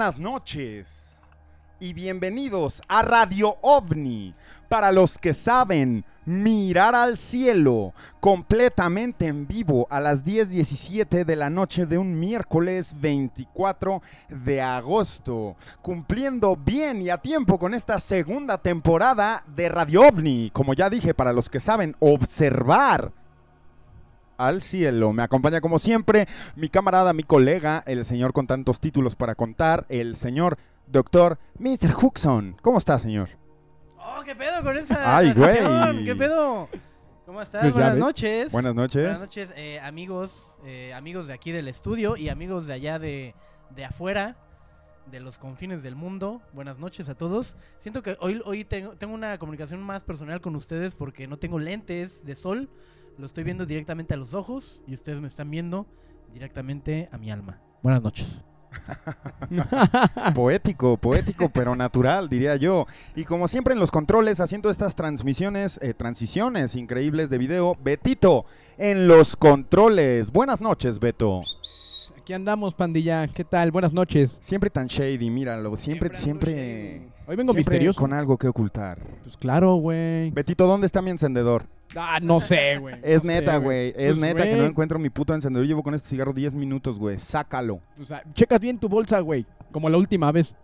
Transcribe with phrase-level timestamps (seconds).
[0.00, 1.18] Buenas noches
[1.78, 4.34] y bienvenidos a Radio OVNI.
[4.70, 11.50] Para los que saben mirar al cielo completamente en vivo a las 10.17 de la
[11.50, 15.56] noche de un miércoles 24 de agosto.
[15.82, 20.50] Cumpliendo bien y a tiempo con esta segunda temporada de Radio OVNI.
[20.54, 23.12] Como ya dije, para los que saben observar
[24.46, 25.12] al cielo.
[25.12, 29.86] Me acompaña como siempre mi camarada, mi colega, el señor con tantos títulos para contar,
[29.88, 31.94] el señor doctor Mr.
[32.00, 32.56] Huxon.
[32.62, 33.28] ¿Cómo está, señor?
[33.98, 36.04] Oh, ¿qué pedo con esa Ay, güey.
[36.04, 36.68] ¿Qué pedo?
[37.26, 37.62] ¿Cómo estás?
[37.62, 38.50] Pues Buenas noches.
[38.50, 39.02] Buenas noches.
[39.02, 43.36] Buenas noches, eh, amigos, eh, amigos de aquí del estudio y amigos de allá de,
[43.70, 44.36] de afuera,
[45.06, 46.42] de los confines del mundo.
[46.52, 47.56] Buenas noches a todos.
[47.78, 51.60] Siento que hoy, hoy tengo, tengo una comunicación más personal con ustedes porque no tengo
[51.60, 52.68] lentes de sol.
[53.20, 55.86] Lo estoy viendo directamente a los ojos y ustedes me están viendo
[56.32, 57.60] directamente a mi alma.
[57.82, 58.26] Buenas noches.
[60.34, 62.86] Poético, poético, pero natural, diría yo.
[63.14, 68.46] Y como siempre en los controles, haciendo estas transmisiones, eh, transiciones increíbles de video, Betito
[68.78, 70.32] en los controles.
[70.32, 71.42] Buenas noches, Beto.
[72.16, 73.28] Aquí andamos, pandilla.
[73.28, 73.70] ¿Qué tal?
[73.70, 74.38] Buenas noches.
[74.40, 75.76] Siempre tan shady, míralo.
[75.76, 77.19] Siempre, Siempre siempre.
[77.26, 78.00] Hoy vengo siempre misterioso.
[78.00, 78.98] con algo que ocultar.
[79.22, 80.30] Pues claro, güey.
[80.30, 81.66] Betito, ¿dónde está mi encendedor?
[81.96, 82.96] Ah, no sé, güey.
[83.02, 83.88] Es No neta, güey.
[83.90, 85.66] Es Pues, neta que no encuentro mi puto encendedor.
[85.66, 87.18] Llevo con este cigarro 10 minutos, güey.
[87.18, 87.80] Sácalo.
[88.00, 89.46] o sea, checas bien tu bolsa, güey.
[89.70, 90.54] Como la última vez.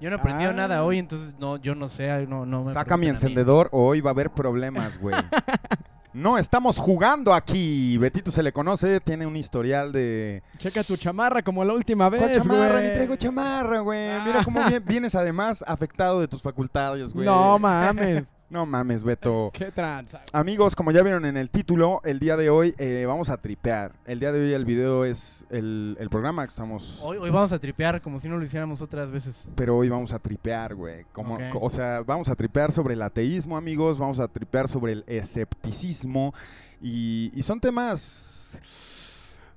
[0.00, 0.52] Yo no aprendí Ah.
[0.52, 4.00] nada hoy, entonces no, yo no sé, no, no me Saca mi encendedor o hoy
[4.00, 5.14] va a haber problemas, güey.
[6.14, 7.96] no estamos jugando aquí.
[7.98, 10.42] Betito se le conoce, tiene un historial de.
[10.58, 12.72] Checa tu chamarra como la última vez, ¿Cuál chamarra?
[12.78, 12.88] güey.
[12.88, 14.20] Ni traigo chamarra, güey.
[14.24, 17.26] Mira cómo vi- vienes además afectado de tus facultades, güey.
[17.26, 18.24] No mames.
[18.52, 19.50] No mames, Beto.
[19.54, 20.20] Qué tranza.
[20.30, 23.92] Amigos, como ya vieron en el título, el día de hoy eh, vamos a tripear.
[24.04, 27.00] El día de hoy el video es el, el programa que estamos...
[27.02, 29.48] Hoy, hoy vamos a tripear como si no lo hiciéramos otras veces.
[29.54, 31.06] Pero hoy vamos a tripear, güey.
[31.12, 33.98] Como, O sea, vamos a tripear sobre el ateísmo, amigos.
[33.98, 36.34] Vamos a tripear sobre el escepticismo.
[36.82, 38.60] Y, y son temas...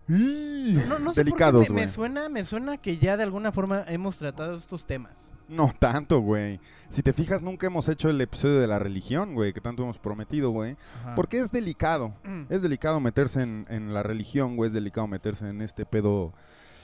[0.07, 1.85] No, no sé delicados, por qué me, güey.
[1.87, 5.33] me suena, me suena que ya de alguna forma hemos tratado estos temas.
[5.47, 6.59] No tanto, güey.
[6.89, 9.99] Si te fijas, nunca hemos hecho el episodio de la religión, güey, que tanto hemos
[9.99, 10.75] prometido, güey.
[11.15, 12.13] Porque es delicado.
[12.23, 12.41] Mm.
[12.49, 14.69] Es delicado meterse en, en la religión, güey.
[14.69, 16.33] Es delicado meterse en este pedo.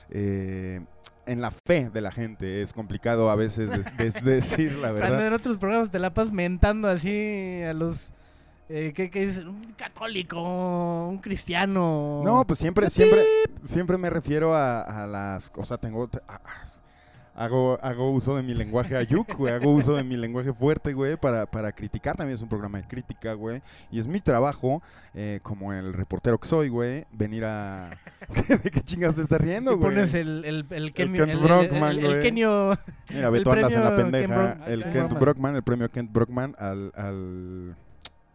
[0.09, 0.82] eh,
[1.28, 2.62] en la fe de la gente.
[2.64, 3.70] Es complicado a veces
[4.24, 5.28] decir la Cuando verdad.
[5.28, 8.12] en otros programas te la pasas mentando así a los...
[8.74, 9.38] Eh, ¿qué, qué es?
[9.40, 12.22] Un católico, un cristiano.
[12.24, 13.26] No, pues siempre, siempre,
[13.64, 15.52] siempre me refiero a, a las.
[15.58, 16.09] O sea, tengo.
[16.28, 16.40] a-
[17.34, 19.53] hago, hago uso de mi lenguaje ayuk, güey.
[19.53, 22.16] Hago uso de mi lenguaje fuerte, güey, para, para criticar.
[22.16, 23.62] También es un programa de crítica, güey.
[23.91, 24.82] Y es mi trabajo,
[25.16, 27.90] eh, como el reportero que soy, güey, venir a.
[28.64, 29.91] ¿De qué chingas te estás riendo, güey?
[29.94, 32.22] pones el, el, el, Kent el- el- Brockman, el- el güey.
[32.22, 32.78] Kenio-
[33.09, 34.53] Mira, el Beto, andas en la pendeja.
[34.64, 35.20] Ken el Ken Kent Brockman.
[35.20, 36.94] Brockman, el premio Kent Brockman al.
[36.96, 37.76] al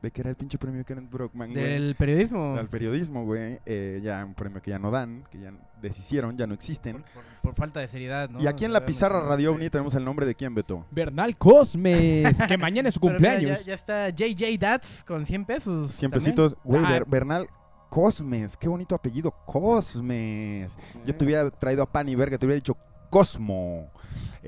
[0.06, 1.64] ¿De qué era el pinche premio Kent Brockman, güey?
[1.64, 2.54] del periodismo.
[2.56, 3.58] al periodismo, güey.
[3.66, 7.02] eh, ya un premio que ya no dan, que ya deshicieron, ya no existen.
[7.02, 8.40] Por, por falta de seriedad, ¿no?
[8.40, 9.20] y aquí en la pizarra.
[9.26, 10.86] Radio OVNI tenemos el nombre de quién, Beto.
[10.92, 12.38] Bernal Cosmes.
[12.46, 13.58] que mañana es su cumpleaños.
[13.60, 15.90] ya, ya está JJ Dats con 100 pesos.
[15.90, 16.24] 100 también.
[16.36, 16.56] pesitos.
[16.62, 16.90] Güey, Ah.
[16.90, 17.48] Ber- Bernal
[17.90, 18.56] Cosmes.
[18.56, 19.32] Qué bonito apellido.
[19.44, 20.78] Cosmes.
[21.04, 22.76] Yo te hubiera traído a pan y verga, te hubiera dicho
[23.10, 23.90] Cosmo.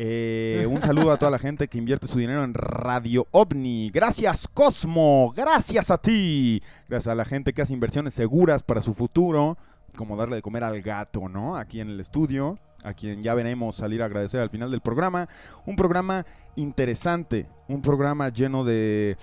[0.01, 3.91] Eh, un saludo a toda la gente que invierte su dinero en Radio OVNI.
[3.91, 5.33] Gracias, Cosmo.
[5.35, 6.63] Gracias a ti.
[6.89, 9.59] Gracias a la gente que hace inversiones seguras para su futuro,
[9.97, 11.57] como darle de comer al gato, ¿no?
[11.57, 15.29] Aquí en el estudio, a quien ya veremos salir a agradecer al final del programa.
[15.67, 16.25] Un programa
[16.55, 19.17] interesante, un programa lleno de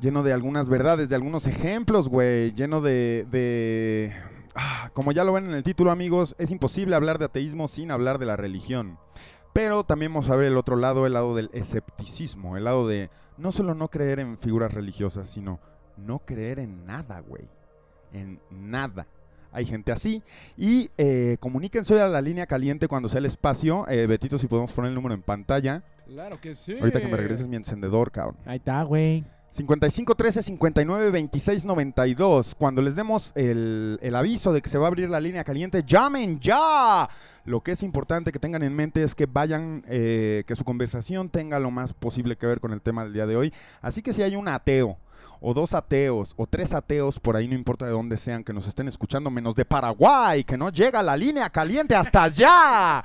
[0.00, 4.12] lleno de algunas verdades, de algunos ejemplos, güey, lleno de.
[4.56, 7.92] Ah, como ya lo ven en el título, amigos, es imposible hablar de ateísmo sin
[7.92, 8.98] hablar de la religión.
[9.54, 13.08] Pero también vamos a ver el otro lado, el lado del escepticismo, el lado de
[13.38, 15.60] no solo no creer en figuras religiosas, sino
[15.96, 17.44] no creer en nada, güey.
[18.12, 19.06] En nada.
[19.52, 20.24] Hay gente así.
[20.56, 23.86] Y eh, comuníquense hoy a la línea caliente cuando sea el espacio.
[23.88, 25.84] Eh, Betito, si podemos poner el número en pantalla.
[26.06, 26.76] Claro que sí.
[26.76, 28.36] Ahorita que me regreses mi encendedor, cabrón.
[28.46, 29.24] Ahí está, güey.
[29.54, 32.56] 55 13 59 26 92.
[32.56, 35.84] Cuando les demos el, el aviso de que se va a abrir la línea caliente,
[35.86, 37.08] llamen ya.
[37.44, 41.28] Lo que es importante que tengan en mente es que vayan, eh, que su conversación
[41.28, 43.54] tenga lo más posible que ver con el tema del día de hoy.
[43.80, 44.98] Así que si hay un ateo,
[45.40, 48.66] o dos ateos, o tres ateos, por ahí no importa de dónde sean, que nos
[48.66, 53.04] estén escuchando, menos de Paraguay, que no llega la línea caliente hasta allá.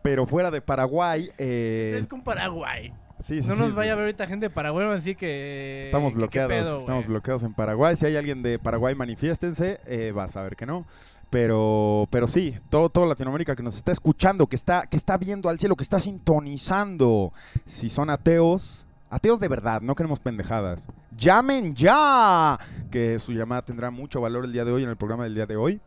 [0.00, 2.92] Pero fuera de Paraguay, eh, Es con Paraguay.
[3.22, 3.74] Sí, sí, No nos sí.
[3.76, 5.82] vaya a ver ahorita gente de Paraguay, así que...
[5.82, 7.96] Estamos que qué bloqueados, pedo, estamos bloqueados en Paraguay.
[7.96, 9.80] Si hay alguien de Paraguay, manifiéstense.
[9.86, 10.86] Eh, vas a ver que no.
[11.30, 15.48] Pero, pero sí, todo, todo Latinoamérica que nos está escuchando, que está, que está viendo
[15.48, 17.32] al cielo, que está sintonizando.
[17.64, 20.86] Si son ateos, ateos de verdad, no queremos pendejadas.
[21.16, 22.58] Llamen ya,
[22.90, 25.46] que su llamada tendrá mucho valor el día de hoy en el programa del día
[25.46, 25.80] de hoy.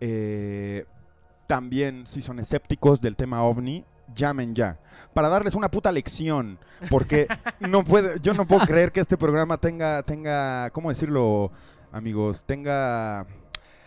[0.00, 0.84] Eh,
[1.48, 4.78] también, si son escépticos del tema ovni, llamen ya.
[5.14, 6.58] Para darles una puta lección.
[6.90, 7.26] Porque
[7.60, 11.50] no puede, yo no puedo creer que este programa tenga, tenga, ¿cómo decirlo,
[11.92, 12.44] amigos?
[12.44, 13.26] Tenga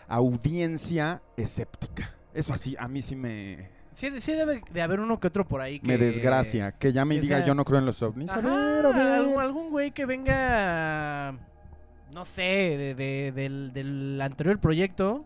[0.08, 2.14] audiencia escéptica.
[2.34, 5.60] Eso así, a mí sí me, Sí, sí debe de haber uno que otro por
[5.60, 5.86] ahí que...
[5.86, 6.72] me desgracia.
[6.72, 8.30] Que llame y que diga sea- yo no creo en los ovnis.
[8.30, 9.06] A Ajá, ver, a ver.
[9.06, 11.34] algún, algún güey que venga,
[12.12, 15.24] no sé, de- de- del, del anterior proyecto,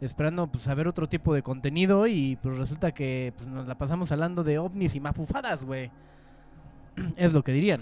[0.00, 3.76] esperando pues a ver otro tipo de contenido y pues resulta que pues, nos la
[3.76, 5.90] pasamos hablando de ovnis y mafufadas, güey.
[7.16, 7.80] Es lo que dirían.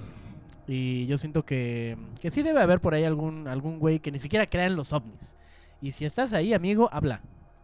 [0.66, 4.18] Y yo siento que, que sí debe haber por ahí algún, algún güey que ni
[4.18, 5.36] siquiera crea en los ovnis.
[5.80, 7.20] Y si estás ahí, amigo, habla.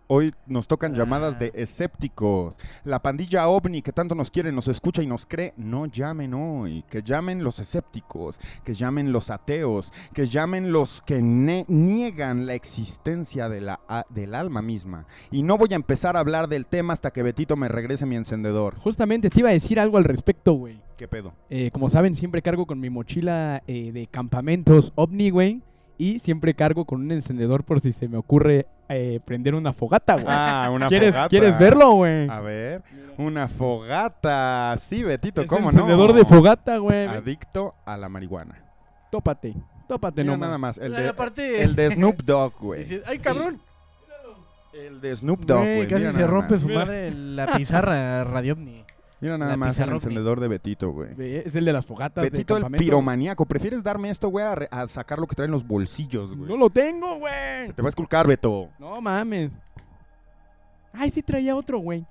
[0.08, 1.38] Hoy nos tocan llamadas Ah.
[1.38, 2.56] de escépticos.
[2.84, 6.84] La pandilla ovni que tanto nos quiere, nos escucha y nos cree, no llamen hoy.
[6.90, 13.48] Que llamen los escépticos, que llamen los ateos, que llamen los que niegan la existencia
[13.48, 15.06] de la, a- del alma misma.
[15.30, 18.16] Y no voy a empezar a hablar del tema hasta que Betito me regrese mi
[18.16, 18.76] encendedor.
[18.76, 20.80] Justamente te iba a decir algo al respecto, güey.
[20.96, 21.32] ¿Qué pedo?
[21.50, 25.62] Eh, como saben, siempre cargo con mi mochila eh, de campamentos ovni, güey.
[26.02, 30.14] Y siempre cargo con un encendedor por si se me ocurre eh, prender una fogata,
[30.14, 30.26] güey.
[30.28, 31.28] Ah, una ¿Quieres, fogata.
[31.28, 32.28] ¿Quieres verlo, güey?
[32.28, 32.82] A ver,
[33.18, 34.74] una fogata.
[34.78, 35.68] Sí, Betito, Es ¿cómo no?
[35.70, 37.06] encendedor de fogata, güey.
[37.06, 38.58] Adicto a la marihuana.
[39.12, 39.54] Tópate.
[39.86, 40.46] Tópate Mira nomás.
[40.48, 40.78] nada más.
[40.78, 42.84] El de, aparte- el de Snoop Dogg, güey.
[43.06, 43.60] ¡Ay, cabrón!
[44.72, 46.62] El de Snoop Dogg, Güey, casi Mira se rompe más.
[46.62, 48.84] su madre la pizarra Radio Ovni.
[49.22, 51.10] Mira nada la más el pizarra encendedor de Betito, güey.
[51.18, 52.22] Es el de las fogatas.
[52.24, 52.84] de Betito el campamento.
[52.84, 53.46] piromaníaco.
[53.46, 56.50] ¿Prefieres darme esto, güey, a, re- a sacar lo que traen los bolsillos, güey?
[56.50, 57.66] No lo tengo, güey.
[57.66, 58.68] Se te va a esculcar, Beto.
[58.78, 59.50] No mames.
[60.92, 62.04] Ay, sí traía otro, güey.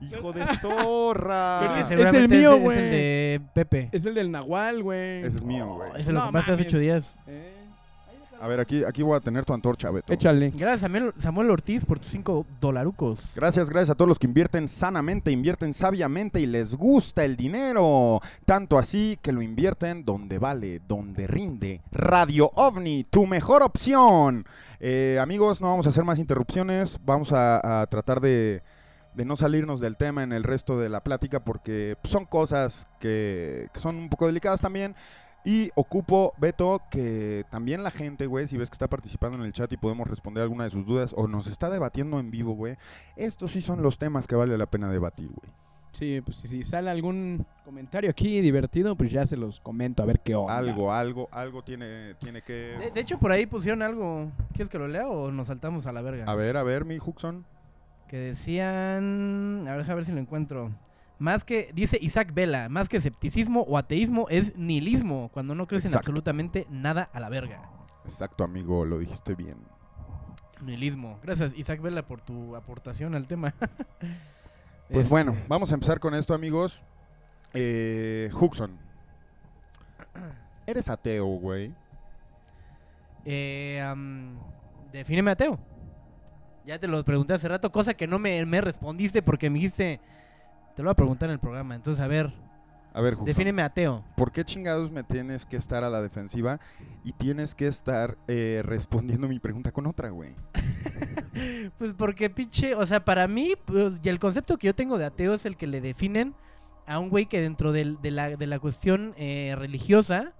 [0.00, 1.80] Hijo de zorra.
[1.80, 2.78] Es el mío, es, güey.
[2.78, 3.88] el de Pepe.
[3.92, 5.22] Es el del Nahual, güey.
[5.24, 5.90] Ese es mío, güey.
[5.96, 6.72] Ese lo No compraste hace mames.
[6.74, 7.14] ocho días.
[7.26, 7.52] Eh,
[8.46, 10.12] A ver, aquí, aquí voy a tener tu antorcha, Beto.
[10.12, 10.50] Échale.
[10.50, 13.18] Gracias, Samuel, Samuel Ortiz, por tus cinco dolarucos.
[13.34, 18.20] Gracias, gracias a todos los que invierten sanamente, invierten sabiamente y les gusta el dinero.
[18.44, 21.80] Tanto así que lo invierten donde vale, donde rinde.
[21.90, 24.46] Radio OVNI, tu mejor opción.
[24.78, 27.00] Eh, amigos, no vamos a hacer más interrupciones.
[27.04, 28.62] Vamos a, a tratar de,
[29.14, 33.70] de no salirnos del tema en el resto de la plática porque son cosas que,
[33.74, 34.94] que son un poco delicadas también.
[35.46, 39.52] Y ocupo, Beto, que también la gente, güey, si ves que está participando en el
[39.52, 42.76] chat y podemos responder alguna de sus dudas o nos está debatiendo en vivo, güey,
[43.14, 45.52] estos sí son los temas que vale la pena debatir, güey.
[45.92, 50.06] Sí, pues si, si sale algún comentario aquí divertido, pues ya se los comento a
[50.06, 50.58] ver qué onda.
[50.58, 52.76] Algo, algo, algo tiene, tiene que...
[52.80, 54.32] De, de hecho, por ahí pusieron algo.
[54.52, 56.24] ¿Quieres que lo lea o nos saltamos a la verga?
[56.26, 57.46] A ver, a ver, mi Huxon.
[58.08, 59.64] Que decían.
[59.66, 60.72] A ver, deja ver si lo encuentro.
[61.18, 65.86] Más que, dice Isaac Vela, más que escepticismo o ateísmo es nihilismo, cuando no crees
[65.86, 67.70] en absolutamente nada a la verga.
[68.04, 69.56] Exacto, amigo, lo dijiste bien.
[70.62, 71.18] Nihilismo.
[71.22, 73.54] Gracias, Isaac Vela, por tu aportación al tema.
[74.88, 76.80] Pues Este, bueno, vamos a empezar con esto, amigos.
[77.54, 78.78] Eh, Huxon.
[80.64, 81.74] ¿Eres ateo, güey?
[83.24, 84.38] Eh, am,
[84.92, 85.58] defíneme ateo.
[86.64, 90.00] Ya te lo pregunté hace rato, cosa que no me, me respondiste porque me dijiste
[90.76, 91.74] Te lo voy a preguntar en el programa.
[91.74, 92.30] Entonces, a ver,
[92.92, 94.04] A ver, defíneme ateo.
[94.14, 96.60] ¿por qué chingados me tienes que estar a la defensiva
[97.02, 100.34] y tienes que estar eh, respondiendo mi pregunta con otra, güey?
[101.76, 105.04] Pues porque pinche, o sea, para mí, pues, y el concepto que yo tengo de
[105.04, 106.34] ateo es el que le definen
[106.86, 110.32] a un güey que dentro de, la, de la cuestión eh, religiosa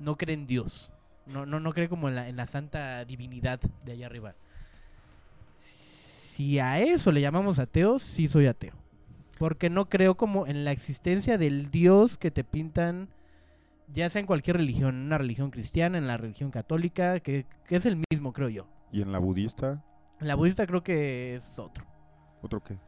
[0.00, 0.90] no cree en Dios.
[1.26, 4.34] No, no, no cree como en la, en la santa divinidad de allá arriba.
[5.54, 8.83] Si a eso le llamamos ateo, sí soy ateo.
[9.38, 13.08] Porque no creo como en la existencia del Dios que te pintan,
[13.88, 17.76] ya sea en cualquier religión, en una religión cristiana, en la religión católica, que, que
[17.76, 18.66] es el mismo, creo yo.
[18.92, 19.84] ¿Y en la budista?
[20.20, 21.84] En la budista creo que es otro.
[22.42, 22.78] ¿Otro qué?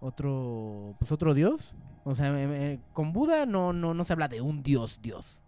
[0.00, 0.96] Otro.
[0.98, 1.74] Pues otro dios.
[2.04, 5.42] O sea, eh, con Buda no, no, no se habla de un dios, dios.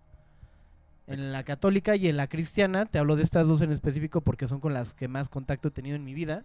[1.07, 4.49] En la católica y en la cristiana, te hablo de estas dos en específico porque
[4.49, 6.45] son con las que más contacto he tenido en mi vida,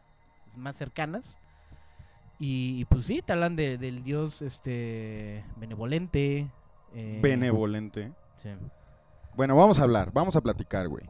[0.55, 1.37] más cercanas.
[2.43, 6.49] Y, pues sí, te hablan de- del dios este benevolente.
[6.95, 8.11] eh, Benevolente.
[8.37, 8.49] sí.
[9.35, 11.05] Bueno, vamos a hablar, vamos a platicar, güey.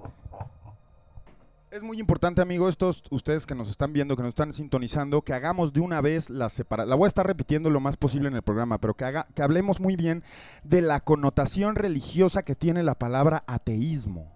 [1.72, 5.34] Es muy importante, amigos, estos ustedes que nos están viendo, que nos están sintonizando, que
[5.34, 6.90] hagamos de una vez la separación.
[6.90, 9.42] La voy a estar repitiendo lo más posible en el programa, pero que, haga, que
[9.42, 10.22] hablemos muy bien
[10.64, 14.36] de la connotación religiosa que tiene la palabra ateísmo.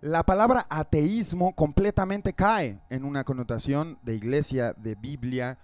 [0.00, 5.58] La palabra ateísmo completamente cae en una connotación de iglesia, de Biblia,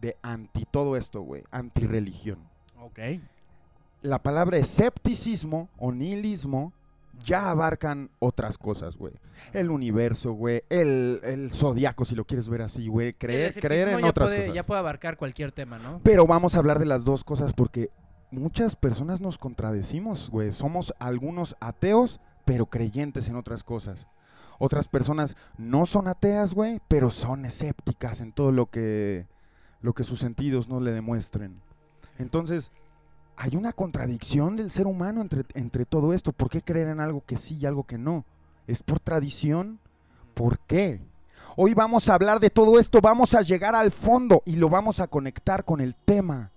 [0.00, 2.38] de anti todo esto, güey, antirreligión
[2.80, 2.98] Ok.
[4.02, 6.72] la palabra escepticismo o nihilismo
[7.22, 9.12] ya abarcan otras cosas, güey.
[9.52, 10.62] El universo, güey.
[10.70, 13.12] El, el zodiaco, si lo quieres ver así, güey.
[13.12, 14.54] Creer, creer en otras puede, cosas.
[14.54, 16.00] Ya puede abarcar cualquier tema, ¿no?
[16.02, 17.90] Pero vamos a hablar de las dos cosas porque
[18.30, 20.52] muchas personas nos contradecimos, güey.
[20.52, 24.06] Somos algunos ateos, pero creyentes en otras cosas.
[24.58, 29.26] Otras personas no son ateas, güey, pero son escépticas en todo lo que,
[29.82, 31.60] lo que sus sentidos no le demuestren.
[32.18, 32.72] Entonces,
[33.36, 36.32] hay una contradicción del ser humano entre, entre todo esto.
[36.32, 38.24] ¿Por qué creer en algo que sí y algo que no?
[38.66, 39.80] ¿Es por tradición?
[40.34, 41.00] ¿Por qué?
[41.56, 45.00] Hoy vamos a hablar de todo esto, vamos a llegar al fondo y lo vamos
[45.00, 46.52] a conectar con el tema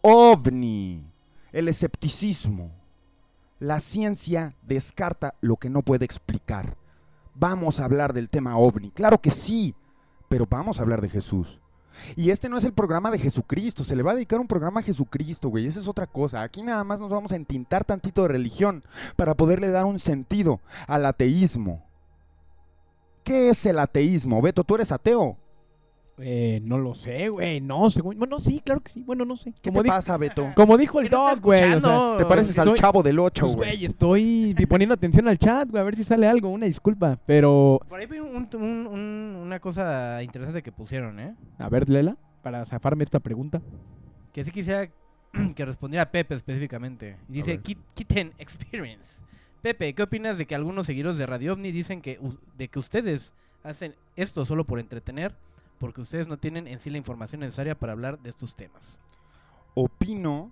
[0.00, 1.04] ovni,
[1.52, 2.70] el escepticismo.
[3.58, 6.76] La ciencia descarta lo que no puede explicar.
[7.34, 9.74] Vamos a hablar del tema ovni, claro que sí,
[10.28, 11.60] pero vamos a hablar de Jesús.
[12.16, 14.80] Y este no es el programa de Jesucristo, se le va a dedicar un programa
[14.80, 16.42] a Jesucristo, güey, esa es otra cosa.
[16.42, 18.84] Aquí nada más nos vamos a entintar tantito de religión
[19.16, 21.84] para poderle dar un sentido al ateísmo.
[23.24, 24.40] ¿Qué es el ateísmo?
[24.40, 25.36] Beto, tú eres ateo.
[26.20, 27.60] Eh, no lo sé, güey.
[27.60, 28.18] No, según.
[28.18, 29.02] Bueno, sí, claro que sí.
[29.02, 29.52] Bueno, no sé.
[29.62, 30.50] ¿Qué Como, te pasa, Beto?
[30.56, 31.58] como dijo el ¿Qué no está dog, güey.
[31.58, 32.16] O sea, escuchando?
[32.16, 33.70] Te pareces al chavo del 8, pues, güey.
[33.70, 36.48] güey, estoy poniendo atención al chat, güey, a ver si sale algo.
[36.48, 37.18] Una disculpa.
[37.26, 41.34] Pero, Por ahí vi un- un- un- una cosa interesante que pusieron, ¿eh?
[41.58, 43.60] a ver, Lela, para zafarme esta pregunta.
[44.32, 44.88] Que sí quisiera
[45.54, 47.16] que respondiera Pepe específicamente.
[47.28, 47.58] Dice
[47.94, 49.22] Kitten Experience.
[49.62, 52.78] Pepe, ¿qué opinas de que algunos seguidores de Radio OVNI dicen que, u- de que
[52.78, 53.34] ustedes
[53.64, 55.34] hacen esto solo por entretener?
[55.78, 59.00] Porque ustedes no tienen en sí la información necesaria para hablar de estos temas.
[59.74, 60.50] Opino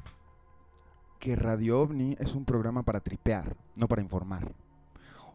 [1.18, 4.52] que Radio OVNI es un programa para tripear, no para informar.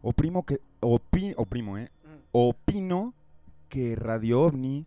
[0.00, 1.90] Oprimo que, opi- oprimo, eh.
[2.32, 3.12] Opino
[3.68, 4.86] que Radio OVNI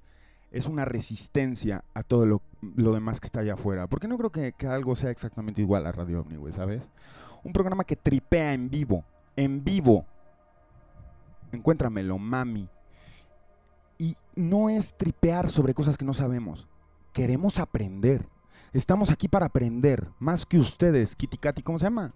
[0.52, 2.42] es una resistencia a todo lo,
[2.76, 3.88] lo demás que está allá afuera.
[3.88, 6.90] Porque no creo que, que algo sea exactamente igual a Radio OVNI, güey, ¿sabes?
[7.44, 9.04] Un programa que tripea en vivo,
[9.36, 10.06] en vivo.
[11.52, 12.68] Encuéntramelo, mami.
[13.98, 16.68] Y no es tripear sobre cosas que no sabemos.
[17.14, 18.28] Queremos aprender.
[18.74, 22.14] Estamos aquí para aprender, más que ustedes, Kitty Katy, ¿cómo se llama?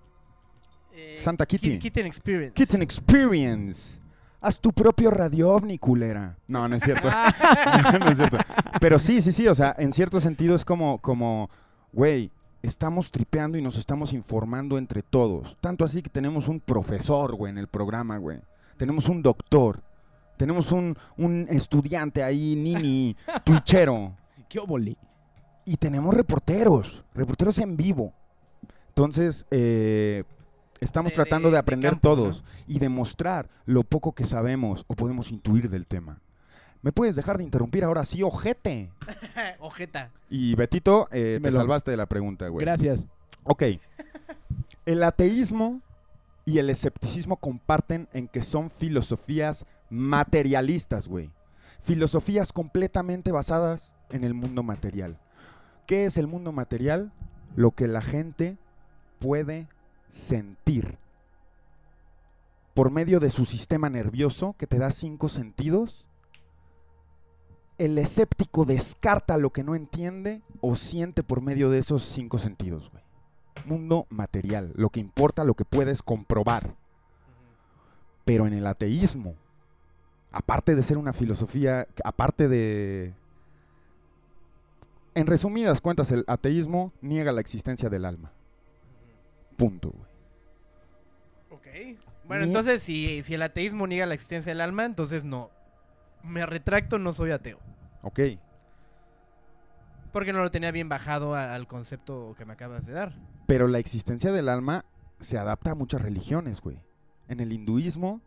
[1.17, 1.71] Santa Kitty.
[1.77, 2.53] Kit- Kitten Experience.
[2.53, 4.01] Kitten Experience.
[4.41, 6.38] Haz tu propio radio ovni, culera.
[6.48, 7.07] No, no es cierto.
[8.00, 8.38] no es cierto.
[8.81, 9.48] Pero sí, sí, sí.
[9.48, 11.50] O sea, en cierto sentido es como, como,
[11.93, 12.31] güey,
[12.62, 15.55] estamos tripeando y nos estamos informando entre todos.
[15.62, 18.39] Tanto así que tenemos un profesor, güey, en el programa, güey.
[18.77, 19.81] Tenemos un doctor.
[20.39, 24.15] Tenemos un, un estudiante ahí, nini, twitchero.
[24.48, 24.96] ¿Qué óvole?
[25.65, 28.13] Y tenemos reporteros, reporteros en vivo.
[28.88, 30.24] Entonces, eh,
[30.79, 34.96] estamos De- tratando de- de, de aprender todos y demostrar lo poco que sabemos o
[34.96, 36.22] podemos intuir del tema.
[36.81, 38.91] ¿Me puedes dejar de interrumpir ahora sí, ojete?
[39.60, 40.12] Ojeta.
[40.29, 42.63] Y Betito, eh, te salvaste de la pregunta, güey.
[42.65, 43.05] Gracias.
[43.43, 43.63] Ok.
[44.86, 45.81] El ateísmo
[46.46, 51.31] y el escepticismo comparten en que son filosofías materialistas, güey.
[51.79, 55.17] Filosofías completamente basadas en el mundo material.
[55.86, 57.12] ¿Qué es el mundo material?
[57.55, 58.58] Lo que la gente
[59.19, 59.67] puede
[60.10, 60.98] sentir.
[62.74, 66.05] Por medio de su sistema nervioso, que te da cinco sentidos,
[67.77, 72.91] el escéptico descarta lo que no entiende o siente por medio de esos cinco sentidos,
[72.91, 73.03] güey.
[73.65, 76.75] Mundo material, lo que importa, lo que puedes comprobar.
[78.25, 79.36] Pero en el ateísmo,
[80.31, 83.13] aparte de ser una filosofía, aparte de...
[85.15, 88.31] En resumidas cuentas, el ateísmo niega la existencia del alma.
[89.57, 90.09] Punto, güey.
[91.50, 92.00] Ok.
[92.25, 95.50] Bueno, Ni- entonces si, si el ateísmo niega la existencia del alma, entonces no.
[96.24, 97.59] Me retracto, no soy ateo.
[98.03, 98.19] Ok.
[100.13, 103.13] Porque no lo tenía bien bajado a- al concepto que me acabas de dar.
[103.48, 104.86] Pero la existencia del alma
[105.19, 106.79] se adapta a muchas religiones, güey.
[107.27, 108.21] En el hinduismo,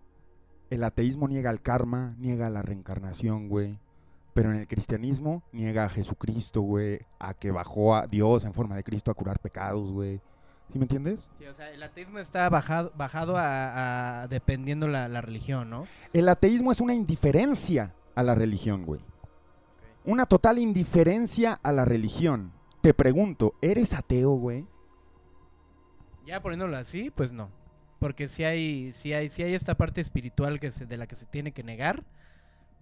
[0.75, 3.79] el ateísmo niega el karma, niega la reencarnación, güey.
[4.35, 7.01] Pero en el cristianismo niega a Jesucristo, güey.
[7.19, 10.21] A que bajó a Dios en forma de Cristo a curar pecados, güey.
[10.73, 11.29] ¿Sí me entiendes?
[11.39, 15.85] Sí, o sea, el ateísmo está bajado, bajado a, a- dependiendo la, la religión, ¿no?
[16.15, 19.03] El ateísmo es una indiferencia a la religión, güey.
[20.07, 22.53] Una total indiferencia a la religión.
[22.81, 24.67] Te pregunto, ¿eres ateo, güey?
[26.27, 27.51] Ya poniéndolo así, pues no.
[28.03, 31.15] Porque si hay, si hay, si hay esta parte espiritual que se, de la que
[31.15, 32.03] se tiene que negar,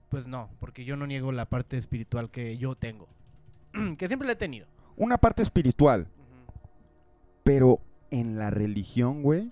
[0.09, 3.07] pues no, porque yo no niego la parte espiritual que yo tengo.
[3.99, 4.67] que siempre la he tenido.
[4.97, 6.09] Una parte espiritual.
[7.45, 9.51] Pero en la religión, güey.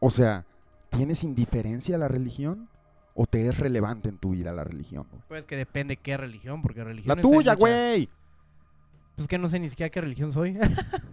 [0.00, 0.44] O sea,
[0.88, 2.68] ¿tienes indiferencia a la religión?
[3.14, 5.22] ¿O te es relevante en tu vida la religión, güey?
[5.28, 7.56] Pues que depende qué religión, porque La religiones hay tuya, muchas.
[7.58, 8.08] güey.
[9.14, 10.58] Pues que no sé ni siquiera qué religión soy.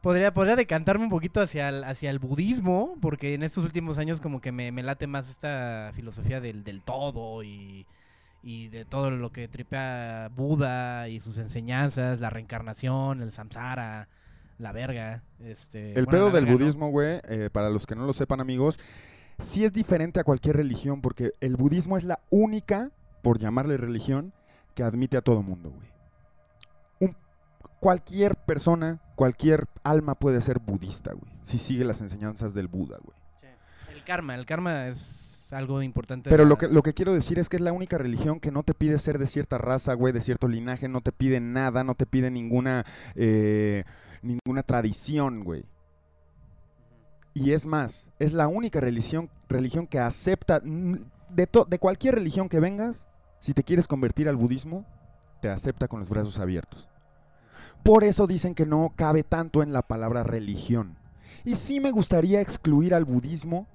[0.00, 4.20] podría, podría decantarme un poquito hacia el, hacia el budismo, porque en estos últimos años
[4.20, 7.86] como que me, me late más esta filosofía del, del todo y,
[8.42, 14.08] y de todo lo que tripea Buda y sus enseñanzas, la reencarnación, el samsara,
[14.58, 15.22] la verga.
[15.40, 18.40] Este, El bueno, pedo del verga budismo, güey, eh, para los que no lo sepan,
[18.40, 18.78] amigos,
[19.38, 22.90] sí es diferente a cualquier religión, porque el budismo es la única,
[23.22, 24.34] por llamarle religión,
[24.74, 25.93] que admite a todo mundo, güey.
[27.84, 33.14] Cualquier persona, cualquier alma puede ser budista, güey, si sigue las enseñanzas del Buda, güey.
[33.38, 33.46] Sí.
[33.92, 36.30] El karma, el karma es algo importante.
[36.30, 38.62] Pero lo que, lo que quiero decir es que es la única religión que no
[38.62, 41.94] te pide ser de cierta raza, güey, de cierto linaje, no te pide nada, no
[41.94, 43.84] te pide ninguna, eh,
[44.22, 45.66] ninguna tradición, güey.
[47.34, 50.94] Y es más, es la única religión, religión que acepta, mm,
[51.34, 53.06] de, to- de cualquier religión que vengas,
[53.40, 54.86] si te quieres convertir al budismo,
[55.42, 56.88] te acepta con los brazos abiertos.
[57.84, 60.98] Por eso dicen que no cabe tanto en la palabra religión.
[61.44, 63.68] Y sí me gustaría excluir al budismo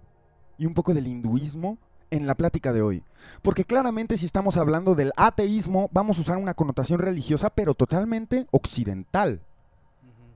[0.58, 1.78] y un poco del hinduismo
[2.12, 3.04] en la plática de hoy.
[3.42, 8.48] Porque claramente si estamos hablando del ateísmo, vamos a usar una connotación religiosa, pero totalmente
[8.52, 9.42] occidental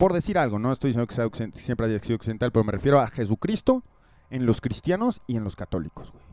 [0.04, 3.00] por decir algo, no estoy diciendo que sea siempre haya sido occidental, pero me refiero
[3.00, 3.84] a Jesucristo
[4.30, 6.26] en los cristianos y en los católicos, güey.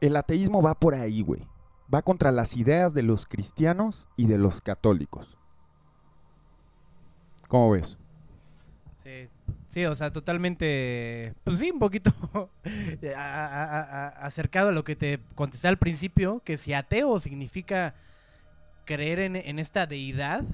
[0.00, 1.46] El ateísmo va por ahí, güey.
[1.92, 5.38] Va contra las ideas de los cristianos y de los católicos.
[7.50, 7.98] ¿Cómo ves?
[9.02, 9.28] Sí,
[9.70, 12.12] sí, o sea, totalmente, pues sí, un poquito
[13.16, 17.94] acercado a lo que te contesté al principio, que si ateo significa
[18.84, 20.44] creer en, esta deidad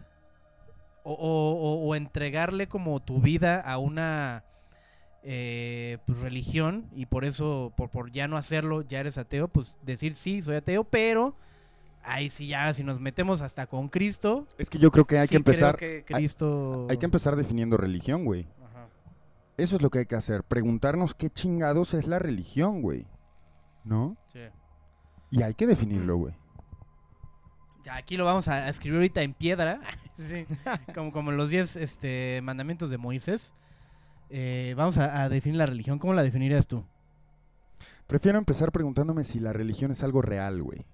[1.05, 4.43] o, o- o- entregarle como tu vida a una
[5.23, 10.15] eh, pues, religión y por eso, por ya no hacerlo, ya eres ateo, pues decir
[10.15, 11.37] sí, soy ateo, pero
[12.07, 15.27] ahí sí ya, si nos metemos hasta con Cristo, Es que yo creo que hay
[15.27, 15.77] sí que empezar...
[15.77, 16.87] creo que hay- Cristo...
[16.89, 18.47] Hay que empezar definiendo religión, güey.
[18.65, 18.89] Ajá.
[19.57, 20.43] Eso es lo que hay que hacer.
[20.45, 23.07] Preguntarnos qué chingados es la religión, güey.
[23.85, 24.17] ¿No?
[24.33, 24.41] Sí.
[25.31, 26.35] Y hay que definirlo, güey.
[27.85, 29.81] Ya, aquí lo vamos a a escribir ahorita en piedra,
[30.19, 30.45] sí,
[30.95, 33.55] como, como los 10 este, mandamientos de Moisés.
[34.29, 35.99] Eh, vamos a, a definir la religión.
[36.01, 36.85] ¿Cómo la definirías tú?
[38.09, 40.85] Prefiero empezar preguntándome si la religión es algo real, güey.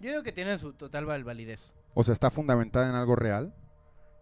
[0.00, 1.74] Yo digo que tiene su total val- validez.
[1.94, 3.52] O sea, está fundamentada en algo real.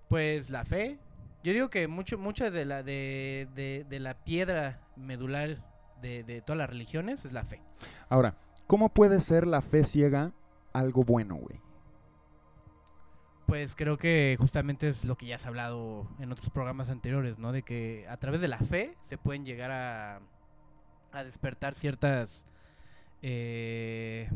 [0.08, 0.98] Pues la fe.
[1.44, 5.64] Yo digo que mucho, mucha de la, de, de- de la piedra medular
[6.02, 7.62] de, de todas las religiones es la fe.
[8.08, 8.34] Ahora,
[8.66, 10.32] ¿cómo puede ser la fe ciega
[10.72, 11.60] algo bueno, güey?
[13.46, 17.50] Pues creo que justamente es lo que ya has hablado en otros programas anteriores, ¿no?
[17.52, 20.20] De que a través de la fe se pueden llegar a,
[21.12, 22.44] a despertar ciertas
[23.22, 24.28] eh,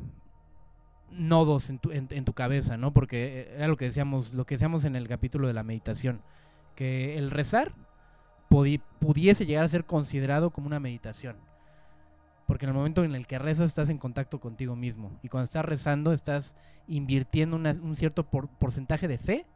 [1.13, 2.93] nodos en tu, en, tu cabeza, ¿no?
[2.93, 6.21] Porque era lo que decíamos, lo que decíamos en el capítulo de la meditación,
[6.75, 7.73] que el rezar
[8.51, 11.37] pudi- pudiese llegar a ser considerado como una meditación.
[12.47, 15.19] Porque en el momento en el que rezas estás en contacto contigo mismo.
[15.23, 16.55] Y cuando estás rezando estás
[16.87, 19.47] invirtiendo una- un cierto por- porcentaje de fe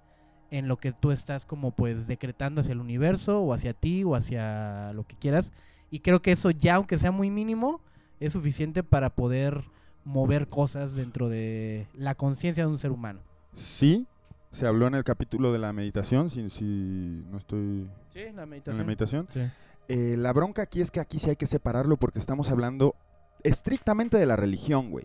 [0.50, 4.14] en lo que tú estás como pues decretando hacia el universo o hacia ti o
[4.14, 5.52] hacia lo que quieras.
[5.90, 7.80] Y creo que eso ya, aunque sea muy mínimo,
[8.20, 9.64] es suficiente para poder
[10.06, 13.20] mover cosas dentro de la conciencia de un ser humano.
[13.54, 14.06] Sí,
[14.52, 18.36] se habló en el capítulo de la meditación, si, si no estoy Sí, la en
[18.36, 18.86] la meditación.
[18.86, 19.28] meditación.
[19.34, 19.40] Sí.
[19.88, 22.94] Eh, la bronca aquí es que aquí sí hay que separarlo porque estamos hablando
[23.42, 25.04] estrictamente de la religión, güey.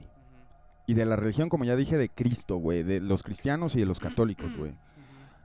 [0.87, 2.83] Y de la religión, como ya dije, de Cristo, güey.
[2.83, 4.73] De los cristianos y de los católicos, güey.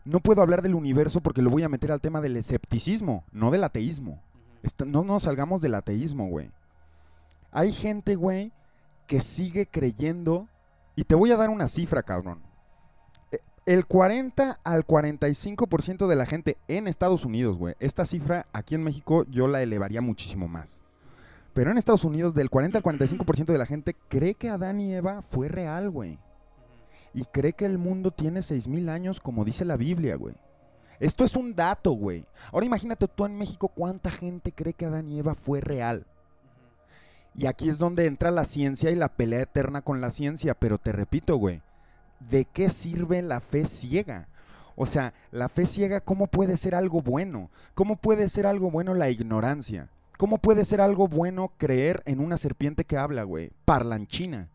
[0.04, 3.50] No puedo hablar del universo porque lo voy a meter al tema del escepticismo, no
[3.50, 4.22] del ateísmo.
[4.86, 6.50] No nos salgamos del ateísmo, güey.
[7.52, 8.52] Hay gente, güey,
[9.06, 10.48] que sigue creyendo.
[10.94, 12.42] Y te voy a dar una cifra, cabrón.
[13.30, 17.74] Eh, El 40 al 45% de la gente en Estados Unidos, güey.
[17.80, 20.80] Esta cifra aquí en México yo la elevaría muchísimo más.
[21.52, 24.94] Pero en Estados Unidos, del 40 al 45% de la gente cree que Adán y
[24.94, 26.18] Eva fue real, güey.
[27.14, 30.34] Y cree que el mundo tiene 6000 años, como dice la Biblia, güey.
[31.00, 32.26] Esto es un dato, güey.
[32.52, 36.06] Ahora imagínate tú en México cuánta gente cree que Adán y Eva fue real.
[37.36, 40.54] Y aquí es donde entra la ciencia y la pelea eterna con la ciencia.
[40.54, 41.60] Pero te repito, güey,
[42.30, 44.28] ¿de qué sirve la fe ciega?
[44.74, 47.50] O sea, la fe ciega, ¿cómo puede ser algo bueno?
[47.74, 49.88] ¿Cómo puede ser algo bueno la ignorancia?
[50.18, 53.50] ¿Cómo puede ser algo bueno creer en una serpiente que habla, güey?
[53.64, 54.48] Parlanchina.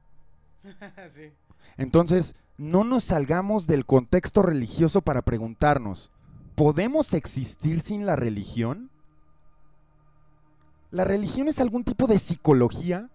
[1.13, 1.31] Sí.
[1.77, 6.11] Entonces, no nos salgamos del contexto religioso para preguntarnos,
[6.53, 8.90] ¿podemos existir sin la religión?
[10.91, 13.09] ¿La religión es algún tipo de psicología?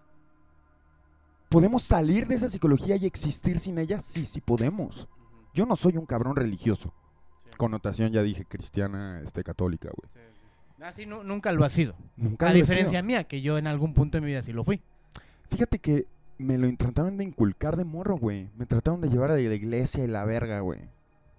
[1.49, 3.99] ¿Podemos salir de esa psicología y existir sin ella?
[3.99, 5.07] Sí, sí podemos.
[5.53, 6.93] Yo no soy un cabrón religioso.
[7.45, 7.53] Sí.
[7.57, 10.27] Connotación, ya dije, cristiana, este, católica, güey.
[10.89, 11.95] Así nu- nunca lo ha sido.
[12.17, 13.03] Nunca A lo he diferencia sido.
[13.03, 14.81] mía, que yo en algún punto de mi vida sí lo fui.
[15.49, 16.05] Fíjate que
[16.37, 18.49] me lo trataron de inculcar de morro, güey.
[18.57, 20.81] Me trataron de llevar a la iglesia y la verga, güey.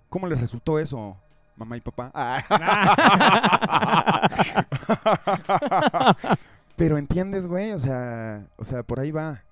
[0.08, 1.18] ¿Cómo les resultó eso,
[1.58, 2.12] mamá y papá?
[6.76, 9.42] Pero entiendes, güey, o sea, o sea, por ahí va.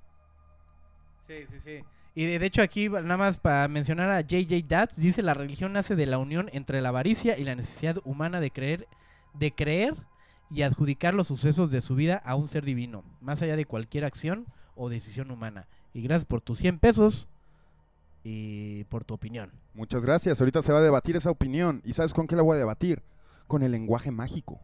[1.27, 1.85] Sí, sí, sí.
[2.15, 4.67] Y de, hecho aquí, nada más para mencionar a J.J.
[4.67, 8.41] Datz, dice la religión nace de la unión entre la avaricia y la necesidad humana
[8.41, 8.89] de creer,
[9.35, 9.95] de creer
[10.51, 14.07] y adjudicar los sucesos de su vida a un ser divino, más allá de cualquier
[14.07, 15.67] acción o decisión humana.
[15.93, 17.29] Y gracias por tus 100 pesos
[18.29, 19.53] y por tu opinión.
[19.73, 20.41] Muchas gracias.
[20.41, 21.81] Ahorita se va a debatir esa opinión.
[21.85, 23.05] ¿Y sabes con qué la voy a debatir?
[23.47, 24.59] Con el lenguaje mágico.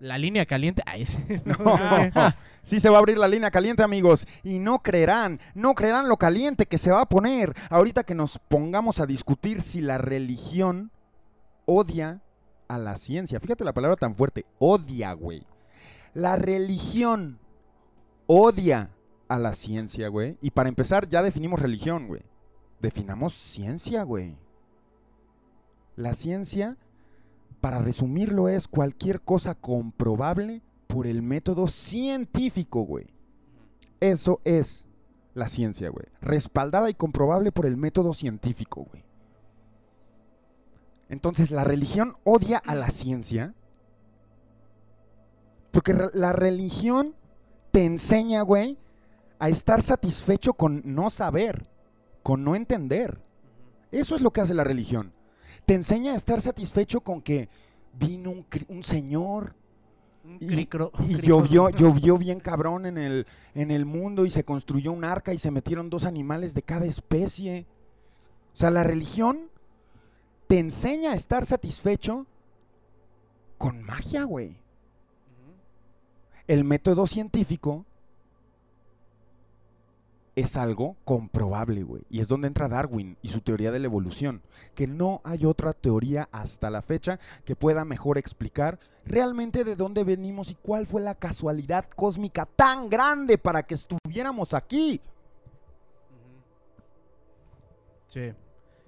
[0.00, 0.82] La línea caliente.
[0.86, 1.06] Ay.
[1.44, 1.54] No.
[2.62, 4.26] Sí se va a abrir la línea caliente, amigos.
[4.42, 8.38] Y no creerán, no creerán lo caliente que se va a poner ahorita que nos
[8.38, 10.90] pongamos a discutir si la religión
[11.66, 12.22] odia
[12.68, 13.38] a la ciencia.
[13.38, 15.46] Fíjate la palabra tan fuerte, odia, güey.
[16.14, 17.38] La religión
[18.26, 18.92] odia
[19.28, 20.36] a la ciencia, güey.
[20.40, 22.22] Y para empezar, ya definimos religión, güey.
[22.80, 24.36] Definamos ciencia, güey.
[25.96, 26.76] La ciencia,
[27.60, 33.06] para resumirlo, es cualquier cosa comprobable por el método científico, güey.
[34.00, 34.86] Eso es
[35.34, 36.06] la ciencia, güey.
[36.20, 39.04] Respaldada y comprobable por el método científico, güey.
[41.08, 43.54] Entonces, la religión odia a la ciencia.
[45.70, 47.14] Porque la religión
[47.70, 48.78] te enseña, güey,
[49.38, 51.68] a estar satisfecho con no saber,
[52.22, 53.20] con no entender.
[53.92, 55.12] Eso es lo que hace la religión.
[55.66, 57.48] Te enseña a estar satisfecho con que
[57.92, 59.54] vino un, señor
[60.24, 64.44] Un y, cricro- y llovió, llovió bien cabrón en el, en el mundo y se
[64.44, 67.66] construyó un arca y se metieron dos animales de cada especie.
[68.54, 69.50] O sea, la religión
[70.46, 72.26] te enseña a estar satisfecho
[73.56, 74.56] con magia, güey.
[76.46, 77.84] El método científico
[80.40, 82.02] es algo comprobable, güey.
[82.10, 84.42] Y es donde entra Darwin y su teoría de la evolución.
[84.74, 90.04] Que no hay otra teoría hasta la fecha que pueda mejor explicar realmente de dónde
[90.04, 95.00] venimos y cuál fue la casualidad cósmica tan grande para que estuviéramos aquí.
[98.06, 98.32] Sí.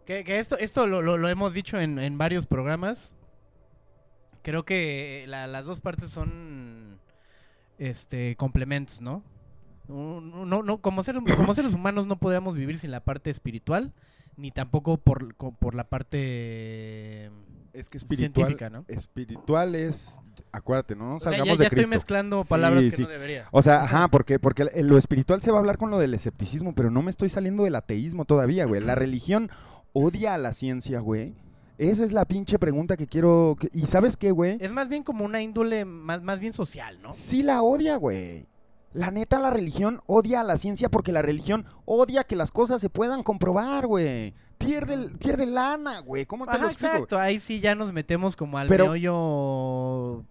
[0.07, 3.13] Que, esto, esto lo, hemos dicho en, en varios programas.
[4.43, 6.99] Creo que la- las dos partes son
[7.79, 9.23] este complementos, ¿no?
[9.90, 13.92] No, no, como, seres, como seres humanos no podríamos vivir sin la parte espiritual,
[14.37, 17.31] ni tampoco por, por la parte
[17.72, 18.85] Es que científica, ¿no?
[18.88, 20.20] espiritual es,
[20.53, 23.03] acuérdate, no nos O sea, salgamos ya, ya de estoy mezclando Sí, palabras que sí.
[23.03, 23.46] no debería.
[23.53, 26.74] O sea, ajá, porque, porque lo espiritual se va a hablar con lo del escepticismo,
[26.74, 28.81] pero no me estoy saliendo del ateísmo todavía, güey.
[28.81, 29.50] La religión
[29.92, 31.35] odia a la ciencia, güey.
[31.79, 33.57] Esa es la pinche pregunta que quiero...
[33.59, 34.59] que- ¿Y sabes qué, güey?
[34.61, 37.12] Es más bien como una índole más, más bien social, ¿no?
[37.14, 38.46] Sí la odia, güey.
[38.92, 42.81] La neta, la religión odia a la ciencia porque la religión odia que las cosas
[42.81, 44.35] se puedan comprobar, güey.
[44.59, 46.26] Pierde, pierde lana, güey.
[46.26, 46.94] ¿Cómo te Ajá, lo explico?
[46.94, 47.18] exacto.
[47.18, 50.24] Ahí sí ya nos metemos como al Pero- meollo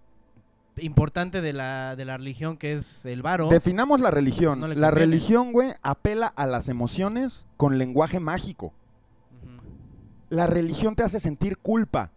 [0.77, 3.47] importante de la, de la religión que es el varo.
[3.49, 4.59] Definamos la religión.
[4.59, 8.73] No la religión, güey, apela a las emociones con lenguaje mágico.
[10.29, 12.11] La religión te hace sentir culpa.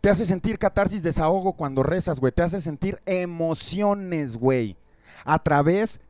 [0.00, 2.32] Te hace sentir catarsis, desahogo cuando rezas, güey.
[2.32, 4.76] Te hace sentir emociones, güey.
[5.24, 6.00] A través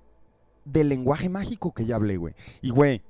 [0.64, 2.34] del lenguaje mágico que ya hablé, güey.
[2.60, 3.02] Y, güey,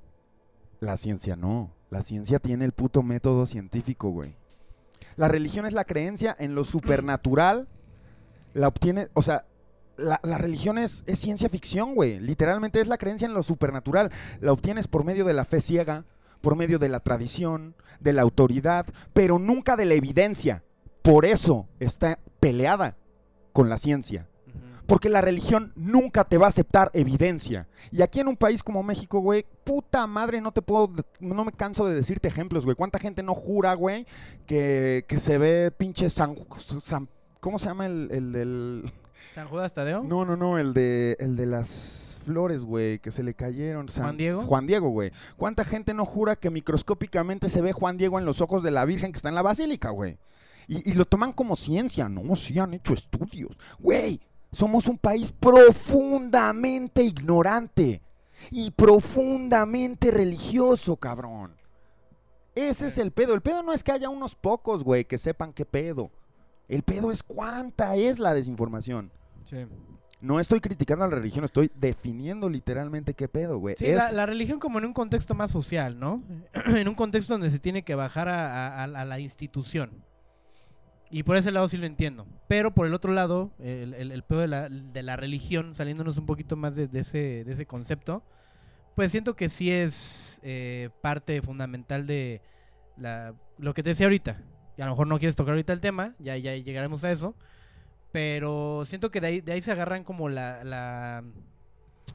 [0.80, 1.70] la ciencia no.
[1.90, 4.36] La ciencia tiene el puto método científico, güey.
[5.16, 7.68] La religión es la creencia en lo supernatural.
[8.52, 9.46] La obtiene, o sea,
[9.96, 12.20] la, religión es, es ciencia ficción, güey.
[12.20, 14.10] Literalmente es la creencia en lo supernatural.
[14.40, 16.04] La obtienes por medio de la fe ciega,
[16.40, 20.62] por medio de la tradición, de la autoridad, pero nunca de la evidencia.
[21.02, 22.96] Por eso está peleada
[23.52, 24.28] con la ciencia.
[24.86, 27.66] Porque la religión nunca te va a aceptar evidencia.
[27.90, 31.52] Y aquí en un país como México, güey, puta madre, no te puedo, no me
[31.52, 32.76] canso de decirte ejemplos, güey.
[32.76, 34.06] ¿Cuánta gente no jura, güey,
[34.46, 36.36] que, que se ve pinche San,
[36.80, 37.08] San-
[37.40, 38.92] ¿Cómo se llama el, el del...
[39.34, 40.02] San Judas Tadeo.
[40.02, 43.86] No, no, no, el de, el de las flores, güey, que se le cayeron.
[43.88, 44.42] ¿Juan Diego?
[44.42, 45.10] Juan Diego, güey.
[45.36, 48.84] ¿Cuánta gente no jura que microscópicamente se ve Juan Diego en los ojos de la
[48.84, 50.18] Virgen que está en la basílica, güey?
[50.68, 52.34] Y, y lo toman como ciencia, ¿no?
[52.34, 53.56] Sí han hecho estudios.
[53.78, 54.20] Güey,
[54.56, 58.00] somos un país profundamente ignorante
[58.50, 61.54] y profundamente religioso, cabrón.
[62.54, 63.34] Ese es el pedo.
[63.34, 66.10] El pedo no es que haya unos pocos, güey, que sepan qué pedo.
[66.68, 69.12] El pedo es cuánta es la desinformación.
[69.44, 69.66] Sí.
[70.22, 73.76] No estoy criticando a la religión, estoy definiendo literalmente qué pedo, güey.
[73.78, 76.22] Sí, Es- la, la religión como en un contexto más social, ¿no?
[76.66, 79.90] en un contexto donde se tiene que bajar a, a- a la institución.
[81.10, 82.26] Y por ese lado sí lo entiendo.
[82.48, 86.26] Pero por el otro lado, el, el, pedo de la, de la religión, saliéndonos un
[86.26, 88.22] poquito más de, ese, de ese concepto,
[88.96, 92.40] pues siento que sí es eh, parte fundamental de
[92.96, 94.42] la, lo que te decía ahorita.
[94.76, 97.34] Y a lo mejor no quieres tocar ahorita el tema, ya, ya llegaremos a eso.
[98.12, 101.22] Pero siento que de ahí, de ahí se agarran como la, la-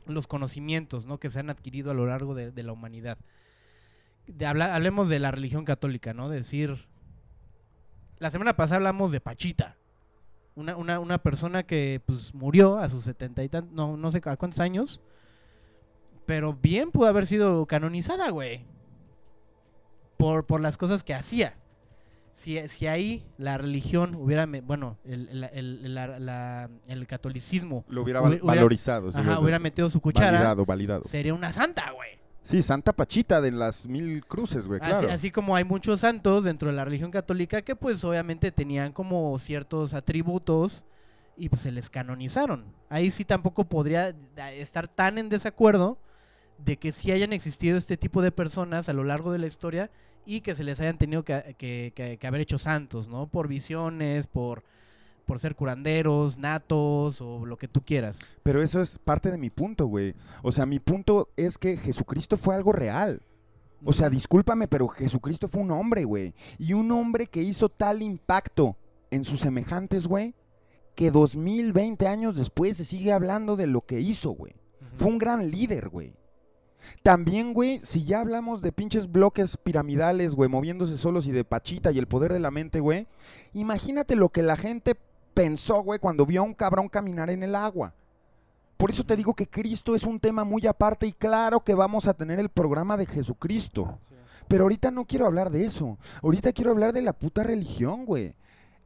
[0.05, 1.19] los conocimientos ¿no?
[1.19, 3.17] que se han adquirido a lo largo de, la humanidad.
[4.45, 6.29] Hablemos de la religión católica, ¿no?
[6.29, 6.87] Decir.
[8.21, 9.77] La semana pasada hablamos de Pachita.
[10.53, 14.21] Una, una, una persona que pues murió a sus setenta y tantos, no, no sé
[14.23, 15.01] a cuántos años.
[16.27, 18.63] Pero bien pudo haber sido canonizada, güey.
[20.17, 21.55] Por, por las cosas que hacía.
[22.31, 28.03] Si, si ahí la religión hubiera, bueno, el, el, el- la- la- el catolicismo lo
[28.03, 29.11] hubiera hubiera- val- valorizado.
[29.11, 31.03] sí, ajá, hubiera metido su cuchara, Validado, validado.
[31.05, 32.20] sería una santa, güey.
[32.43, 35.11] Sí, Santa Pachita de las mil cruces, güey, Así, claro.
[35.11, 39.37] así como hay muchos santos dentro de la religión católica que pues obviamente tenían como
[39.37, 40.83] ciertos atributos
[41.37, 42.65] y pues se les canonizaron.
[42.89, 44.15] Ahí sí tampoco podría
[44.55, 45.97] estar tan en desacuerdo
[46.57, 49.91] de que sí hayan existido este tipo de personas a lo largo de la historia
[50.25, 53.27] y que se les hayan tenido que, que- que- que haber hecho santos, ¿no?
[53.27, 54.63] Por visiones, por,
[55.25, 58.19] por ser curanderos, natos o lo que tú quieras.
[58.43, 60.15] Pero eso es parte de mi punto, güey.
[60.43, 63.21] O sea, mi punto es que Jesucristo fue algo real.
[63.83, 66.33] O sea, discúlpame, pero Jesucristo fue un hombre, güey.
[66.59, 68.77] Y un hombre que hizo tal impacto
[69.09, 70.35] en sus semejantes, güey,
[70.95, 74.53] que 2020 años después se sigue hablando de lo que hizo, güey.
[74.93, 76.13] Fue un gran líder, güey.
[77.03, 81.91] También, güey, si ya hablamos de pinches bloques piramidales, güey, moviéndose solos y de Pachita
[81.91, 83.07] y el poder de la mente, güey,
[83.53, 84.95] imagínate lo que la gente
[85.33, 87.93] pensó, güey, cuando vio a un cabrón caminar en el agua.
[88.77, 92.07] Por eso te digo que Cristo es un tema muy aparte y claro que vamos
[92.07, 93.99] a tener el programa de Jesucristo.
[94.47, 95.97] Pero ahorita no quiero hablar de eso.
[96.23, 98.33] Ahorita quiero hablar de la puta religión, güey.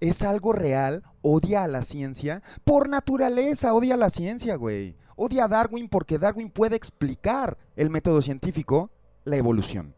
[0.01, 2.43] Es algo real, odia a la ciencia.
[2.65, 4.95] Por naturaleza, odia a la ciencia, güey.
[5.15, 8.91] Odia a Darwin porque Darwin puede explicar el método científico,
[9.23, 9.95] la evolución.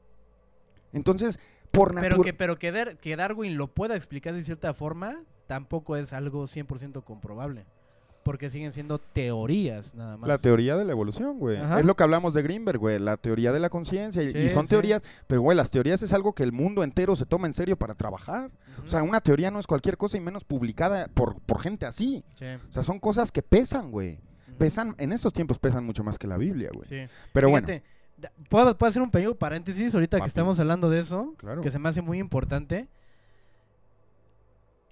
[0.94, 1.40] Entonces,
[1.72, 2.24] por Pero naturaleza...
[2.24, 6.44] que, pero que, Dar- que Darwin lo pueda explicar de cierta forma, tampoco es algo
[6.48, 7.66] 100% comprobable.
[8.24, 10.28] Porque siguen siendo teorías, nada más.
[10.28, 11.56] La teoría de la evolución, güey.
[11.58, 11.80] Ajá.
[11.80, 13.00] Es lo que hablamos de Greenberg, güey.
[13.00, 14.22] La teoría de la conciencia.
[14.22, 14.72] y- Sí, y son sí.
[14.72, 17.78] teorías, pero, güey, las teorías es algo que el mundo entero se toma en serio
[17.78, 18.52] para trabajar.
[18.86, 22.26] O sea, una teoría no es cualquier cosa y menos publicada por, por gente así.
[22.36, 24.20] Sí, O sea, son cosas que pesan, güey.
[24.58, 26.88] Pesan, en estos tiempos pesan mucho más que la Biblia, güey.
[26.90, 27.14] Sí.
[27.32, 27.86] Pero Fíjate, da-
[28.50, 30.26] ¿puedo, puedo hacer un pequeño paréntesis ahorita Papi.
[30.26, 31.36] que estamos hablando de eso?
[31.38, 31.62] Claro.
[31.62, 32.88] Que se me hace muy importante.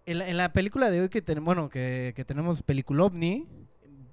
[0.05, 3.47] En la, en la película de hoy que tenemos, bueno, que, que tenemos película OVNI,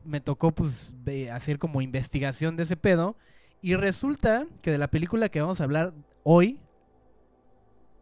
[0.05, 0.93] me tocó pues
[1.33, 3.17] hacer como investigación de ese pedo.
[3.61, 5.93] Y resulta que de la película que vamos a hablar
[6.25, 6.59] hoy,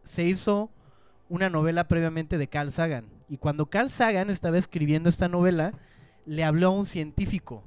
[0.03, 0.71] se hizo
[1.29, 3.05] una novela previamente de Carl Sagan.
[3.29, 5.73] Y cuando Carl Sagan estaba escribiendo esta novela,
[6.25, 7.63] le habló a un científico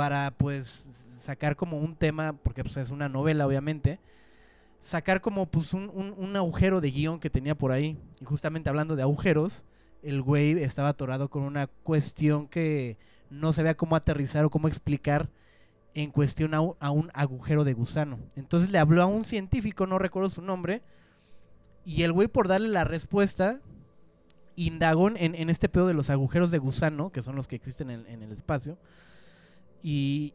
[0.00, 4.00] para pues sacar como un tema, porque pues es una novela obviamente,
[4.80, 7.98] sacar como pues un, un- agujero de guion que tenía por ahí.
[8.18, 9.62] Y justamente hablando de agujeros,
[10.02, 12.96] el güey estaba atorado con una cuestión que
[13.28, 15.28] no sabía cómo aterrizar o cómo explicar
[15.92, 18.18] en cuestión a un, agujero de gusano.
[18.36, 20.80] Entonces le habló a un científico, no recuerdo su nombre,
[21.84, 23.60] y el güey por darle la respuesta
[24.56, 27.90] indagó en, en este pedo de los agujeros de gusano, que son los que existen
[27.90, 28.78] en, en el espacio,
[29.82, 30.34] y,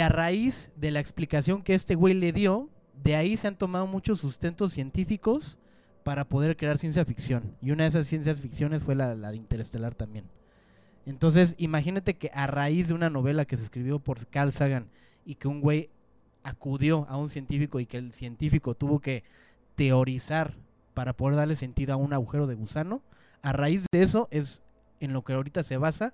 [0.00, 2.68] a raíz de la explicación que este güey le dio,
[3.02, 5.58] de ahí se han tomado muchos sustentos científicos
[6.04, 7.56] para poder crear ciencia ficción.
[7.60, 10.26] Y una de esas ciencias ficciones fue la, la de Interestelar también.
[11.06, 14.88] Entonces, imagínate que a raíz de una novela que se escribió por Carl Sagan
[15.24, 15.90] y que un güey
[16.42, 19.24] acudió a un científico y que el científico tuvo que
[19.74, 20.54] teorizar
[20.94, 23.02] para poder darle sentido a un agujero de gusano,
[23.42, 24.62] a raíz de eso es
[25.00, 26.12] en lo que ahorita se basa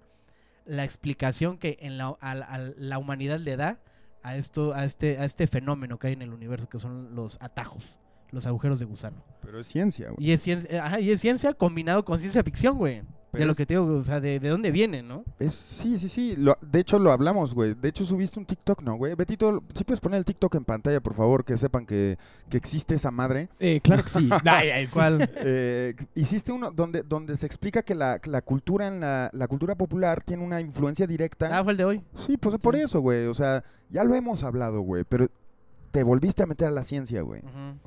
[0.64, 3.80] la explicación que en la, a, a la humanidad le da
[4.22, 7.36] a esto a este a este fenómeno que hay en el universo que son los
[7.40, 7.94] atajos,
[8.30, 9.22] los agujeros de gusano.
[9.42, 10.26] Pero es ciencia, güey.
[10.26, 13.02] Y es ciencia, ajá, y es ciencia combinado con ciencia ficción, güey.
[13.38, 15.24] De lo es- que te digo, o sea, de, de dónde viene, ¿no?
[15.38, 16.34] Es, sí, sí, sí.
[16.36, 17.74] lo- de hecho, lo hablamos, güey.
[17.74, 19.14] De hecho, subiste un TikTok, ¿no, güey?
[19.14, 21.44] Betito, ¿sí puedes poner el TikTok en pantalla, por favor?
[21.44, 22.18] Que sepan que,
[22.48, 23.48] que existe esa madre.
[23.60, 24.28] Eh, claro que sí.
[24.44, 24.86] Ay, ay.
[24.86, 25.30] ¿Cuál?
[25.36, 29.74] Eh, hiciste uno donde, donde se explica que la, la cultura en la, la cultura
[29.74, 31.56] popular tiene una influencia directa.
[31.58, 32.02] Ah, fue el de hoy.
[32.26, 33.26] sí, pues por eso, güey.
[33.26, 35.04] O sea, ya lo hemos hablado, güey.
[35.08, 35.26] Pero
[35.90, 37.40] te volviste a meter a la ciencia, güey.
[37.40, 37.78] Ujú.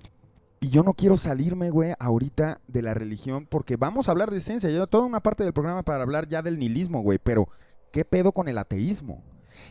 [0.60, 4.39] Y yo no quiero salirme, güey, ahorita de la religión, porque vamos a hablar de
[4.39, 4.70] ciencia.
[4.70, 7.20] Yo toda una parte del programa para hablar ya del nihilismo, güey.
[7.22, 7.48] Pero,
[7.91, 9.24] ¿qué pedo con el ateísmo?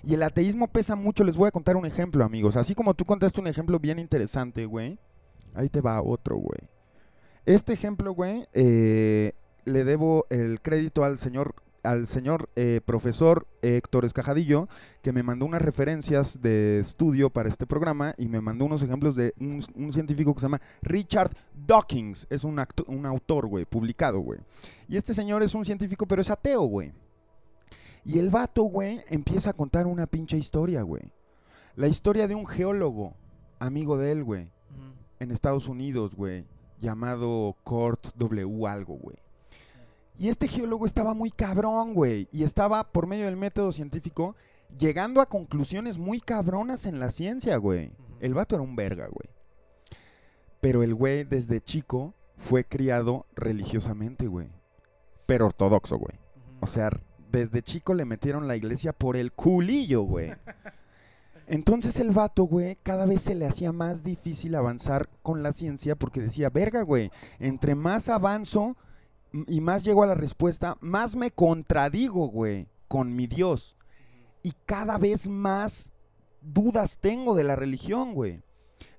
[0.05, 1.25] Y el ateísmo pesa mucho.
[1.25, 2.57] Les voy a contar un ejemplo, amigos.
[2.57, 4.99] Así como tú contaste un ejemplo bien interesante, güey.
[5.55, 6.69] Ahí te va otro, güey.
[7.47, 9.33] Este ejemplo, güey, eh,
[9.65, 11.55] le debo el crédito al señor,
[11.87, 14.69] al señor eh, profesor Héctor Escajadillo,
[15.03, 19.15] que me mandó unas referencias de estudio para este programa y me mandó unos ejemplos
[19.15, 22.27] de un, un científico que se llama Richard Dawkins.
[22.29, 24.41] Es un, un autor, güey, publicado, güey.
[24.89, 26.93] Y este señor es un científico, pero es ateo, güey.
[28.05, 31.13] Y el vato, güey, empieza a contar una pinche historia, güey.
[31.77, 33.15] La historia de un geólogo,
[33.59, 34.51] amigo de él, güey,
[35.21, 36.47] en Estados Unidos, güey,
[36.79, 38.67] llamado Kurt W.
[38.67, 39.17] algo, güey.
[40.19, 44.35] Y este geólogo estaba muy cabrón, güey, y estaba por medio del método científico
[44.79, 47.93] llegando a conclusiones muy cabronas en la ciencia, güey.
[48.21, 49.29] El vato era un verga, güey.
[50.61, 54.49] Pero el güey desde chico fue criado religiosamente, güey.
[55.27, 56.19] Pero ortodoxo, güey.
[56.61, 56.91] O sea,
[57.31, 60.33] desde chico le metieron la iglesia por el culillo, güey.
[61.47, 65.95] Entonces el vato, güey, cada vez se le hacía más difícil avanzar con la ciencia
[65.95, 68.77] porque decía, verga, güey, entre más avanzo
[69.47, 73.77] y más llego a la respuesta, más me contradigo, güey, con mi Dios.
[74.43, 75.93] Y cada vez más
[76.41, 78.43] dudas tengo de la religión, güey.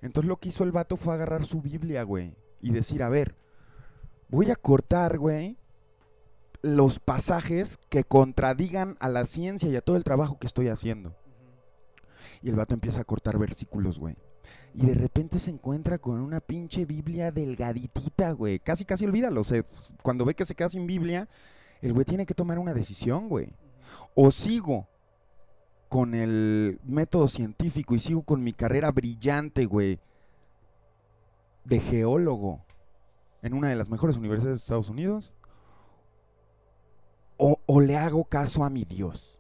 [0.02, 3.36] Entonces lo que hizo el vato fue agarrar su Biblia, güey, y decir, a ver,
[4.30, 5.58] voy a cortar, güey,
[6.62, 11.16] los pasajes que contradigan a la ciencia y a todo el trabajo que estoy haciendo.
[12.42, 14.16] Y el vato empieza a cortar versículos, güey.
[14.78, 18.60] Y de repente se encuentra con una pinche Biblia delgaditita, güey.
[18.60, 19.42] Casi, casi olvídalo.
[19.42, 19.66] O sea,
[20.04, 21.28] cuando ve que se queda sin Biblia,
[21.82, 23.56] el güey tiene que tomar una decisión, güey.
[24.14, 24.88] O sigo
[25.90, 30.00] con el método científico y sigo con mi carrera brillante, güey,
[31.66, 32.64] de geólogo
[33.42, 35.34] en una de las mejores universidades de Estados Unidos.
[37.38, 39.40] O, o le hago caso a mi Dios.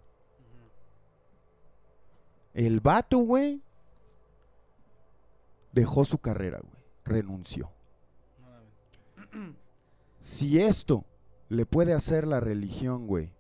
[2.56, 3.62] El vato, güey,
[5.77, 6.83] dejó su carrera, güey.
[7.05, 7.71] Renunció.
[10.19, 11.05] Si esto
[11.49, 13.31] le puede hacer la religión, güey,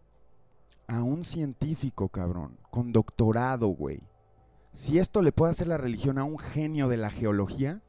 [0.85, 4.01] a un científico, cabrón, con doctorado, güey.
[4.71, 7.81] Si esto le puede hacer la religión a un genio de la geología,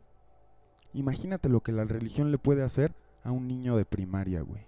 [0.94, 4.66] imagínate lo que la religión le puede hacer a un niño de primaria, güey.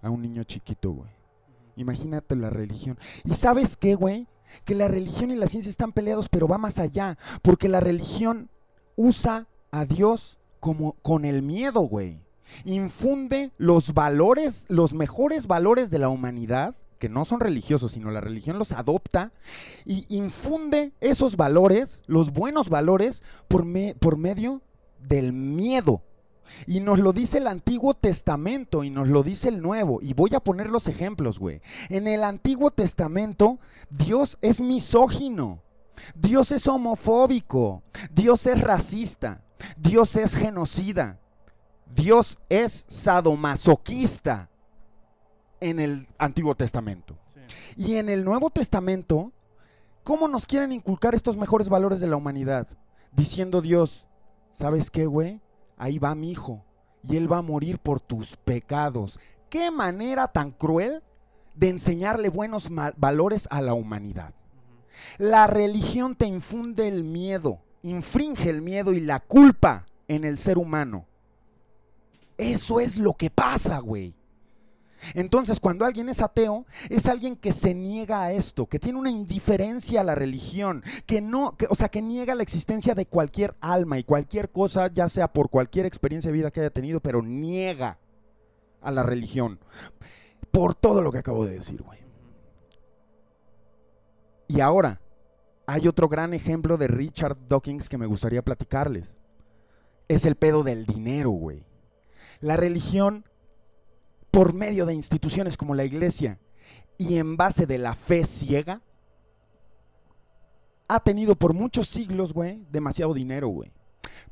[0.00, 1.10] A un niño chiquito, güey.
[1.76, 2.98] Imagínate la religión.
[3.24, 4.26] ¿Y sabes qué, güey?
[4.64, 7.16] Que la religión y la ciencia están peleados, pero va más allá.
[7.42, 8.50] Porque la religión
[8.96, 12.20] usa a Dios como con el miedo, güey.
[12.64, 18.20] Infunde los valores, los mejores valores de la humanidad, que no son religiosos, sino la
[18.20, 19.32] religión los adopta,
[19.84, 24.60] y infunde esos valores, los buenos valores, por, me- por medio
[25.00, 26.02] del miedo.
[26.66, 29.98] Y nos lo dice el Antiguo Testamento y nos lo dice el Nuevo.
[30.02, 31.60] Y voy a poner los ejemplos, güey.
[31.88, 33.58] En el Antiguo Testamento,
[33.90, 35.62] Dios es misógino.
[36.14, 37.82] Dios es homofóbico.
[38.12, 39.42] Dios es racista.
[39.76, 41.18] Dios es genocida.
[41.94, 44.48] Dios es sadomasoquista
[45.60, 47.18] en el Antiguo Testamento.
[47.34, 47.40] Sí.
[47.76, 49.32] Y en el Nuevo Testamento,
[50.02, 52.66] ¿cómo nos quieren inculcar estos mejores valores de la humanidad?
[53.12, 54.06] Diciendo Dios,
[54.50, 55.41] ¿sabes qué, güey?
[55.82, 56.64] Ahí va mi hijo
[57.02, 59.18] y él va a morir por tus pecados.
[59.50, 61.02] qué manera tan cruel
[61.56, 64.32] de enseñarle buenos valores a la humanidad.
[65.18, 70.56] La religión te infunde el miedo, infringe el miedo y la culpa en el ser
[70.56, 71.04] humano.
[72.38, 74.14] Eso es lo que pasa, güey.
[75.14, 79.10] Entonces, cuando alguien es ateo, es alguien que se niega a esto, que tiene una
[79.10, 83.54] indiferencia a la religión, que no, que- o sea, que niega la existencia de cualquier
[83.60, 87.22] alma y cualquier cosa, ya sea por cualquier experiencia de vida que haya tenido, pero
[87.22, 87.98] niega
[88.80, 89.58] a la religión.
[90.50, 92.00] Por todo lo que acabo de decir, güey.
[94.48, 95.00] Y ahora,
[95.66, 99.14] hay otro gran ejemplo de Richard Dawkins que me gustaría platicarles.
[100.08, 101.64] Es el pedo del dinero, güey.
[102.40, 103.24] La religión,
[104.32, 106.40] por medio de instituciones como la iglesia
[106.98, 108.82] y en base de la fe ciega,
[110.88, 113.72] ha tenido por muchos siglos, güey, demasiado dinero, güey.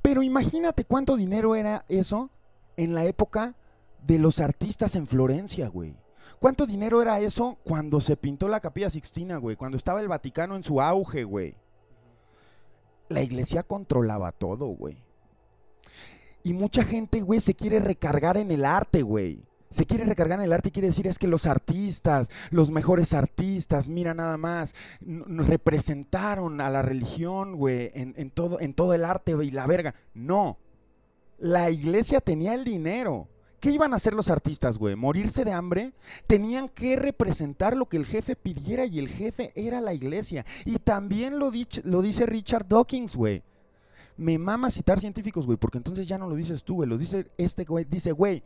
[0.03, 2.31] Pero imagínate cuánto dinero era eso
[2.77, 3.55] en la época
[4.07, 5.95] de los artistas en Florencia, güey.
[6.39, 9.57] ¿Cuánto dinero era eso cuando se pintó la Capilla Sixtina, güey?
[9.57, 11.55] Cuando estaba el Vaticano en su auge, güey.
[13.11, 15.05] La iglesia controlaba todo, güey.
[16.43, 19.50] Y mucha gente, güey, se quiere recargar en el arte, güey.
[19.71, 23.15] Se quiere recargar en el arte y quiere decir es que los artistas, los mejores
[23.15, 29.69] artistas, mira nada más, representaron a la religión, güey, en, todo, el arte, y la
[29.69, 29.95] verga.
[30.13, 30.59] No.
[31.39, 33.29] La iglesia tenía el dinero.
[33.61, 34.97] ¿Qué iban a hacer los artistas, güey?
[34.97, 35.93] ¿Morirse de hambre?
[36.27, 40.45] Tenían que representar lo que el jefe pidiera y el jefe era la iglesia.
[40.65, 41.53] Y también lo,
[41.85, 43.45] lo dice Richard Dawkins, güey.
[44.17, 46.89] Me mama citar científicos, güey, porque entonces ya no lo dices tú, güey.
[46.89, 47.85] Lo dice este güey.
[47.85, 48.43] Dice, güey,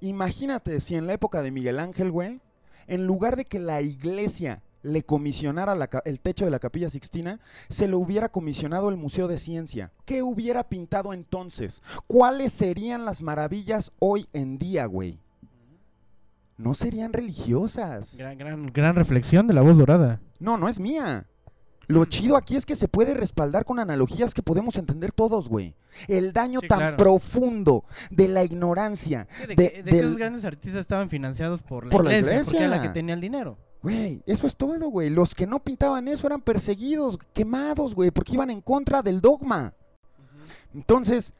[0.00, 2.40] imagínate si en la época de Miguel Ángel, güey,
[2.86, 7.40] en lugar de que la iglesia le comisionara la el techo de la capilla Sixtina,
[7.68, 9.92] se lo hubiera comisionado el Museo de Ciencia.
[10.04, 11.82] ¿Qué hubiera pintado entonces?
[12.06, 15.18] ¿Cuáles serían las maravillas hoy en día, güey?
[16.56, 18.16] No serían religiosas.
[18.16, 20.20] Gran, gran, gran reflexión de la voz dorada.
[20.38, 21.26] No, no es mía.
[21.88, 25.74] Lo chido aquí es que se puede respaldar con analogías que podemos entender todos, güey.
[26.08, 26.96] El daño Sí, tan claro.
[26.96, 29.28] profundo de la ignorancia.
[29.30, 32.18] Sí, de, de- que, de que esos grandes artistas estaban financiados por la, Por la
[32.18, 32.92] iglesia, porque era la iglesia.
[32.92, 33.56] que tenía el dinero.
[33.82, 35.10] Güey, eso es todo, güey.
[35.10, 39.72] Los que no pintaban eso eran perseguidos, quemados, güey, porque iban en contra del dogma.
[40.74, 41.32] Entonces,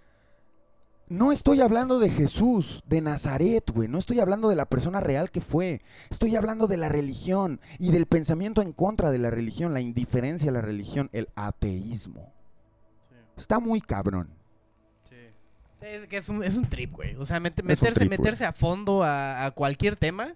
[1.09, 3.89] no estoy hablando de Jesús, de Nazaret, güey.
[3.89, 5.83] No estoy hablando de la persona real que fue.
[6.11, 10.51] Estoy hablando de la religión y del pensamiento en contra de la religión, la indiferencia
[10.51, 12.33] a la religión, el ateísmo.
[13.37, 14.31] Está muy cabrón.
[15.09, 15.17] Sí,
[15.81, 17.15] es que es un, es un trip, güey.
[17.17, 20.35] O sea, un meterse, trip, meterse a fondo a, a cualquier tema.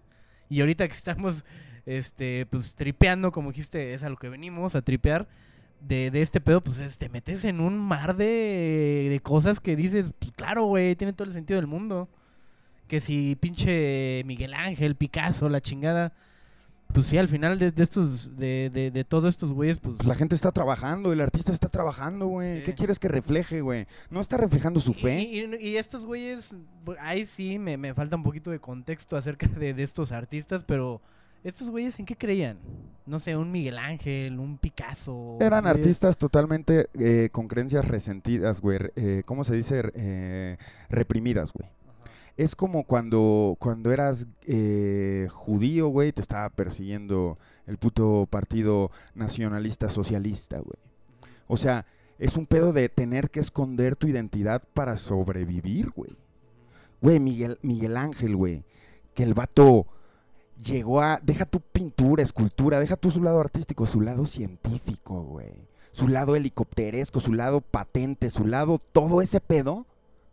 [0.49, 1.45] Y ahorita que estamos
[1.87, 5.27] este, pues, tripeando, como dijiste, es a lo que venimos, a tripear.
[5.81, 9.77] De, de este pedo, pues es, te metes en un mar de, de cosas que
[9.77, 12.09] dices, pues claro, güey, tiene todo el sentido del mundo.
[12.87, 16.13] Que si pinche Miguel Ángel, Picasso, la chingada.
[16.93, 19.95] Pues sí, al final de, de estos, de, de, de todos estos güeyes, pues.
[19.99, 22.59] Pues la gente está trabajando, el artista está trabajando, güey.
[22.59, 22.63] Sí.
[22.65, 23.87] ¿Qué quieres que refleje, güey?
[24.11, 25.21] ¿No está reflejando su fe?
[25.23, 26.53] Y, y- y estos güeyes,
[26.99, 31.01] ahí sí me, me falta un poquito de contexto acerca de, de estos artistas, pero
[31.45, 32.59] estos güeyes en qué creían?
[33.07, 35.39] No sé, un Miguel Ángel, un Picasso.
[35.41, 38.79] Eran artistas totalmente eh, con creencias resentidas, güey.
[38.95, 39.83] eh, ¿Cómo se dice?
[39.95, 41.69] Eh, reprimidas, güey.
[42.37, 44.27] Es como cuando, cuando eras
[45.31, 50.79] judío, güey, te estaba persiguiendo el puto partido nacionalista socialista, güey.
[51.49, 51.85] O sea,
[52.19, 56.17] es un pedo de tener que esconder tu identidad para sobrevivir, güey.
[57.03, 58.65] Güey, Miguel, Miguel Ángel, güey.
[59.15, 59.87] Que el vato
[60.65, 61.21] llegó a...
[61.23, 65.69] Deja tu pintura, escultura, deja tú su lado artístico, su lado científico, güey.
[65.93, 69.87] Su lado helicópteresco, su lado patente, su lado todo ese pedo.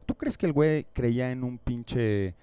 [0.06, 2.36] ¿Tú crees que el güey creía en un pinche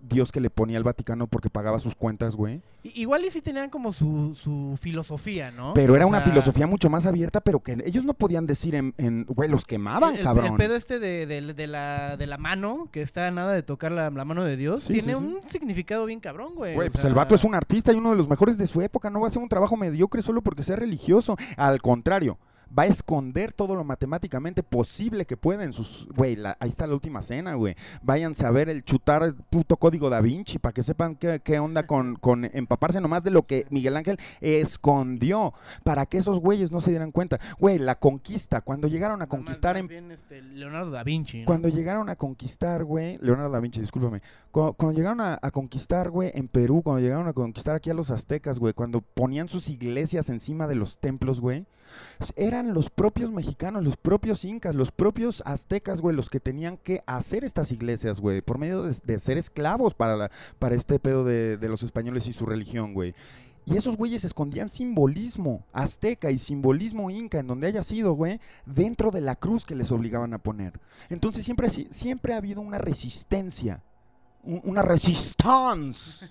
[0.00, 2.62] Dios que le ponía al Vaticano porque pagaba sus cuentas, güey?
[2.82, 5.74] Igual y sí tenían como su, su filosofía, ¿no?
[5.74, 8.74] Pero era O una sea, filosofía mucho más abierta, pero que ellos no podían decir
[8.74, 8.94] en...
[8.98, 10.46] en- güey, los quemaban, el, el- cabrón.
[10.46, 13.62] El pedo este de, de- de la, de la mano, que está a nada de
[13.62, 15.24] tocar la, la mano de Dios, Sí, tiene sí, sí.
[15.24, 16.74] un significado bien cabrón, güey.
[16.74, 18.80] Güey, pues sea, el vato es un artista y uno de los mejores de su
[18.80, 19.10] época.
[19.10, 21.36] No va a hacer un trabajo mediocre solo porque sea religioso.
[21.56, 22.38] Al contrario,
[22.76, 26.06] va a esconder todo lo matemáticamente posible que puede en sus...
[26.14, 27.74] Güey, ahí está la última cena, güey.
[28.02, 31.58] Váyanse a ver el chutar el puto código da Vinci para que sepan qué, qué
[31.58, 35.54] onda con, con empaparse nomás de lo que Miguel Ángel escondió.
[35.84, 37.38] Para que esos güeyes no se dieran cuenta.
[37.58, 41.40] Güey, la conquista, cuando llegaron a conquistar más bien, este, Leonardo da Vinci.
[41.40, 41.46] ¿no?
[41.46, 44.22] cuando llegaron a conquistar, güey, Leonardo da Vinci, discúlpame.
[44.50, 47.94] Cu- Cuando, llegaron a, a conquistar, güey, en Perú, cuando llegaron a conquistar aquí a
[47.94, 51.64] los aztecas, güey, cuando ponían sus iglesias encima de los templos, güey,
[52.36, 57.02] Eran los propios mexicanos, los propios incas, los propios aztecas, güey, los que tenían que
[57.06, 61.82] hacer estas iglesias, güey, por medio de, ser esclavos para, para este pedo de, los
[61.82, 63.14] españoles y su religión, güey.
[63.66, 69.10] Y esos güeyes escondían simbolismo azteca y simbolismo inca, en donde haya sido, güey, dentro
[69.10, 70.80] de la cruz que les obligaban a poner.
[71.10, 73.82] Entonces siempre, siempre ha habido una resistencia,
[74.42, 76.30] un- una resistance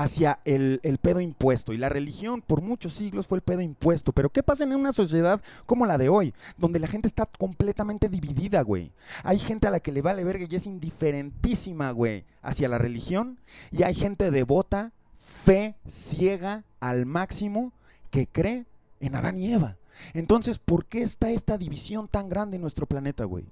[0.00, 1.72] hacia el, el pedo impuesto.
[1.72, 4.12] Y la religión por muchos siglos fue el pedo impuesto.
[4.12, 6.34] Pero ¿qué pasa en una sociedad como la de hoy?
[6.56, 8.92] Donde la gente está completamente dividida, güey.
[9.22, 13.38] Hay gente a la que le vale verga y es indiferentísima, güey, hacia la religión.
[13.70, 17.72] Y hay gente devota, fe ciega al máximo,
[18.10, 18.66] que cree
[19.00, 19.76] en Adán y Eva.
[20.14, 23.44] Entonces, ¿por qué está esta división tan grande en nuestro planeta, güey?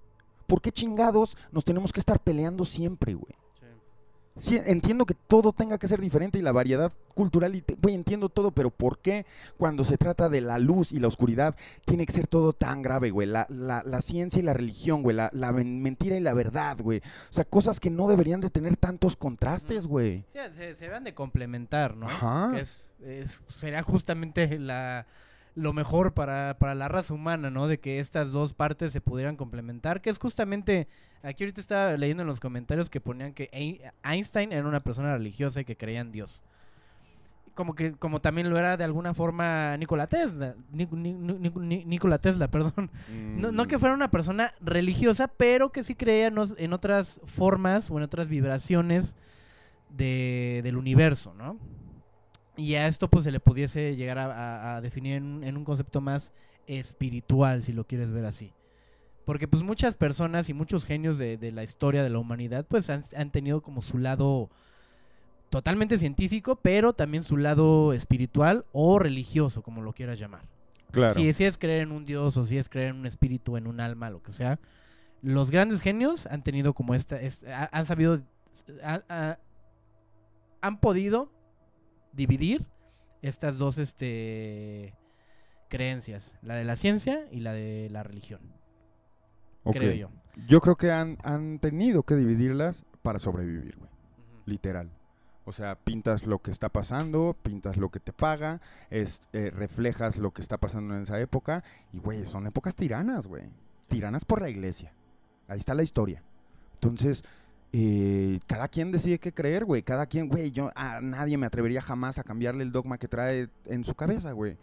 [0.46, 3.34] ¿Por qué chingados nos tenemos que estar peleando siempre, güey?
[4.38, 8.28] Sí, entiendo que todo tenga que ser diferente y la variedad cultural, y güey, entiendo
[8.28, 9.26] todo, pero ¿por qué
[9.56, 13.10] cuando se trata de la luz y la oscuridad tiene que ser todo tan grave,
[13.10, 13.26] güey?
[13.26, 16.78] La, la- la ciencia y la religión, güey, la, la men- mentira y la verdad,
[16.80, 16.98] güey.
[16.98, 20.24] O sea, cosas que no deberían de tener tantos contrastes, güey.
[20.32, 22.06] Sí, se, se van de complementar, ¿no?
[22.06, 22.52] Ajá.
[22.54, 25.06] Que es, es- sería justamente la,
[25.58, 27.66] lo mejor para, para la raza humana, ¿no?
[27.66, 30.86] De que estas dos partes se pudieran complementar, que es justamente,
[31.22, 35.12] aquí ahorita estaba leyendo en los comentarios que ponían que Ein- Einstein era una persona
[35.16, 36.42] religiosa y que creía en Dios.
[37.54, 41.84] Como que, como también lo era de alguna forma Nikola Tesla, Ni- Ni- Ni- Ni-
[41.84, 42.88] Nikola Tesla, perdón.
[43.36, 47.96] No, no que fuera una persona religiosa, pero que sí creía en otras formas o
[47.96, 49.16] en otras vibraciones
[49.90, 51.58] de- del universo, ¿no?
[52.58, 55.56] Y a esto pues se le pudiese llegar a, a- a definir en, un- en
[55.56, 56.34] un concepto más
[56.66, 58.52] espiritual, si lo quieres ver así.
[59.24, 62.90] Porque pues muchas personas y muchos genios de, de la historia de la humanidad pues
[62.90, 64.50] han, han tenido como su lado
[65.50, 70.42] totalmente científico, pero también su lado espiritual o religioso, como lo quieras llamar.
[70.90, 71.14] Claro.
[71.14, 73.66] Si, si es creer en un dios o si es creer en un espíritu, en
[73.66, 74.58] un alma, lo que sea,
[75.22, 78.20] los grandes genios han tenido como esta, es- ha- han sabido,
[78.82, 79.38] ha- ha-
[80.60, 81.30] han podido
[82.12, 82.66] dividir
[83.22, 84.94] estas dos este,
[85.68, 88.40] creencias, la de la ciencia y la de la religión,
[89.64, 90.10] creo yo.
[90.46, 93.90] Yo creo que han, han tenido que dividirlas para sobrevivir, güey.
[94.46, 94.90] Literal.
[95.48, 100.18] O sea, pintas lo que está pasando, pintas lo que te paga, es, eh, reflejas
[100.18, 101.64] lo que está pasando en esa época.
[101.90, 103.44] Y, güey, son épocas tiranas, güey.
[103.88, 104.92] Tiranas por la iglesia.
[105.48, 106.22] Ahí está la historia.
[106.74, 107.24] Entonces,
[107.72, 109.82] eh, cada quien decide qué creer, güey.
[109.82, 113.48] Cada quien, güey, yo a nadie me atrevería jamás a cambiarle el dogma que trae
[113.66, 114.56] en su cabeza, güey.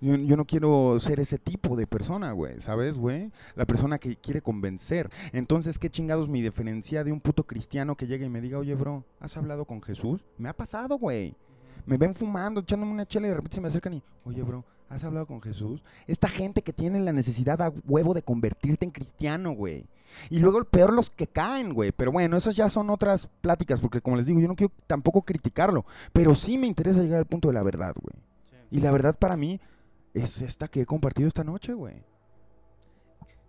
[0.00, 3.32] Yo, yo no quiero ser ese tipo de persona, güey, ¿sabes, güey?
[3.54, 5.08] La persona que quiere convencer.
[5.32, 8.74] Entonces, ¿qué chingados me diferencia de un puto cristiano que llegue y me diga, oye,
[8.74, 10.26] bro, ¿has hablado con Jesús?
[10.36, 11.34] Me ha pasado, güey.
[11.86, 14.64] Me ven fumando, echándome una chela y de repente se me acercan y, oye, bro,
[14.88, 15.82] ¿has hablado con Jesús?
[16.06, 19.86] Esta gente que tiene la necesidad a huevo de convertirte en cristiano, güey.
[20.30, 21.90] Y luego el peor los que caen, güey.
[21.92, 25.22] Pero bueno, esas ya son otras pláticas, porque como les digo, yo no quiero tampoco
[25.22, 25.84] criticarlo.
[26.12, 28.14] Pero sí me interesa llegar al punto de la verdad, güey.
[28.70, 29.60] Y la verdad para mí
[30.14, 31.96] es esta que he compartido esta noche, güey.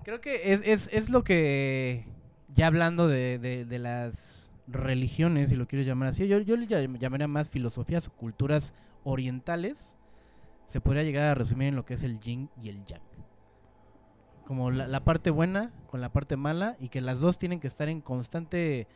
[0.04, 2.06] Creo que es, es, es lo que,
[2.54, 6.68] ya hablando de, de- de las religiones, si lo quieres llamar así, yo, yo le
[6.68, 8.74] llam- llamaría más filosofías o culturas
[9.04, 9.95] orientales,
[10.68, 13.02] se podría llegar a resumir en lo que es el yin y el yang.
[14.46, 17.68] Como la, la parte buena con la parte mala y que las dos tienen que
[17.68, 18.88] estar en constante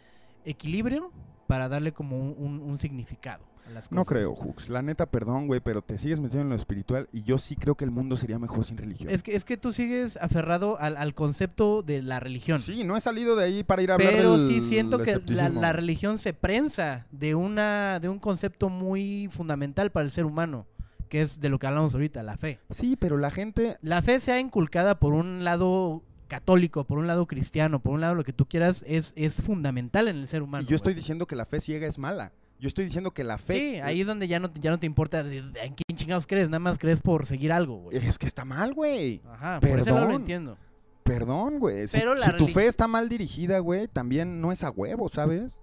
[0.45, 1.11] equilibrio
[1.47, 3.91] para darle como un, un- un significado a las cosas.
[3.91, 4.69] No creo, Hux.
[4.69, 7.73] La neta, perdón, güey, pero te sigues metiendo en lo espiritual y yo sí creo
[7.73, 9.09] que el mundo sería mejor sin religión.
[9.11, 12.59] Es que, es que tú sigues aferrado al, al concepto de la religión.
[12.59, 15.19] Sí, no he salido de ahí para ir a hablar Pero del sí siento que
[15.27, 20.25] la, la religión se prensa de una de un concepto muy fundamental para el ser
[20.25, 20.67] humano,
[21.09, 22.59] que es de lo que hablamos ahorita, la fe.
[22.69, 23.77] Sí, pero la gente...
[23.81, 28.01] La fe se ha inculcada por un lado católico, por un lado cristiano, por un
[28.01, 30.63] lado lo que tú quieras, es, es fundamental en el ser humano.
[30.63, 31.01] Y yo estoy güey.
[31.01, 32.31] diciendo que la fe ciega es mala.
[32.59, 33.53] Yo estoy diciendo que la fe...
[33.53, 36.49] Sí, ahí es donde ya no, te- ya no te importa en quién chingados crees,
[36.49, 37.97] nada más crees por seguir algo, güey.
[37.97, 39.21] Es que está mal, güey.
[39.31, 40.21] Ajá, por ese lado lo perdón.
[40.21, 40.57] entiendo.
[41.03, 41.87] Perdón, güey.
[41.87, 45.09] Si, Pero la si tu fe está mal dirigida, güey, también no es a huevo,
[45.09, 45.59] ¿sabes?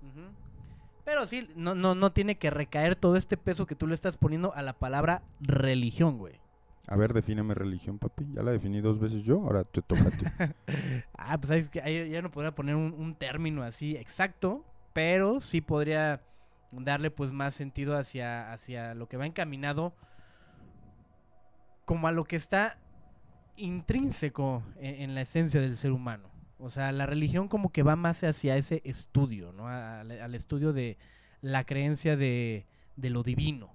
[1.06, 4.16] Pero sí, no, no, no tiene que recaer todo este peso que tú le estás
[4.16, 6.40] poniendo a la palabra religión, güey.
[6.88, 8.26] A ver, defíneme religión, papi.
[8.32, 10.24] Ya la definí dos veces yo, ahora te toca a ti.
[11.16, 15.60] Ah, pues sabes que ya no podría poner un, un término así exacto, pero sí
[15.60, 16.22] podría
[16.72, 19.94] darle pues más sentido hacia, hacia lo que va encaminado
[21.84, 22.78] como a lo que está
[23.54, 26.35] intrínseco en, en la esencia del ser humano.
[26.58, 29.68] O sea, la religión como que va más hacia ese estudio, ¿no?
[29.68, 30.96] Al, estudio de
[31.42, 33.70] la creencia de, de lo divino.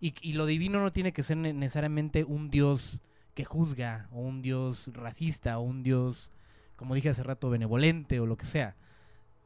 [0.00, 3.00] Y, y lo divino no tiene que ser ne- necesariamente un dios
[3.34, 6.32] que juzga, o un Dios racista, o un Dios,
[6.76, 8.76] como dije hace rato, benevolente, o lo que sea,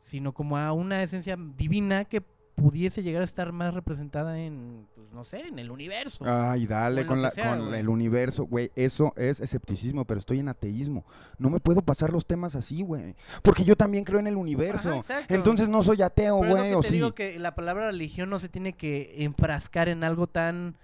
[0.01, 2.23] sino como a una esencia divina que
[2.59, 6.25] pudiese llegar a estar más representada en, pues no sé, en el universo.
[6.27, 8.73] Ay, dale con, la, sea, con el universo, güey.
[8.75, 11.05] Eso es escepticismo, pero estoy en ateísmo.
[11.39, 13.15] No me puedo pasar los temas así, güey.
[13.43, 14.91] Porque yo también creo en el universo.
[14.91, 15.35] Ajá, exacto.
[15.35, 16.95] Entonces no soy ateo, güey, te sí.
[16.95, 20.77] digo que la palabra religión no se tiene que enfrascar en algo tan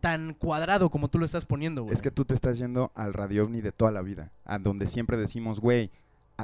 [0.00, 1.94] tan cuadrado como tú lo estás poniendo, güey.
[1.94, 4.86] Es que tú te estás yendo al radio ovni de toda la vida, a donde
[4.86, 5.90] siempre decimos, güey,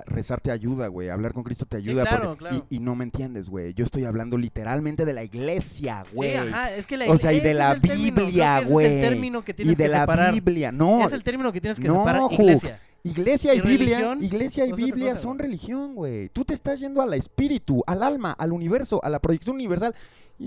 [0.07, 2.03] rezar te ayuda, güey, hablar con Cristo te Sí, ayuda.
[2.05, 2.64] claro, porque- claro.
[2.70, 3.74] Y, y no me entiendes, güey.
[3.74, 6.30] Yo estoy hablando literalmente de la iglesia, güey.
[6.32, 8.86] Sí, ajá, es que la O sea, y de la Biblia, güey.
[8.86, 10.32] Es el término que y tienes de que la separar.
[10.34, 10.72] Biblia.
[10.72, 12.32] No, Es el término que tienes que no, separar.
[12.32, 12.80] Iglesia.
[13.05, 14.22] Iglesia y, ¿Y Biblia, religión?
[14.24, 16.28] iglesia y Biblia cosa, son religión, güey.
[16.28, 19.93] Tú te estás yendo al espíritu, al alma, al universo, a la proyección universal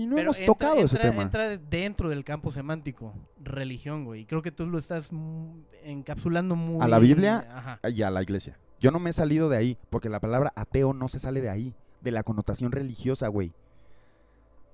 [0.02, 1.22] y no Pero hemos entra- tocado ese entra- tema.
[1.22, 4.22] Entra dentro del campo semántico, religión, güey.
[4.22, 5.10] Y creo que tú lo estás
[5.84, 6.82] encapsulando muy...
[6.84, 7.46] ¿A la Biblia?
[7.52, 7.80] Ajá.
[7.88, 8.58] Y a la iglesia.
[8.78, 11.48] Yo no me he salido de ahí, porque la palabra ateo no se sale de
[11.50, 13.52] ahí, de la connotación religiosa, güey.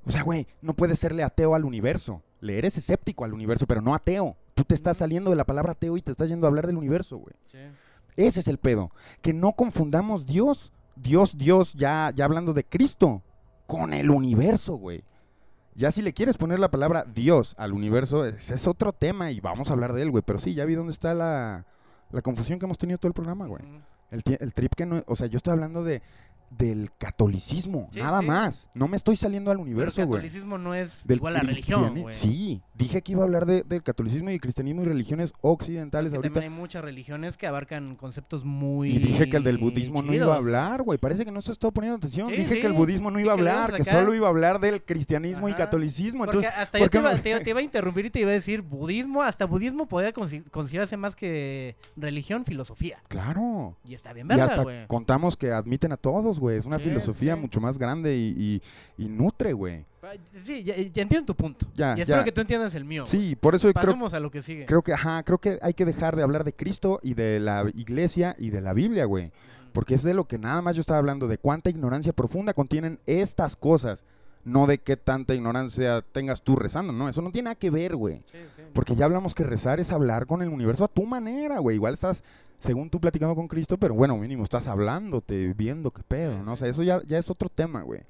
[0.05, 2.23] O sea, güey, no puedes serle ateo al universo.
[2.41, 4.37] Le eres escéptico al universo, pero no ateo.
[4.55, 6.77] Tú te estás saliendo de la palabra ateo y te estás yendo a hablar del
[6.77, 7.35] universo, güey.
[7.47, 7.59] Sí.
[8.17, 8.91] Ese es el pedo.
[9.21, 13.23] Que no confundamos Dios, Dios, Dios, ya, ya hablando de Cristo,
[13.67, 15.05] con el universo, güey.
[15.75, 19.41] Ya si le quieres poner la palabra Dios al universo, ese es otro tema y
[19.41, 20.23] vamos a hablar de él, güey.
[20.27, 21.65] Pero sí, ya vi dónde está la,
[22.11, 23.63] la confusión que hemos tenido todo el programa, güey.
[24.11, 26.03] El, el trip que no, o sea, yo estoy hablando de
[26.59, 28.27] del catolicismo, Sí, nada sí.
[28.27, 28.71] más.
[28.75, 30.19] No me estoy saliendo al el universo, güey.
[30.21, 32.15] catolicismo no es Del igual a religión, cristiani- güey.
[32.15, 36.13] Sí, dije que iba a hablar de- del catolicismo y cristianismo y religiones occidentales Es
[36.13, 36.35] que ahorita.
[36.35, 40.13] también hay muchas religiones que abarcan conceptos muy Y dije que el del budismo no
[40.13, 40.99] iba a hablar, güey.
[40.99, 42.29] Parece que no se estado poniendo atención.
[42.29, 44.83] Sí, dije que el budismo no iba a hablar, que solo iba a hablar del
[44.85, 46.25] cristianismo y catolicismo.
[46.25, 48.21] Porque Entonces, hasta ¿por yo te iba, me- te- te iba a interrumpir y te
[48.21, 53.03] iba a decir budismo, hasta budismo consi- considerarse más que religión, filosofía.
[53.09, 53.77] claro.
[53.85, 54.87] Y está bien y verga, hasta güey.
[54.87, 56.59] contamos que admiten a todos, güey.
[56.59, 57.41] Es una Sí, filosofía sí.
[57.41, 58.61] mucho más grande y,
[58.99, 59.87] y- y nutre, güey.
[60.45, 61.67] Sí, ya, ya entiendo tu punto.
[61.75, 62.25] Ya, y espero ya.
[62.25, 63.07] que tú entiendas el mío.
[63.07, 64.67] Sí, por eso creo, Pasemos a lo que sigue.
[64.67, 67.65] creo que, ajá, creo que hay que dejar de hablar de Cristo y de la
[67.75, 69.31] iglesia y de la Biblia, güey.
[69.73, 72.99] Porque es de lo que nada más yo estaba hablando, de cuánta ignorancia profunda contienen
[73.07, 74.05] estas cosas.
[74.45, 77.95] No de qué tanta ignorancia tengas tú rezando, no, eso no tiene nada que ver,
[77.95, 78.17] güey.
[78.33, 78.63] Sí, sí.
[78.73, 81.77] Porque ya hablamos que rezar es hablar con el universo a tu manera, güey.
[81.77, 82.25] Igual estás,
[82.63, 86.53] según tú, platicando con Cristo, pero bueno, mínimo estás hablándote, viendo qué pedo, ¿no?
[86.53, 88.03] O sea, eso ya, ya es otro tema, güey.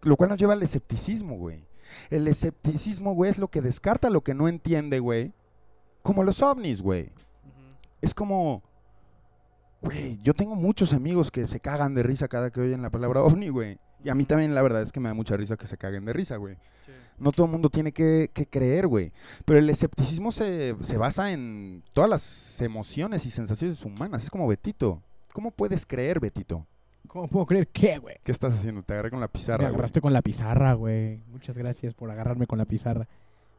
[0.00, 1.66] Lo cual nos lleva al escepticismo, güey.
[2.08, 5.34] El escepticismo, güey, es lo que descarta lo que no entiende, güey.
[6.02, 7.10] Como los ovnis, güey.
[8.00, 8.62] Es como,
[9.82, 13.22] güey, yo tengo muchos amigos que se cagan de risa cada que oyen la palabra
[13.22, 13.78] ovni, güey.
[14.02, 16.06] Y a mí también la verdad es que me da mucha risa que se caguen
[16.06, 16.54] de risa, güey.
[16.86, 16.92] Sí.
[17.20, 19.12] No todo el mundo tiene que, que creer, güey.
[19.44, 24.24] Pero el escepticismo se, se basa en todas las emociones y sensaciones humanas.
[24.24, 25.02] Es como Betito.
[25.32, 26.66] ¿Cómo puedes creer, Betito?
[27.06, 28.16] ¿Cómo puedo creer qué, güey?
[28.22, 28.82] ¿Qué estás haciendo?
[28.82, 29.68] Te agarré con la Me pizarra, güey.
[29.74, 31.20] agarraste con la pizarra, güey.
[31.30, 33.08] Muchas gracias por agarrarme con la pizarra.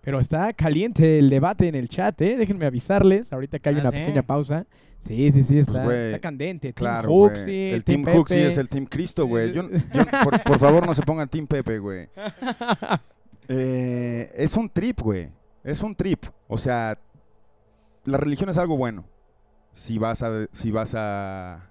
[0.02, 2.38] Pero está caliente el debate en el chat, ¿eh?
[2.38, 3.34] Déjenme avisarles.
[3.34, 3.98] Ahorita que hay Ah, una ¿sí?
[3.98, 4.66] pequeña pausa.
[5.00, 6.74] Sí, sí, sí, está, Pues, está candente.
[6.74, 8.48] Claro, Team El Team Huxi Pepe.
[8.48, 9.52] es el Team Cristo, güey.
[9.52, 12.08] Yo, yo- por, por favor, no se pongan Team Pepe, güey.
[13.50, 15.32] Eh, es un trip, güey.
[15.64, 16.24] Es un trip.
[16.48, 16.98] O sea,
[18.06, 19.06] la religión es algo bueno.
[19.74, 21.70] Si vas a, si vas a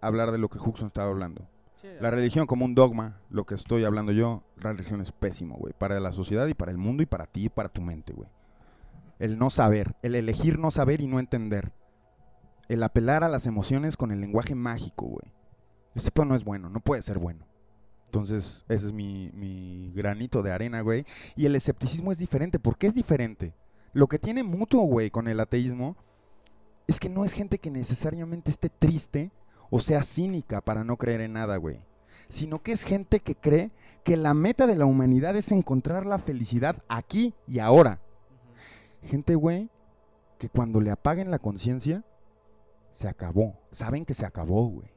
[0.00, 1.48] hablar de lo que Huxon estaba hablando.
[1.76, 5.56] Sí, La religión como un dogma, lo que estoy hablando yo, la religión es pésimo,
[5.56, 5.72] güey.
[5.76, 8.28] Para la sociedad y para el mundo y para ti y para tu mente, güey.
[9.18, 11.72] El no saber, el elegir no saber y no entender.
[12.68, 15.32] El apelar a las emociones con el lenguaje mágico, güey.
[15.94, 17.46] Ese pedo no es bueno, no puede ser bueno.
[18.12, 21.06] Entonces, ese es mi, mi granito de arena, güey.
[21.34, 22.58] Y el escepticismo es diferente.
[22.58, 23.54] ¿Por qué es diferente?
[23.94, 25.96] Lo que tiene mutuo, güey, con el ateísmo
[26.86, 29.32] es que no es gente que necesariamente esté triste
[29.70, 31.80] o sea cínica para no creer en nada, güey.
[32.28, 33.70] Sino que es gente que cree
[34.04, 37.98] que la meta de la humanidad es encontrar la felicidad aquí y ahora.
[39.04, 39.70] Gente, güey,
[40.36, 42.04] que cuando le apaguen la conciencia,
[42.90, 43.58] se acabó.
[43.70, 44.92] Saben que se acabó, güey.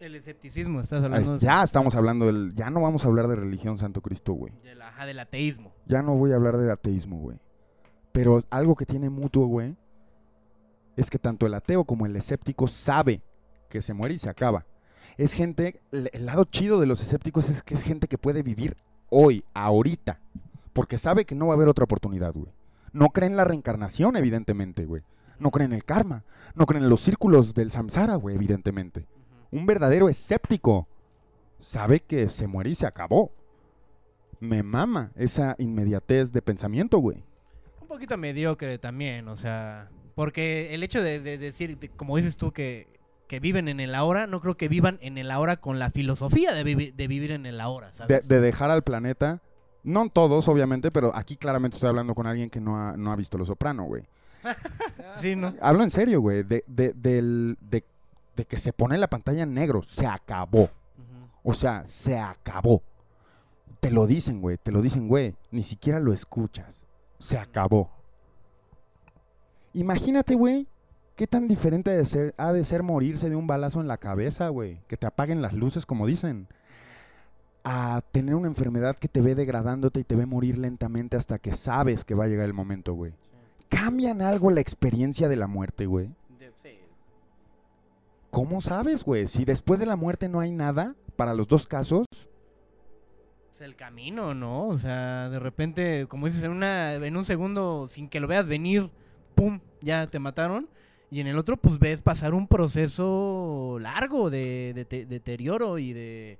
[0.00, 1.34] El escepticismo, estás hablando.
[1.34, 2.54] es- Ya estamos hablando del...
[2.54, 4.52] Ya no vamos a hablar de religión, Santo Cristo, güey.
[4.64, 5.74] del, ajá, del ateísmo.
[5.86, 7.38] Ya no voy a hablar del ateísmo, güey.
[8.12, 9.76] Pero algo que tiene mutuo, güey,
[10.96, 13.22] es que tanto el ateo como el escéptico sabe
[13.68, 14.64] que se muere y se acaba.
[15.18, 18.42] Es gente, el, el lado chido de los escépticos es que es gente que puede
[18.42, 18.76] vivir
[19.10, 20.18] hoy, ahorita,
[20.72, 22.52] porque sabe que no va a haber otra oportunidad, güey.
[22.92, 25.02] No creen en la reencarnación, evidentemente, güey.
[25.38, 26.24] No creen en el karma.
[26.54, 29.06] No creen en los círculos del samsara, güey, evidentemente.
[29.50, 30.86] Un verdadero escéptico
[31.58, 33.32] sabe que se muere y se acabó.
[34.38, 37.22] Me mama esa inmediatez de pensamiento, güey.
[37.80, 42.36] Un poquito mediocre también, o sea, Porque el hecho de, de decir, de- como dices
[42.36, 42.88] tú, que,
[43.26, 46.52] que viven en el ahora, no creo que vivan en el ahora con la filosofía
[46.52, 48.28] de, vivi- de vivir en el ahora, De, ¿sabes?
[48.28, 49.40] de dejar al planeta.
[49.82, 53.16] No todos, obviamente, pero aquí claramente estoy hablando con alguien que no ha, no ha
[53.16, 54.02] visto Lo Soprano, güey.
[55.20, 55.54] Sí, ¿no?
[55.60, 56.42] Hablo en serio, güey.
[56.42, 57.84] De, de, del- de-
[58.40, 59.82] de que se pone la pantalla en negro.
[59.82, 60.70] Se acabó.
[61.42, 62.82] O sea, se acabó.
[63.80, 64.56] Te lo dicen, güey.
[64.56, 65.36] Te lo dicen, güey.
[65.50, 66.84] Ni siquiera lo escuchas.
[67.18, 67.90] Se acabó.
[69.74, 70.66] Imagínate, güey.
[71.16, 74.48] ¿Qué tan diferente de ser, ha de ser morirse de un balazo en la cabeza,
[74.48, 74.80] güey?
[74.88, 76.48] Que te apaguen las luces, como dicen.
[77.62, 81.54] A tener una enfermedad que te ve degradándote y te ve morir lentamente hasta que
[81.54, 83.12] sabes que va a llegar el momento, güey.
[83.68, 86.10] ¿Cambian algo la experiencia de la muerte, güey?
[88.30, 89.26] ¿Cómo sabes, güey?
[89.28, 92.06] Si después de la muerte no hay nada, para los dos casos,
[93.54, 94.68] Es el camino, ¿no?
[94.68, 98.46] O sea, de repente, como dices, en, una, en un segundo, sin que lo veas
[98.46, 98.90] venir,
[99.34, 99.60] ¡pum!
[99.82, 100.68] Ya te mataron.
[101.10, 105.92] Y en el otro, pues ves pasar un proceso largo de, de te- deterioro y
[105.92, 106.38] de.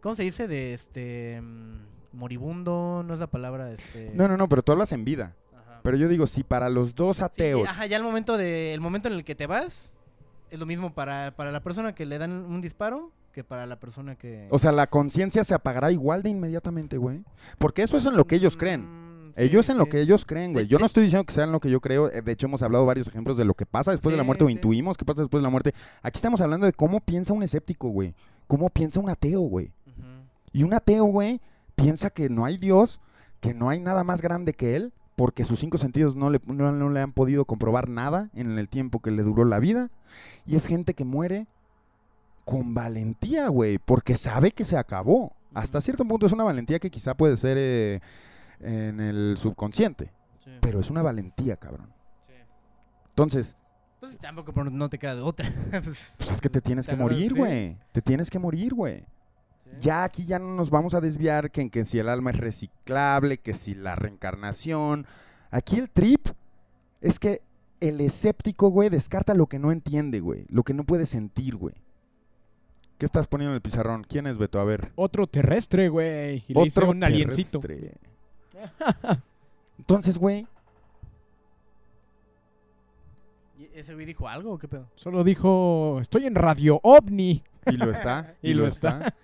[0.00, 0.46] ¿Cómo se dice?
[0.46, 1.40] De este.
[1.42, 1.80] mm,
[2.12, 3.72] moribundo, no es la palabra.
[3.72, 4.12] Este...
[4.14, 5.34] No, no, no, pero tú hablas en vida.
[5.52, 5.80] Ajá.
[5.82, 7.68] Pero yo digo, si para los dos Sí, ateos.
[7.68, 9.92] ajá, ya el momento, de, el momento en el que te vas,
[10.50, 13.78] es lo mismo para, para la persona que le dan un disparo que para la
[13.78, 14.48] persona que.
[14.50, 17.22] O sea, la conciencia se apagará igual de inmediatamente, güey.
[17.58, 18.82] Porque eso es en lo que ellos creen.
[18.82, 20.66] Mm, sí, Ellos en lo que ellos creen, güey.
[20.66, 22.10] Yo no estoy diciendo que sean lo que yo creo.
[22.10, 24.44] eh, De hecho, hemos hablado varios ejemplos de lo que pasa después de la muerte
[24.44, 25.74] o intuimos qué pasa después de la muerte.
[26.02, 28.14] Aquí estamos hablando de cómo piensa un escéptico, güey.
[28.46, 29.70] Cómo piensa un ateo, güey.
[30.52, 31.40] Y un ateo, güey,
[31.76, 33.00] piensa que no hay Dios,
[33.40, 36.70] que no hay nada más grande que él, porque sus cinco sentidos no le, no-
[36.70, 39.90] no le han podido comprobar nada en el tiempo que le duró la vida.
[40.46, 41.48] Y es gente que muere
[42.44, 45.32] con valentía, güey, porque sabe que se acabó.
[45.54, 48.00] Hasta cierto punto es una valentía que quizá puede ser eh,
[48.60, 50.12] en el subconsciente,
[50.44, 51.92] Sí, pero es una valentía, cabrón.
[52.24, 52.34] sí.
[53.08, 53.56] Entonces,
[53.98, 55.52] Pues tampoco por- no te queda de otra.
[55.70, 57.38] pues es que te tienes que morir, sí.
[57.38, 57.76] güey.
[57.90, 59.04] Te tienes que morir, güey.
[59.80, 62.38] Ya aquí ya no nos vamos a desviar que en que si el alma es
[62.38, 65.06] reciclable, que si la reencarnación.
[65.50, 66.28] Aquí el trip
[67.00, 67.42] es que
[67.80, 70.46] el escéptico, güey, descarta lo que no entiende, güey.
[70.48, 71.74] Lo que no puede sentir, güey.
[72.98, 74.02] ¿Qué estás poniendo en el pizarrón?
[74.02, 74.58] ¿Quién es Beto?
[74.58, 74.90] A ver.
[74.96, 76.44] Otro terrestre, güey.
[76.48, 77.60] Y le hice un aliencito.
[77.60, 77.94] terrestre.
[79.78, 80.46] Entonces, güey,
[83.58, 84.88] ¿Y ¿Ese güey dijo algo o qué pedo?
[84.94, 87.42] Solo dijo, estoy en Radio OVNI.
[87.66, 89.14] y lo está, y, Y lo lo está.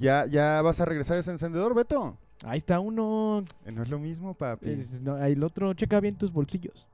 [0.00, 2.16] ¿Ya, ¿Ya vas a regresar ese encendedor, Beto?
[2.44, 3.44] Ahí está uno.
[3.66, 4.70] Eh, No es lo mismo, papi.
[4.70, 6.86] Es- no, ahí el otro, checa bien tus bolsillos.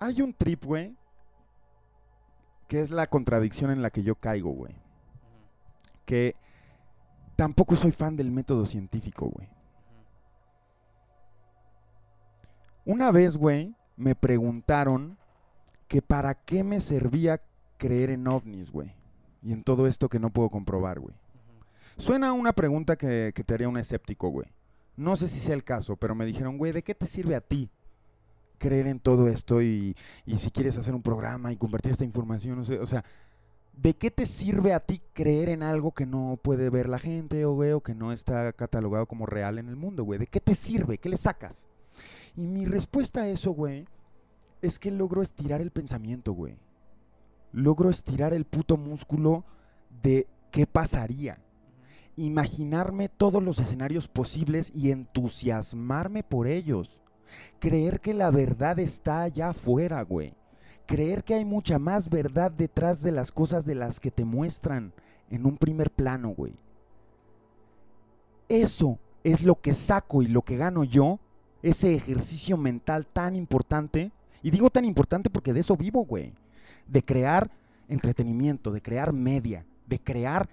[0.00, 0.96] Hay un trip, güey,
[2.66, 4.74] que es la contradicción en la que yo caigo, güey.
[6.06, 6.34] Que
[7.36, 9.48] tampoco soy fan del método científico, güey.
[12.84, 15.18] Una vez, güey, me preguntaron
[15.86, 17.40] que para qué me servía
[17.76, 18.92] creer en ovnis, güey.
[19.42, 21.14] Y en todo esto que no puedo comprobar, güey.
[22.00, 24.46] Suena una pregunta que, que te haría un escéptico, güey.
[24.96, 27.42] No sé si sea el caso, pero me dijeron, güey, ¿de qué te sirve a
[27.42, 27.70] ti
[28.58, 29.94] creer en todo esto y,
[30.24, 32.58] y si quieres hacer un programa y convertir esta información?
[32.58, 33.04] O sea,
[33.74, 37.44] ¿de qué te sirve a ti creer en algo que no puede ver la gente
[37.44, 40.18] o, güey, o que no está catalogado como real en el mundo, güey?
[40.18, 40.96] ¿De qué te sirve?
[40.96, 41.66] ¿Qué le sacas?
[42.34, 43.86] Y mi respuesta a eso, güey,
[44.62, 46.56] es que logro estirar el pensamiento, güey.
[47.52, 49.44] Logro estirar el puto músculo
[50.02, 51.38] de qué pasaría.
[52.20, 57.00] Imaginarme todos los escenarios posibles y entusiasmarme por ellos.
[57.58, 60.34] Creer que la verdad está allá afuera, güey.
[60.84, 64.92] Creer que hay mucha más verdad detrás de las cosas de las que te muestran
[65.30, 66.52] en un primer plano, güey.
[68.50, 71.20] Eso es lo que saco y lo que gano yo,
[71.62, 74.12] ese ejercicio mental tan importante.
[74.42, 76.34] Y digo tan importante porque de eso vivo, güey.
[76.86, 77.50] De crear
[77.88, 80.50] entretenimiento, de crear media, de crear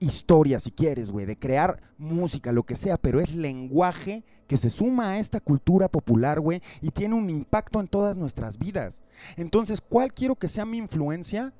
[0.00, 4.70] historia si quieres, güey, de crear música, lo que sea, pero es lenguaje que se
[4.70, 9.02] suma a esta cultura popular, güey, y tiene un impacto en todas nuestras vidas.
[9.36, 11.52] Entonces, ¿cuál quiero que sea mi influencia?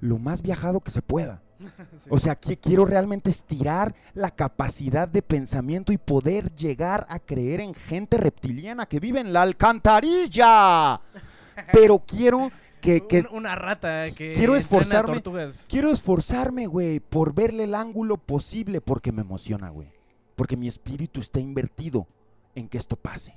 [0.00, 1.42] Lo más viajado que se pueda.
[2.10, 7.60] O sea, que quiero realmente estirar la capacidad de pensamiento y poder llegar a creer
[7.60, 11.00] en gente reptiliana que vive en la alcantarilla.
[11.72, 12.50] Pero quiero
[12.86, 15.14] que, que- Un- una rata que quiero esforzarme.
[15.14, 15.66] tortugas.
[15.68, 19.88] quiero esforzarme, güey, por verle el ángulo posible porque me emociona, güey.
[20.36, 22.06] Porque mi espíritu está invertido
[22.54, 23.34] en que esto pase.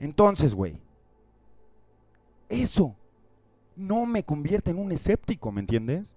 [0.00, 0.78] Entonces, güey,
[2.48, 2.94] eso
[3.74, 6.14] no me convierte en un escéptico, ¿me entiendes?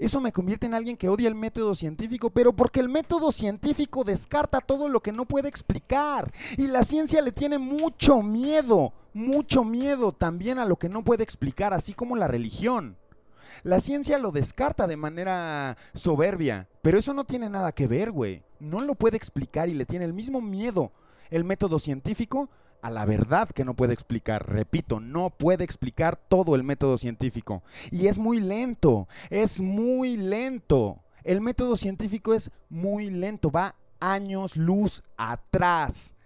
[0.00, 4.02] Eso me convierte en alguien que odia el método científico, pero porque el método científico
[4.02, 6.32] descarta todo lo que no puede explicar.
[6.56, 11.22] Y la ciencia le tiene mucho miedo, mucho miedo también a lo que no puede
[11.22, 12.96] explicar, así como la religión.
[13.62, 18.42] La ciencia lo descarta de manera soberbia, pero eso no tiene nada que ver, güey.
[18.58, 20.92] No lo puede explicar y le tiene el mismo miedo
[21.28, 22.48] el método científico
[22.82, 24.48] a la verdad que no puede explicar.
[24.48, 27.62] Repito, no puede explicar todo el método científico.
[27.90, 31.00] Y es muy lento, es muy lento.
[31.24, 36.16] El método científico es muy lento, va años luz atrás.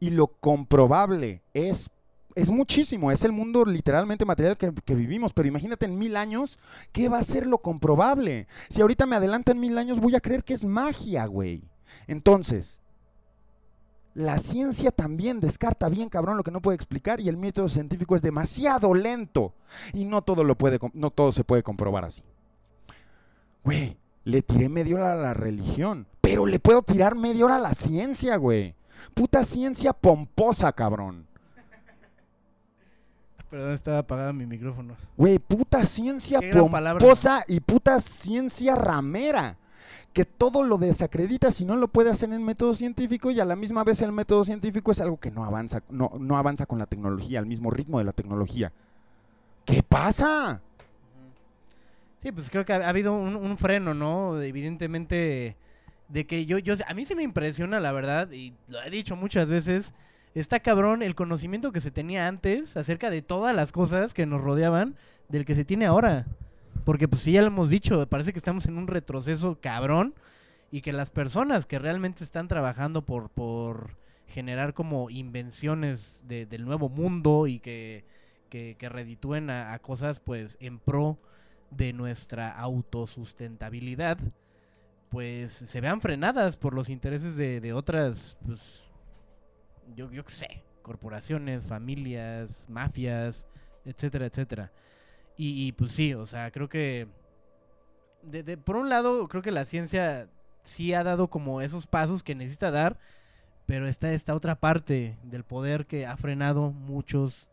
[0.00, 1.90] Y lo comprobable es,
[2.34, 5.32] es muchísimo, es el mundo literalmente material que, que vivimos.
[5.32, 6.58] Pero imagínate en mil años,
[6.92, 8.46] ¿qué va a ser lo comprobable?
[8.68, 11.62] Si ahorita me adelantan mil años, voy a creer que es magia, güey.
[12.06, 12.80] Entonces,
[14.18, 18.16] la ciencia también descarta bien cabrón lo que no puede explicar y el método científico
[18.16, 19.54] es demasiado lento
[19.92, 22.24] y no todo lo puede no todo se puede comprobar así.
[23.62, 27.60] Güey, le tiré media hora a la religión, pero le puedo tirar media hora a
[27.60, 28.74] la ciencia, güey.
[29.14, 31.28] Puta ciencia pomposa, cabrón.
[33.48, 34.96] Perdón, estaba apagado mi micrófono.
[35.16, 36.40] Güey, puta ciencia
[36.70, 36.98] palabra.
[36.98, 39.58] pomposa y puta ciencia ramera.
[40.12, 43.56] Que todo lo desacredita si no lo puede hacer en método científico y a la
[43.56, 46.86] misma vez el método científico es algo que no avanza, no, no avanza con la
[46.86, 48.72] tecnología, al mismo ritmo de la tecnología.
[49.64, 50.60] ¿Qué pasa?
[52.18, 54.40] Sí, pues creo que ha, ha habido un, un freno, ¿no?
[54.40, 55.56] Evidentemente,
[56.08, 59.14] de que yo, yo, a mí se me impresiona, la verdad, y lo he dicho
[59.14, 59.94] muchas veces,
[60.34, 64.40] está cabrón el conocimiento que se tenía antes acerca de todas las cosas que nos
[64.40, 64.96] rodeaban
[65.28, 66.26] del que se tiene ahora.
[66.84, 70.14] Porque pues sí, ya lo hemos dicho, parece que estamos en un retroceso cabrón
[70.70, 76.64] y que las personas que realmente están trabajando por, por generar como invenciones de- del
[76.64, 78.04] nuevo mundo y que,
[78.50, 81.18] que, que reditúen a, a cosas pues en pro
[81.70, 84.18] de nuestra autosustentabilidad,
[85.10, 88.60] pues se vean frenadas por los intereses de, de otras, pues,
[89.94, 93.46] yo, yo qué sé, corporaciones, familias, mafias,
[93.84, 94.72] etcétera, etcétera.
[95.40, 97.06] Y, pues sí, o sea, creo que,
[98.22, 100.28] de- de- por un lado, creo que la ciencia
[100.64, 102.98] sí ha dado como esos pasos que necesita dar,
[103.64, 107.46] pero está esta otra parte del poder que ha frenado muchos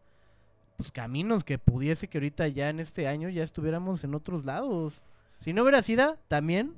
[0.78, 5.02] pues caminos que pudiese que ahorita ya en este año ya estuviéramos en otros lados.
[5.40, 6.74] Si no hubiera sido también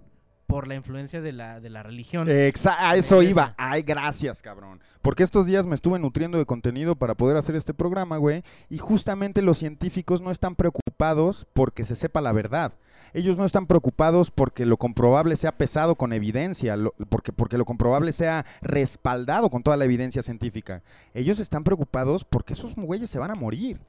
[0.48, 2.28] por la influencia de la, de la religión.
[2.28, 3.54] Exa- a eso iba.
[3.58, 4.82] Ay, gracias, cabrón.
[5.02, 8.44] Porque estos días me estuve nutriendo de contenido para poder hacer este programa, güey.
[8.70, 12.74] Y justamente los científicos no están preocupados porque se sepa la verdad.
[13.14, 17.66] Ellos no están preocupados porque lo comprobable sea pesado con evidencia, lo- porque, porque lo
[17.66, 20.82] comprobable sea respaldado con toda la evidencia científica.
[21.14, 23.80] Ellos están preocupados porque esos güeyes se van a morir.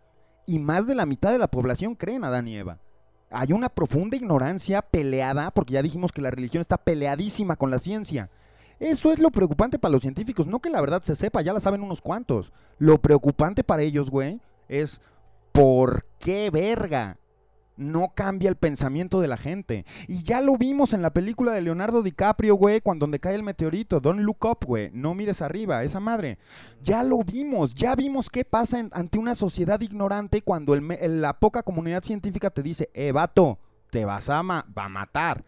[0.46, 2.78] Y más de la mitad de la población creen a Adán y Eva.
[3.30, 7.78] Hay una profunda ignorancia peleada, porque ya dijimos que la religión está peleadísima con la
[7.78, 8.30] ciencia.
[8.80, 11.60] Eso es lo preocupante para los científicos, no que la verdad se sepa, ya la
[11.60, 12.52] saben unos cuantos.
[12.78, 15.00] Lo preocupante para ellos, güey, es
[15.52, 17.18] por qué verga
[17.78, 19.86] no cambia el pensamiento de la gente.
[20.06, 23.42] Y ya lo vimos en la película de Leonardo DiCaprio, güey, cuando donde cae el
[23.42, 24.00] meteorito.
[24.00, 24.90] Don't look up, güey.
[24.92, 26.38] No mires arriba, esa madre.
[26.82, 32.02] Ya lo vimos, ya vimos qué pasa ante una sociedad ignorante cuando la poca comunidad
[32.02, 33.58] científica te dice, eh, vato,
[33.90, 35.44] te vas va a matar.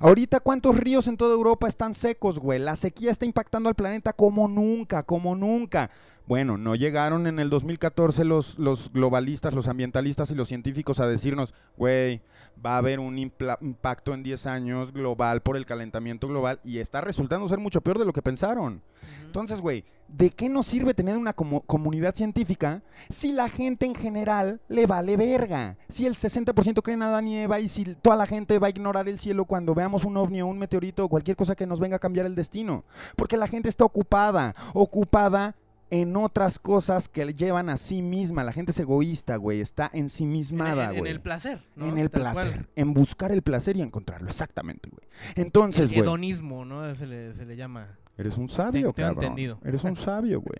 [0.00, 2.58] Ahorita, ¿cuántos ríos en toda Europa están secos, güey?
[2.58, 5.90] La sequía está impactando al planeta como nunca, como nunca.
[6.26, 11.06] Bueno, no llegaron en el 2014 los, los globalistas, los ambientalistas y los científicos a
[11.08, 12.22] decirnos, güey,
[12.64, 17.00] va a haber un impacto en 10 años global por el calentamiento global y está
[17.00, 18.82] resultando ser mucho peor de lo que pensaron.
[19.26, 23.94] Entonces, güey, ¿de qué nos sirve tener una comu- comunidad científica si la gente en
[23.94, 25.76] general le vale verga?
[25.88, 28.70] Si el 60% cree en Adán y Eva y si toda la gente va a
[28.70, 31.80] ignorar el cielo cuando veamos un ovni o un meteorito o cualquier cosa que nos
[31.80, 32.84] venga a cambiar el destino.
[33.16, 35.56] Porque la gente está ocupada, ocupada
[35.94, 38.44] en otras cosas que le llevan a sí misma.
[38.44, 41.12] La gente es egoísta, güey, está en, ensimismada, en- en güey.
[41.12, 41.62] el placer.
[41.76, 41.86] ¿no?
[41.86, 42.32] En el Tal cual.
[42.34, 45.06] placer, en buscar el placer y encontrarlo, exactamente, güey.
[45.36, 46.94] Entonces, El güey, hedonismo, ¿no?
[46.94, 47.98] Se le, se le llama.
[48.16, 49.24] eres un sabio, tengo cabrón.
[49.24, 49.58] entendido.
[49.64, 50.58] Eres un sabio, güey.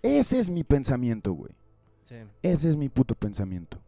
[0.00, 1.52] Ese es mi pensamiento, güey.
[2.04, 2.14] Sí.
[2.42, 3.82] Ese es mi puto pensamiento.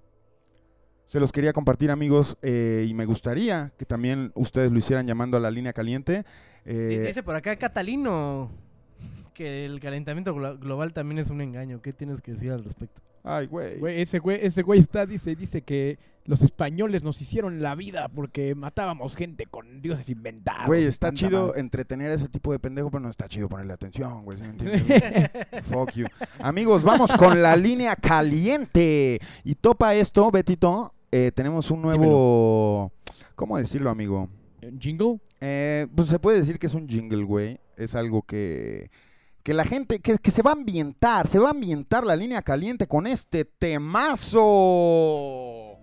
[1.07, 5.37] Se los quería compartir, amigos, eh, y me gustaría que también ustedes lo hicieran llamando
[5.37, 6.25] a la línea caliente.
[6.65, 8.51] Eh, Dice por acá Catalino
[9.31, 11.81] que el calentamiento glo- global también es un engaño.
[11.83, 13.01] ¿Qué tienes que decir al respecto?
[13.23, 13.79] ay, güey.
[13.79, 18.09] Güey, ese güey, ese güey está, dice, dice que los españoles nos hicieron la vida
[18.09, 20.67] porque matábamos gente con dioses inventados.
[20.67, 24.25] Güey, está chido entretener a ese tipo de pendejo, pero no está chido ponerle atención,
[24.25, 24.39] güey.
[24.39, 25.31] ¿sí me entiendes?
[25.65, 26.07] Fuck you.
[26.39, 29.19] Amigos, vamos con la línea caliente.
[29.45, 30.95] Y topa esto, Betito.
[31.13, 32.93] eh, tenemos un nuevo.
[33.35, 34.29] ¿Cómo decirlo, amigo?
[34.79, 35.21] ¿Jingle?
[35.41, 37.59] Eh, pues se puede decir que es un jingle, güey.
[37.77, 38.91] Es algo que,
[39.43, 42.43] que la gente, que, que se va a ambientar, se va a ambientar la línea
[42.43, 44.43] caliente con este temazo.
[44.43, 45.79] Oh.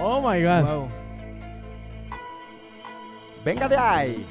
[0.00, 0.64] oh my god.
[0.64, 0.88] Wow.
[3.44, 4.26] Venga de ahí.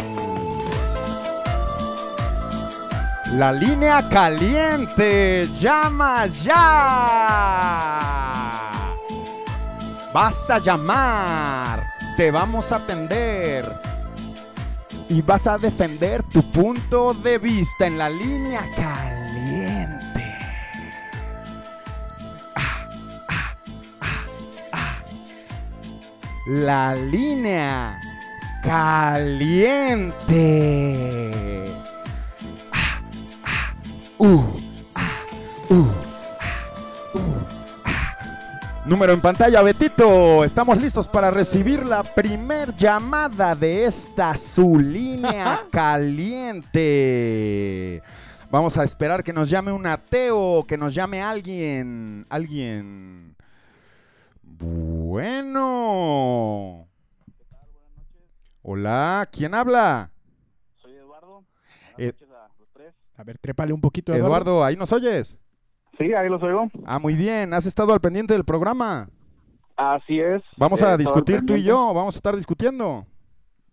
[3.33, 6.53] La línea caliente llama ya.
[10.13, 11.83] Vas a llamar,
[12.15, 13.84] te vamos a atender
[15.09, 20.23] y vas a defender tu punto de vista en la línea caliente.
[22.55, 22.89] Ah,
[23.29, 23.55] ah,
[24.71, 25.03] ah.
[26.47, 27.99] La línea
[28.63, 30.15] caliente.
[32.71, 33.01] Ah,
[33.43, 33.75] ah,
[34.17, 34.43] uh,
[34.95, 35.19] ah,
[35.69, 36.04] uh.
[38.85, 40.43] Número en pantalla, Betito.
[40.43, 46.83] Estamos listos para recibir la primer llamada de esta su línea caliente.
[48.51, 53.35] Vamos a esperar que nos llame un ateo, que nos llame alguien, alguien.
[54.43, 55.67] Bueno.
[58.61, 60.11] Hola, ¿quién habla?
[60.75, 61.43] Soy Eduardo.
[61.43, 62.93] Buenas Eh, noches a los tres.
[63.17, 65.39] A ver, trépale un poquito, Eduardo, ¿ahí nos oyes?
[65.97, 66.69] Sí, ahí los oigo.
[66.85, 69.09] Ah, muy bien, has estado al pendiente del programa.
[69.77, 70.41] Así es.
[70.57, 73.05] Vamos a discutir tú y yo, vamos a estar discutiendo.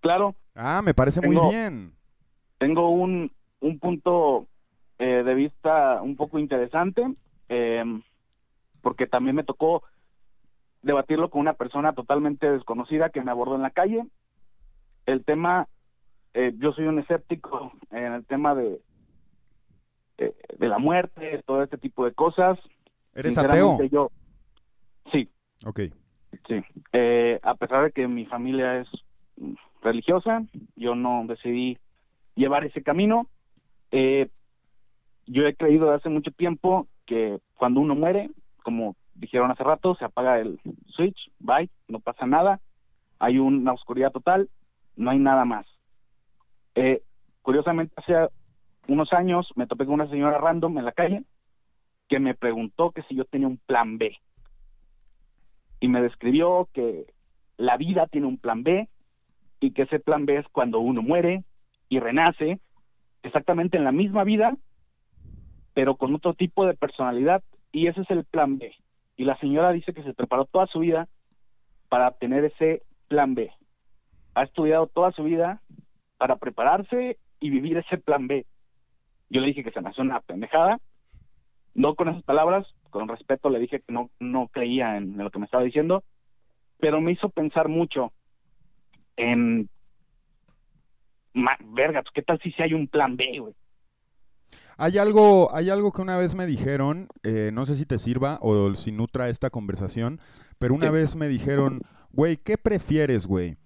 [0.01, 1.95] Claro, Ah, me parece muy bien.
[2.59, 4.47] tengo un, un punto
[4.99, 7.03] eh, de vista un poco interesante,
[7.49, 7.83] eh,
[8.83, 9.83] porque también me tocó
[10.83, 14.05] debatirlo con una persona totalmente desconocida que me abordó en la calle.
[15.07, 15.69] El tema,
[16.35, 18.81] eh, yo soy un escéptico en el tema de,
[20.19, 22.59] eh, de la muerte, todo este tipo de cosas.
[23.15, 23.79] ¿Eres ateo?
[23.85, 24.11] Yo,
[25.11, 25.29] sí,
[25.65, 25.81] Ok.
[26.49, 28.89] Sí, eh, a pesar de que mi familia es
[29.83, 30.45] religiosa,
[30.77, 31.79] yo no decidí
[32.35, 33.29] llevar ese camino.
[33.91, 34.29] Eh,
[35.27, 38.31] yo he creído desde hace mucho tiempo que cuando uno muere,
[38.63, 40.59] como dijeron hace rato, se apaga el
[40.89, 42.61] switch, bye, no pasa nada,
[43.19, 44.49] hay una oscuridad total,
[44.97, 45.67] no hay nada más.
[46.75, 47.03] Eh,
[47.43, 48.15] curiosamente, hace
[48.89, 51.23] unos años me topé con una señora random en la calle
[52.09, 54.17] que me preguntó que si yo tenía un plan B
[55.81, 57.07] y me describió que
[57.57, 58.89] la vida tiene un plan B
[59.61, 61.45] y que ese plan B es cuando uno muere
[61.89, 62.61] y renace
[63.23, 64.57] exactamente en la misma vida,
[65.75, 68.75] pero con otro tipo de personalidad y ese es el plan B.
[69.17, 71.09] Y la señora dice que se preparó toda su vida
[71.89, 73.53] para obtener ese plan B.
[74.35, 75.61] Ha estudiado toda su vida
[76.19, 78.47] para prepararse y vivir ese plan B.
[79.33, 80.79] Yo le dije que se me hace una pendejada,
[81.75, 85.39] no con esas palabras, con respeto le dije que no, no creía en lo que
[85.39, 86.05] me estaba diciendo,
[86.79, 88.13] pero me hizo pensar mucho
[89.17, 89.71] en,
[91.33, 93.55] ma- verga, pues, ¿qué tal si sí hay un plan B, güey?
[94.77, 98.39] Hay algo, hay algo que una vez me dijeron, eh, no sé si te sirva
[98.43, 100.21] o si nutra esta conversación,
[100.59, 100.93] pero una Sí.
[100.93, 101.81] vez me dijeron,
[102.11, 103.57] güey, ¿qué prefieres, güey?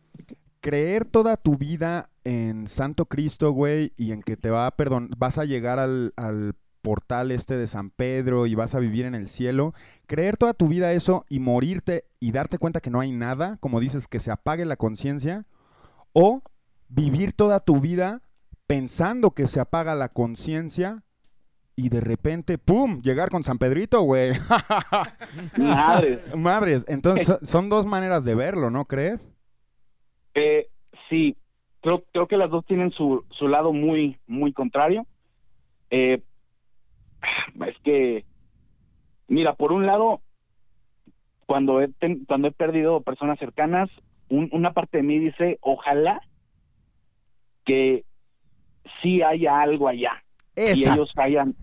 [0.61, 5.11] ¿Creer toda tu vida en Santo Cristo, güey, y en que te va a perdón,
[5.17, 9.15] vas a llegar al, al portal este de San Pedro y vas a vivir en
[9.15, 9.75] el cielo?
[10.07, 13.79] ¿Creer toda tu vida eso y morirte y darte cuenta que no hay nada, como
[13.81, 15.47] dices, que se apague la conciencia?
[16.13, 16.43] ¿O
[16.89, 18.23] vivir toda tu vida
[18.67, 21.05] pensando que se apaga la conciencia
[21.77, 24.33] y de repente, ¡pum!, llegar con San Pedrito, güey.
[25.59, 26.23] Madre.
[26.35, 29.29] Madres, entonces so- son dos maneras de verlo, ¿no crees?
[30.37, 30.69] Eh,
[31.09, 31.35] sí,
[31.81, 35.07] creo, creo que las dos tienen su, su lado muy, muy contrario.
[35.91, 36.23] Eh,
[37.67, 38.25] es que,
[39.29, 40.21] mira, por un lado,
[41.47, 43.89] cuando he, ten- cuando he perdido personas cercanas,
[44.29, 46.21] un- una parte de mí dice, ojalá
[47.65, 48.05] que
[49.03, 50.23] sí haya algo allá
[50.55, 51.57] y Esa, ellos hayan,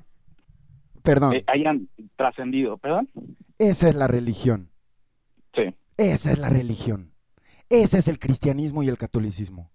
[1.03, 3.09] perdón, eh, hayan trascendido, ¿perdón?
[3.59, 4.69] esa es la religión.
[5.53, 5.73] Sí.
[5.97, 7.12] Esa es la religión.
[7.73, 9.71] Ese es el cristianismo y el catolicismo.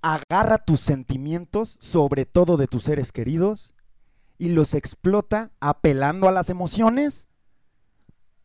[0.00, 3.74] Agarra tus sentimientos, sobre todo de tus seres queridos,
[4.38, 7.28] y los explota apelando a las emociones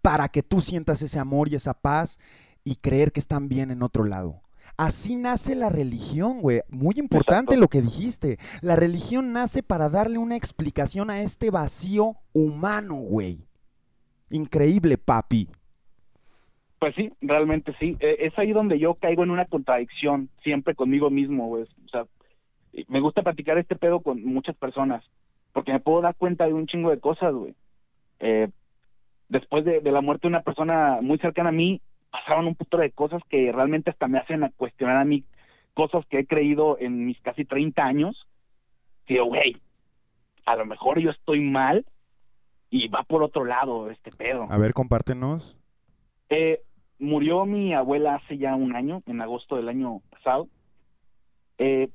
[0.01, 2.19] para que tú sientas ese amor y esa paz
[2.65, 4.41] y creer que están bien en otro lado.
[4.75, 6.61] Así nace la religión, güey.
[6.67, 7.61] Muy importante Exacto.
[7.61, 8.39] lo que dijiste.
[8.59, 13.47] La religión nace para darle una explicación a este vacío humano, güey.
[14.29, 15.49] Increíble, papi.
[16.79, 17.97] Pues sí, realmente sí.
[17.99, 21.63] Eh, es ahí donde yo caigo en una contradicción siempre conmigo mismo, güey.
[21.63, 22.05] O sea,
[22.87, 25.03] me gusta platicar este pedo con muchas personas
[25.51, 27.53] porque me puedo dar cuenta de un chingo de cosas, güey.
[28.19, 28.49] Eh,
[29.27, 32.77] después de, de la muerte de una persona muy cercana a mí, pasaron un puto
[32.77, 35.23] de cosas que realmente hasta me hacen a cuestionar a mí
[35.73, 38.27] cosas que he creído en mis casi 30 años.
[39.05, 39.57] Que güey,
[40.45, 41.85] a lo mejor yo estoy mal
[42.69, 44.47] y va por otro lado este pedo.
[44.49, 45.57] A ver, compártenos.
[46.29, 46.61] Eh,
[46.99, 50.47] murió mi abuela hace ya un año, en agosto del año pasado.
[51.57, 51.89] Eh,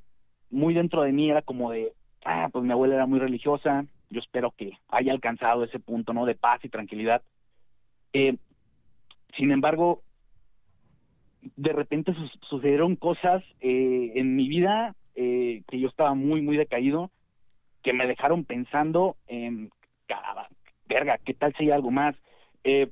[0.50, 1.92] muy dentro de mí era como de,
[2.24, 6.26] ah, pues mi abuela era muy religiosa, yo espero que haya alcanzado ese punto, ¿no?
[6.26, 7.22] De paz y tranquilidad.
[8.12, 8.36] Eh,
[9.36, 10.02] sin embargo,
[11.56, 17.10] de repente su- sucedieron cosas eh, en mi vida que yo estaba muy, muy decaído,
[17.84, 19.70] que me dejaron pensando en,
[20.06, 20.48] "Caramba,
[20.88, 22.16] verga, ¿qué tal si hay algo más?
[22.64, 22.90] Eh,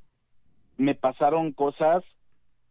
[0.76, 2.04] me pasaron cosas,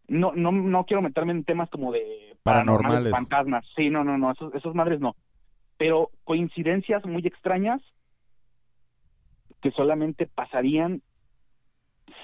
[0.07, 3.11] no, no, no quiero meterme en temas como de Paranormales.
[3.11, 5.15] fantasmas, sí, no, no, no, esos, esos madres no,
[5.77, 7.81] pero coincidencias muy extrañas
[9.61, 11.01] que solamente pasarían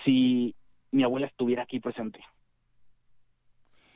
[0.04, 0.56] si
[0.92, 2.20] mi abuela estuviera aquí presente.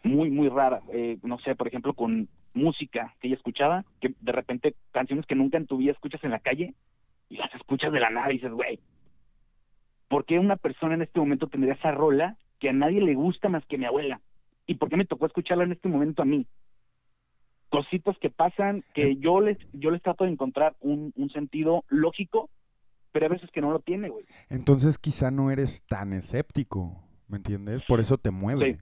[0.03, 0.81] Muy, muy rara.
[0.91, 5.35] Eh, no sé, por ejemplo, con música que ella escuchaba, que de repente canciones que
[5.35, 6.73] nunca en tu vida escuchas en la calle
[7.29, 8.79] y las escuchas de la nada y dices, güey,
[10.11, 13.47] ¿por qué una persona en este momento tendría esa rola que a nadie le gusta
[13.47, 14.19] más que mi abuela?
[14.67, 16.45] ¿Y por qué me tocó escucharla en este momento a mí?
[17.69, 22.49] Cositas que pasan que yo les, yo les trato de encontrar un, un sentido lógico,
[23.13, 24.25] pero a veces que no lo tiene, güey.
[24.49, 27.81] Entonces quizá no eres tan escéptico, ¿me entiendes?
[27.83, 28.79] Por eso te mueve.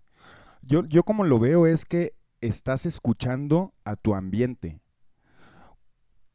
[0.63, 4.81] Yo, yo como lo veo es que estás escuchando a tu ambiente.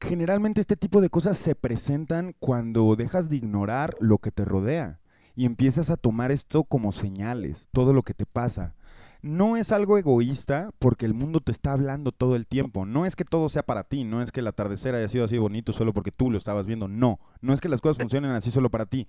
[0.01, 5.01] Generalmente este tipo de cosas se presentan cuando dejas de ignorar lo que te rodea
[5.35, 8.75] y empiezas a tomar esto como señales, todo lo que te pasa.
[9.23, 12.85] No es algo egoísta porque el mundo te está hablando todo el tiempo.
[12.85, 15.39] No es que todo sea para ti, no es que el atardecer haya sido así
[15.39, 16.89] bonito solo porque tú lo estabas viendo.
[16.89, 19.09] No, no es que las cosas funcionen así solo para ti.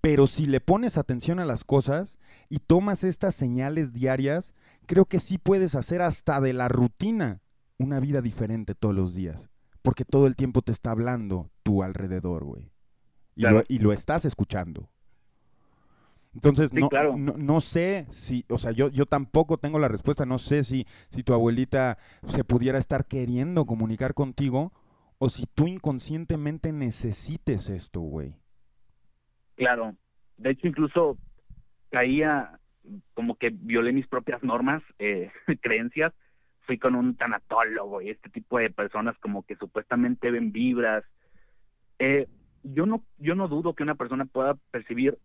[0.00, 2.16] Pero si le pones atención a las cosas
[2.48, 4.54] y tomas estas señales diarias,
[4.86, 7.40] creo que sí puedes hacer hasta de la rutina
[7.76, 9.50] una vida diferente todos los días.
[9.86, 12.72] Porque todo el tiempo te está hablando tu alrededor, güey.
[13.36, 13.58] Y, Claro.
[13.58, 14.90] lo, y lo estás escuchando.
[16.34, 17.16] Entonces, Sí, no, claro.
[17.16, 20.86] no, no sé si, o sea, yo, yo tampoco tengo la respuesta, no sé si,
[21.10, 24.72] si tu abuelita se pudiera estar queriendo comunicar contigo
[25.18, 28.34] o si tú inconscientemente necesites esto, güey.
[29.54, 29.96] Claro.
[30.36, 31.16] De hecho, incluso
[31.90, 32.58] caía
[33.14, 35.30] como que violé mis propias normas, eh,
[35.62, 36.12] creencias.
[36.66, 41.04] Fui con un tanatólogo y este tipo de personas como que supuestamente ven vibras.
[41.98, 42.26] Eh,
[42.62, 45.18] yo no, yo no dudo que una persona pueda percibir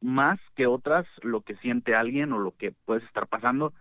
[0.00, 3.72] más que otras lo que siente alguien o lo que puedes estar pasando.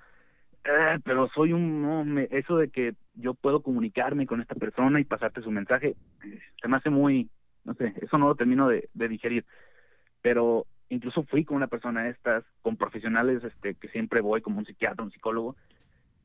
[0.64, 5.00] Eh, pero soy un no, me- eso de que yo puedo comunicarme con esta persona
[5.00, 5.96] y pasarte su mensaje,
[6.62, 7.30] se me hace muy,
[7.64, 9.46] no sé, eso no lo termino de, de digerir.
[10.22, 14.58] Pero incluso fui con una persona de estas, con profesionales este, que siempre voy, como
[14.60, 15.56] un psiquiatra, un psicólogo,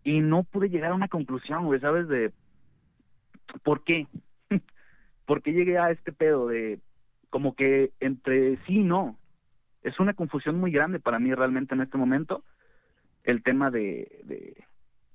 [0.04, 2.08] y no pude llegar a una conclusión, güey, ¿sabes?
[2.08, 2.32] De
[3.62, 4.06] por qué.
[5.26, 6.80] ¿Por qué llegué a este pedo de
[7.30, 9.18] como que entre sí y no?
[9.82, 12.44] Es una confusión muy grande para mí realmente en este momento
[13.24, 14.64] el tema de, de,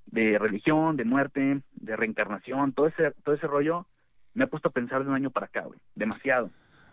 [0.06, 3.86] de religión, de muerte, de reencarnación, todo ese, todo ese rollo
[4.34, 6.50] me ha puesto a pensar de un año para acá, güey, demasiado.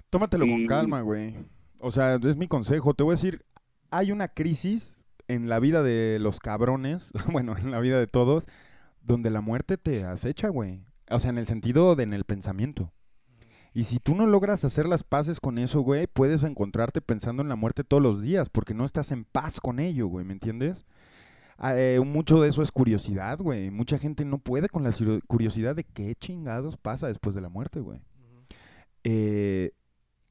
[0.10, 1.36] Tómatelo con Y- calma, güey.
[1.80, 2.94] O sea, es mi consejo.
[2.94, 3.42] Te voy a decir,
[3.92, 8.48] hay una crisis en la vida de los cabrones, bueno, en la vida de todos,
[9.02, 10.86] donde la muerte te acecha, güey.
[11.10, 12.94] O sea, en el sentido de en el pensamiento.
[13.74, 17.50] Y si tú no logras hacer las paces con eso, güey, puedes encontrarte pensando en
[17.50, 20.86] la muerte todos los días, porque no estás en paz con ello, güey, ¿me entiendes?
[21.58, 23.72] Ah, eh, mucho de eso es curiosidad, güey.
[23.72, 24.94] Mucha gente no puede con la
[25.28, 28.02] curiosidad de qué chingados pasa después de la muerte, güey.
[29.04, 29.72] Eh,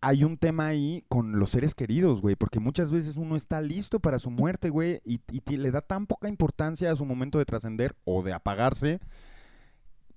[0.05, 4.01] hay un tema ahí con los seres queridos, güey, porque muchas veces uno está listo
[4.01, 5.21] para su muerte, güey, y,
[5.57, 8.99] le da tan poca importancia a su momento de trascender o de apagarse,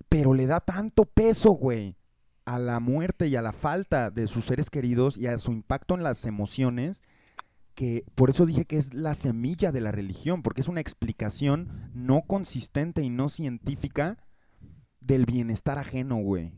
[0.10, 1.96] pero le da tanto peso, güey,
[2.46, 5.94] a la muerte y a la falta de sus seres queridos y a su impacto
[5.94, 7.04] en las emociones,
[7.76, 11.92] que por eso dije que es la semilla de la religión, porque es una explicación
[11.94, 14.18] no consistente y no científica
[15.00, 16.54] del bienestar ajeno, güey.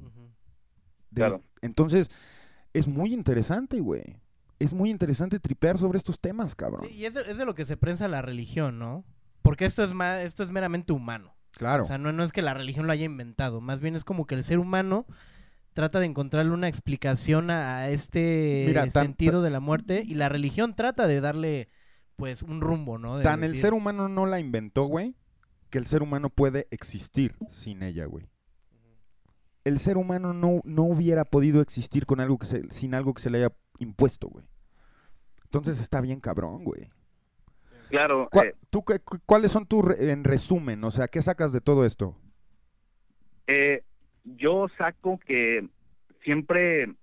[1.14, 1.42] Claro.
[1.62, 2.10] Entonces,
[2.74, 4.22] es muy interesante, güey.
[4.60, 6.88] Es muy interesante tripear sobre estos temas, cabrón.
[6.90, 9.06] Sí, y es de, es de lo que se prensa la religión, ¿no?
[9.44, 11.36] Porque esto es más, esto es meramente humano.
[11.52, 11.84] Claro.
[11.84, 14.26] O sea, no, no es que la religión lo haya inventado, más bien es como
[14.28, 15.06] que el ser humano
[15.74, 20.16] trata de encontrarle una explicación a, a este Mira, tan- sentido de la muerte y
[20.16, 21.70] la religión trata de darle
[22.16, 23.18] pues un rumbo, ¿no?
[23.18, 25.16] De Tan el ser humano no la inventó, güey,
[25.70, 28.26] que el ser humano puede existir sin ella, güey.
[29.68, 33.22] El ser humano no, no hubiera podido existir con algo que se- sin algo que
[33.22, 34.46] se le haya impuesto, güey.
[35.44, 36.90] Entonces está bien cabrón, güey.
[37.90, 41.22] Claro, ¿Cuál- eh, ¿Tú qué- cu- cuáles son tus, re- en resumen, o sea, qué
[41.22, 42.16] sacas de todo esto?
[43.48, 43.84] eh,
[44.26, 45.68] yo saco que
[46.24, 46.94] siempre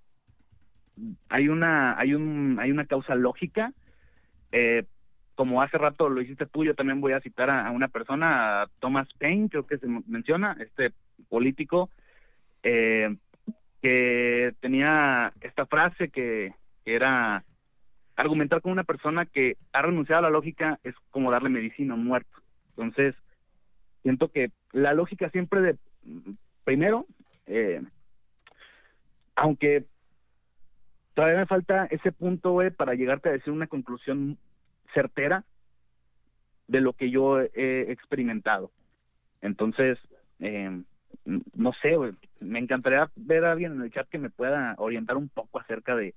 [1.31, 3.73] hay una hay un hay una causa lógica
[4.53, 4.85] eh,
[5.35, 8.63] como hace rato lo hiciste tú yo también voy a citar a, a una persona
[8.63, 10.93] a Thomas Paine creo que se menciona este
[11.31, 11.89] político
[12.65, 13.15] eh,
[13.81, 16.53] que tenía esta frase que,
[16.87, 17.43] era
[18.15, 21.97] argumentar con una persona que ha renunciado a la lógica es como darle medicina a
[21.97, 22.43] un muerto
[22.77, 23.15] entonces
[24.03, 25.77] siento que la lógica siempre de
[26.65, 27.07] primero
[27.47, 27.81] eh,
[29.35, 29.87] aunque
[31.15, 34.37] todavía me falta ese punto, güey, para llegarte a decir una conclusión
[34.93, 35.45] certera
[36.67, 38.71] de lo que yo he experimentado.
[39.41, 39.99] Entonces,
[40.41, 40.83] eh,
[41.25, 45.17] no sé, güey, me encantaría ver a alguien en el chat que me pueda orientar
[45.17, 46.15] un poco acerca de,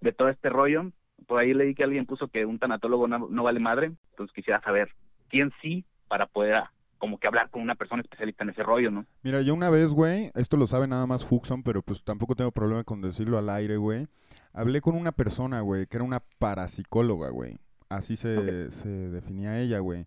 [0.00, 0.90] de todo este rollo.
[1.26, 4.60] Por ahí leí que alguien puso que un tanatólogo no, no vale madre, entonces quisiera
[4.62, 4.90] saber
[5.28, 8.90] quién sí para poder ah, como que hablar con una persona especialista en ese rollo,
[8.90, 9.06] ¿no?
[9.22, 12.52] Mira, yo una vez, güey, esto lo sabe nada más Huxon, pero pues tampoco tengo
[12.52, 14.06] problema con decirlo al aire, güey.
[14.52, 17.58] Hablé con una persona, güey, que era una parapsicóloga, güey.
[17.88, 20.06] Así se, se definía ella, güey.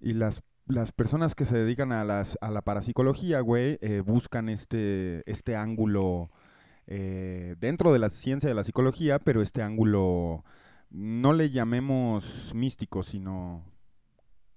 [0.00, 4.48] Y las, las personas que se dedican a, las, a la parapsicología, güey, eh, buscan
[4.48, 6.30] este, este ángulo
[6.86, 10.44] eh, dentro de la ciencia de la psicología, pero este ángulo
[10.90, 13.64] no le llamemos místico, sino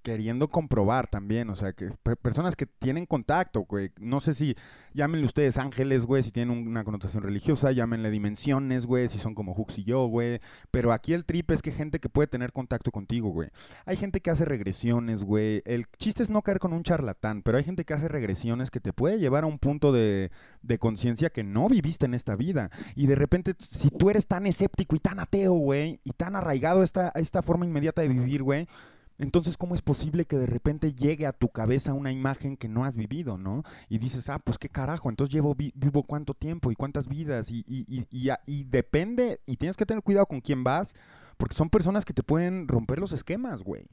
[0.03, 4.55] queriendo comprobar también, o sea, que per- personas que tienen contacto, güey, no sé si
[4.93, 9.33] llámenle ustedes ángeles, güey, si tienen un- una connotación religiosa, llámenle dimensiones, güey, si son
[9.33, 10.39] como Hux y yo, güey,
[10.69, 13.49] pero aquí el trip es que gente que puede tener contacto contigo, güey.
[13.85, 15.61] Hay gente que hace regresiones, güey.
[15.65, 18.79] El chiste es no caer con un charlatán, pero hay gente que hace regresiones que
[18.81, 20.31] te puede llevar a un punto de,
[20.61, 22.69] de conciencia que no viviste en esta vida.
[22.95, 26.81] Y de repente, si tú eres tan escéptico y tan ateo, güey, y tan arraigado
[26.81, 28.67] a esta, a esta forma inmediata de vivir, güey,
[29.19, 32.83] entonces, ¿cómo es posible que de repente llegue a tu cabeza una imagen que no
[32.85, 33.63] has vivido, ¿no?
[33.89, 37.51] Y dices, ah, pues qué carajo, entonces llevo vi- vivo cuánto tiempo y cuántas vidas
[37.51, 40.93] y, y, y, y depende, y tienes que tener cuidado con quién vas,
[41.37, 43.85] porque son personas que te pueden romper los esquemas, güey.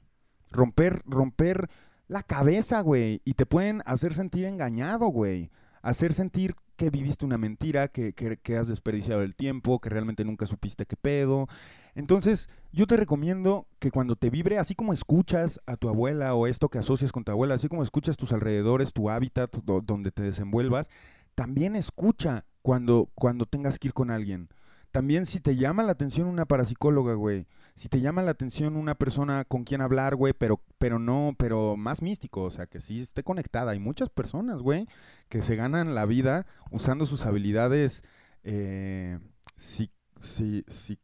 [0.51, 1.69] Romper, romper
[2.09, 5.51] la cabeza, güey, y te pueden hacer sentir engañado, güey.
[5.83, 10.25] Hacer sentir que viviste una mentira, que, que, que has desperdiciado el tiempo, que realmente
[10.25, 11.47] nunca supiste qué pedo.
[11.95, 16.47] Entonces, yo te recomiendo que cuando te vibre, así como escuchas a tu abuela o
[16.47, 20.13] esto que asocias con tu abuela, así como escuchas tus alrededores, tu hábitat do- donde
[20.13, 20.89] te desenvuelvas,
[21.35, 24.49] también escucha cuando, cuando tengas que ir con alguien.
[24.93, 27.47] También si te llama la atención una parapsicóloga, güey.
[27.77, 31.77] Si te llama la atención una persona con quien hablar, güey, pero, pero no, pero
[31.77, 33.71] más místico, o sea, que sí esté conectada.
[33.71, 34.89] Hay muchas personas, güey,
[35.29, 38.03] que se ganan la vida usando sus habilidades
[38.43, 39.21] eh,
[39.57, 40.99] psi- psi- psi-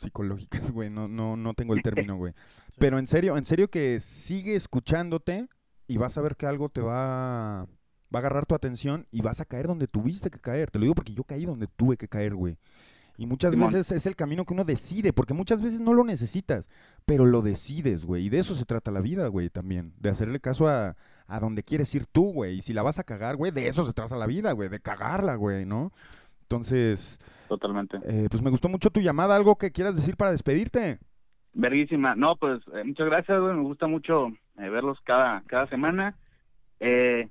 [0.00, 0.90] psicológicas, güey.
[0.90, 2.34] No, no, no tengo el término, güey.
[2.78, 5.48] Pero en serio, en serio que sigue escuchándote
[5.88, 7.66] y vas a ver que algo te va, va
[8.14, 10.70] a agarrar tu atención y vas a caer donde tuviste que caer.
[10.70, 12.58] Te lo digo porque yo caí donde tuve que caer, güey.
[13.18, 13.72] Y muchas Simón.
[13.72, 16.68] veces es el camino que uno decide, porque muchas veces no lo necesitas,
[17.06, 18.26] pero lo decides, güey.
[18.26, 19.94] Y de eso se trata la vida, güey, también.
[19.98, 20.96] De hacerle caso a,
[21.26, 22.58] a donde quieres ir tú, güey.
[22.58, 24.68] Y si la vas a cagar, güey, de eso se trata la vida, güey.
[24.68, 25.92] De cagarla, güey, ¿no?
[26.48, 27.18] Entonces,
[27.48, 27.98] Totalmente.
[28.04, 29.34] eh, pues me gustó mucho tu llamada.
[29.34, 30.98] ¿Algo que quieras decir para despedirte?
[31.54, 32.14] Verguísima.
[32.14, 33.54] No, pues eh, muchas gracias, güey.
[33.54, 34.28] Me gusta mucho
[34.58, 36.14] eh, verlos cada, cada semana.
[36.78, 37.28] Eh,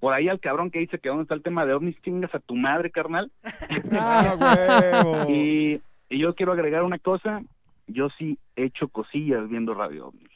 [0.00, 2.38] por ahí al cabrón que dice que dónde está el tema de ovnis, chingas a
[2.40, 3.32] tu madre, carnal.
[3.92, 5.24] ¡Ah!
[5.28, 5.80] Y,
[6.10, 7.42] y yo quiero agregar una cosa.
[7.86, 10.26] Yo sí he hecho cosillas viendo Radio OVNI.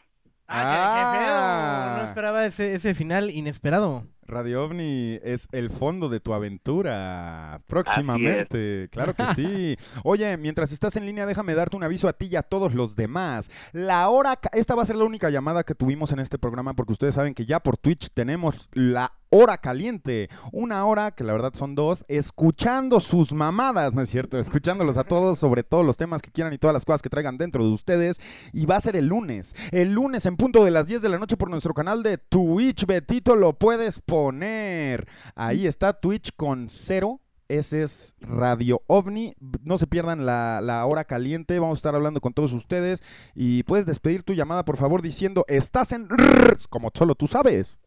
[0.48, 1.92] Ah, qué, qué Ah.
[1.94, 2.02] feo.
[2.02, 4.06] No esperaba ese, ese final inesperado.
[4.30, 7.62] Radio OVNI es el fondo de tu aventura.
[7.66, 9.76] Próximamente, claro que sí.
[10.04, 12.94] Oye, mientras estás en línea, déjame darte un aviso a ti y a todos los
[12.94, 13.50] demás.
[13.72, 16.92] La hora, esta va a ser la única llamada que tuvimos en este programa porque
[16.92, 20.28] ustedes saben que ya por Twitch tenemos la hora caliente.
[20.52, 24.38] Una hora, que la verdad son dos, escuchando sus mamadas, ¿no es cierto?
[24.48, 27.38] Escuchándolos a todos sobre todos los temas que quieran y todas las cosas que traigan
[27.38, 28.20] dentro de ustedes.
[28.52, 29.54] Y va a ser el lunes.
[29.70, 32.86] El lunes en punto de las 10 de la noche por nuestro canal de Twitch,
[32.86, 35.08] Betito, lo puedes poner.
[35.34, 37.20] Ahí está Twitch con cero.
[37.48, 39.34] Ese es Radio OVNI.
[39.62, 41.58] No se pierdan la, hora caliente.
[41.58, 43.02] Vamos a estar hablando con todos ustedes.
[43.34, 46.08] Y puedes despedir tu llamada, por favor, diciendo: Estás en.
[46.10, 47.78] RRRS", Como solo tú sabes.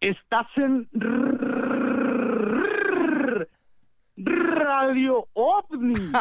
[0.00, 0.88] Estás en
[4.16, 6.12] Radio OVNI.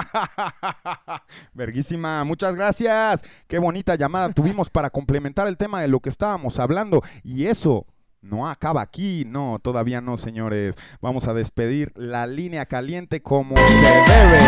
[1.54, 3.24] Verguísima, muchas gracias.
[3.48, 7.02] Qué bonita llamada tuvimos para complementar el tema de lo que estábamos hablando.
[7.24, 7.86] Y eso
[8.22, 9.26] no acaba aquí.
[9.28, 10.76] No, todavía no, señores.
[11.02, 14.40] Vamos a despedir la línea caliente como se debe.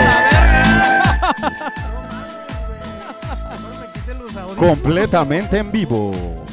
[4.58, 6.47] completamente en vivo.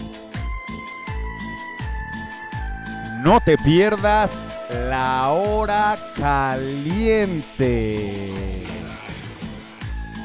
[3.25, 4.45] No te pierdas
[4.91, 7.47] la hora caliente.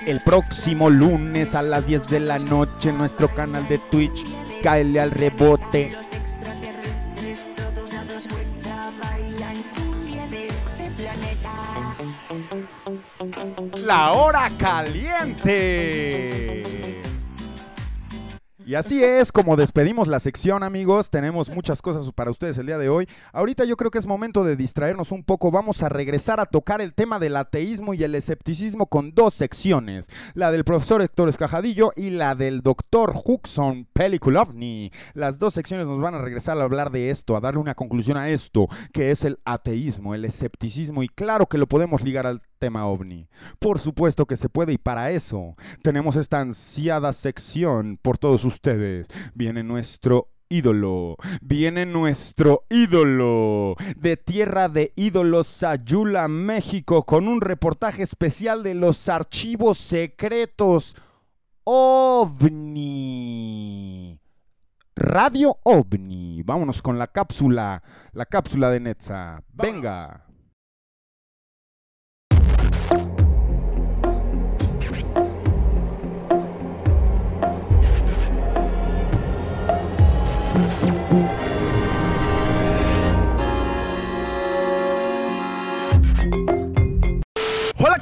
[0.05, 4.25] El próximo lunes a las 10 de la noche en nuestro canal de Twitch.
[4.61, 5.91] Cáele al rebote.
[13.85, 15.99] La hora caliente.
[18.69, 21.09] Y así es como despedimos la sección, amigos.
[21.09, 23.07] Tenemos muchas cosas para ustedes el día de hoy.
[23.33, 25.49] Ahorita yo creo que es momento de distraernos un poco.
[25.49, 30.07] Vamos a regresar a tocar el tema del ateísmo y el escepticismo con dos secciones.
[30.35, 34.91] La del profesor Héctor Escajadillo y la del doctor Huxon Pelikulovni.
[35.15, 38.17] Las dos secciones nos van a regresar a hablar de esto, a darle una conclusión
[38.17, 41.01] a esto, que es el ateísmo, el escepticismo.
[41.01, 43.27] Y claro que lo podemos ligar al tema ovni.
[43.57, 49.07] Por supuesto que se puede y para eso tenemos esta ansiada sección por todos ustedes.
[49.33, 58.03] Viene nuestro ídolo, viene nuestro ídolo de Tierra de Ídolos Sayula, México, con un reportaje
[58.03, 60.95] especial de los archivos secretos
[61.63, 62.99] ovni.
[64.95, 66.43] Radio OVNI.
[66.43, 67.81] Vámonos con la cápsula,
[68.11, 69.41] la cápsula de Netza.
[69.53, 70.28] Venga.
[80.81, 81.28] Hola,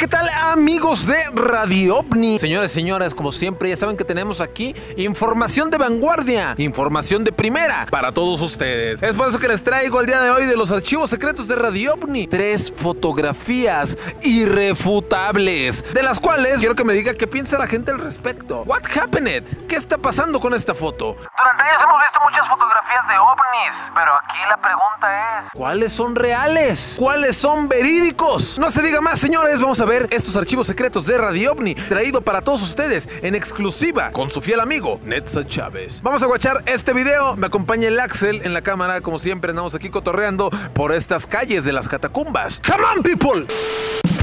[0.07, 2.39] ¿qué tal amigos de Radio OVNI?
[2.39, 7.85] Señores, señoras, como siempre, ya saben que tenemos aquí información de vanguardia, información de primera
[7.91, 9.03] para todos ustedes.
[9.03, 11.57] Es por eso que les traigo el día de hoy de los archivos secretos de
[11.57, 17.67] Radio OVNI tres fotografías irrefutables, de las cuales quiero que me diga qué piensa la
[17.67, 18.63] gente al respecto.
[18.65, 19.67] What happened?
[19.67, 21.17] ¿Qué está pasando con esta foto?
[21.37, 25.49] Durante años hemos visto muchas fotografías de ovnis, pero aquí la pregunta es...
[25.51, 26.95] ¿Cuáles son reales?
[26.97, 28.57] ¿Cuáles son verídicos?
[28.57, 29.59] No se diga más, señores.
[29.59, 34.11] Vamos a ver estos archivos secretos de Radio OVNI traído para todos ustedes en exclusiva
[34.11, 36.01] con su fiel amigo Netza Chávez.
[36.03, 37.35] Vamos a guachar este video.
[37.35, 39.01] Me acompaña el Axel en la cámara.
[39.01, 42.61] Como siempre, andamos aquí cotorreando por estas calles de las catacumbas.
[42.65, 44.16] ¡Come on, people!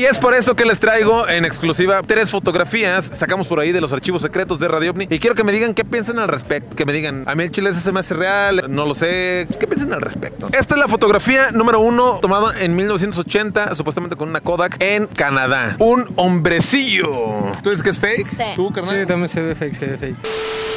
[0.00, 3.12] Y es por eso que les traigo en exclusiva tres fotografías.
[3.14, 5.08] Sacamos por ahí de los archivos secretos de Radio OVNI.
[5.10, 6.74] Y quiero que me digan qué piensan al respecto.
[6.74, 9.46] Que me digan, a mí el chile ese se me hace real, no lo sé.
[9.60, 10.48] ¿Qué piensan al respecto?
[10.52, 15.76] Esta es la fotografía número uno tomada en 1980, supuestamente con una Kodak en Canadá.
[15.78, 17.52] Un hombrecillo.
[17.62, 18.30] ¿Tú dices que es fake?
[18.30, 18.44] Sí.
[18.56, 19.00] ¿Tú, carnal?
[19.00, 20.16] Sí, también se ve fake, se ve fake.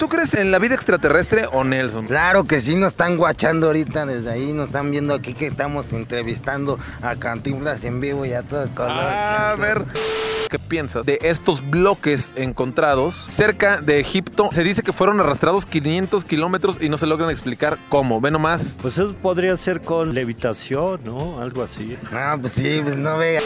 [0.04, 2.08] ¿Tú crees en la vida extraterrestre o Nelson?
[2.08, 5.94] Claro que sí, nos están guachando ahorita desde ahí, nos están viendo aquí que estamos
[5.94, 9.13] entrevistando a Cantinflas en vivo y a todo color.
[9.14, 9.86] A ver.
[10.50, 14.50] ¿Qué piensas de estos bloques encontrados cerca de Egipto?
[14.52, 18.22] Se dice que fueron arrastrados 500 kilómetros y no se logran explicar cómo.
[18.22, 18.78] Ve nomás.
[18.82, 21.42] Pues eso podría ser con levitación, ¿no?
[21.42, 21.98] Algo así.
[22.12, 23.42] Ah, pues sí, pues no vea.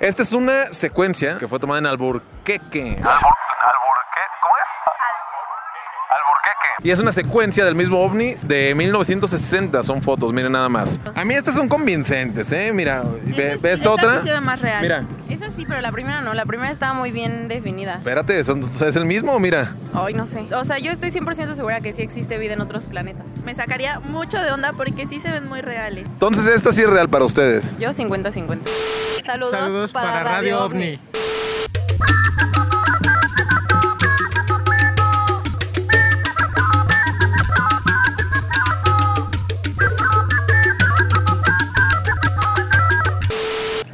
[0.00, 2.80] Esta es una secuencia que fue tomada en Alburqueque.
[2.80, 3.02] ¿Alburqué?
[4.40, 4.68] ¿Cómo es?
[6.82, 9.82] Y es una secuencia del mismo ovni de 1960.
[9.82, 11.00] Son fotos, miren nada más.
[11.14, 12.70] A mí estas son convincentes, ¿eh?
[12.74, 14.20] Mira, ve, ve esta otra.
[14.20, 14.82] sí se ve más real.
[14.82, 15.04] Mira.
[15.30, 16.34] Esa sí, pero la primera no.
[16.34, 17.94] La primera estaba muy bien definida.
[17.96, 19.38] Espérate, ¿son- ¿es el mismo?
[19.40, 19.74] Mira.
[19.94, 20.46] Ay, no sé.
[20.54, 23.26] O sea, yo estoy 100% segura que sí existe vida en otros planetas.
[23.44, 26.04] Me sacaría mucho de onda porque sí se ven muy reales.
[26.06, 27.72] Entonces esta sí es real para ustedes.
[27.78, 28.58] Yo 50-50.
[29.24, 31.00] Saludos, para, Radio OVNI.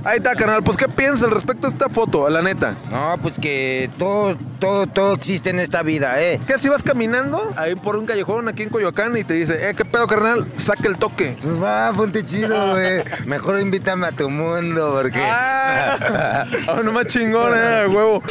[0.05, 0.63] Ahí está, carnal.
[0.65, 2.29] Pues, ¿qué piensas al respecto de esta foto?
[2.29, 2.77] La neta.
[2.91, 6.41] No, pues que todo, todo, todo existe en esta vida, ¿eh?
[6.47, 9.75] ¿Qué si vas caminando ahí por un callejón aquí en Coyoacán y te dice, eh,
[9.75, 10.47] qué pedo, carnal?
[10.57, 11.37] Saca el toque.
[11.41, 13.05] Pues va, ponte chido, güey.
[13.27, 15.23] Mejor invítame a tu mundo, porque...
[15.23, 18.23] Ah, oh, no más chingón, eh, huevo.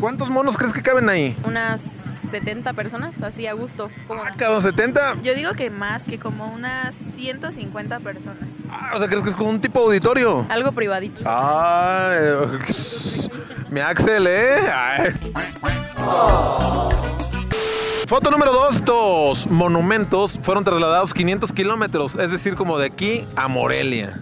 [0.00, 1.36] ¿Cuántos monos crees que caben ahí?
[1.44, 1.97] Unas
[2.28, 3.90] 70 personas, así a gusto.
[4.06, 5.16] Como Cabrón, 70.
[5.22, 8.48] Yo digo que más, que como unas 150 personas.
[8.70, 10.46] Ah, o sea, ¿crees que es como un tipo auditorio?
[10.48, 11.20] Algo privadito.
[11.24, 12.18] Ay,
[13.70, 14.60] mi Axel, ¿eh?
[14.72, 15.14] Ay.
[18.06, 18.76] Foto número 2.
[18.76, 24.20] Estos monumentos fueron trasladados 500 kilómetros, es decir, como de aquí a Morelia.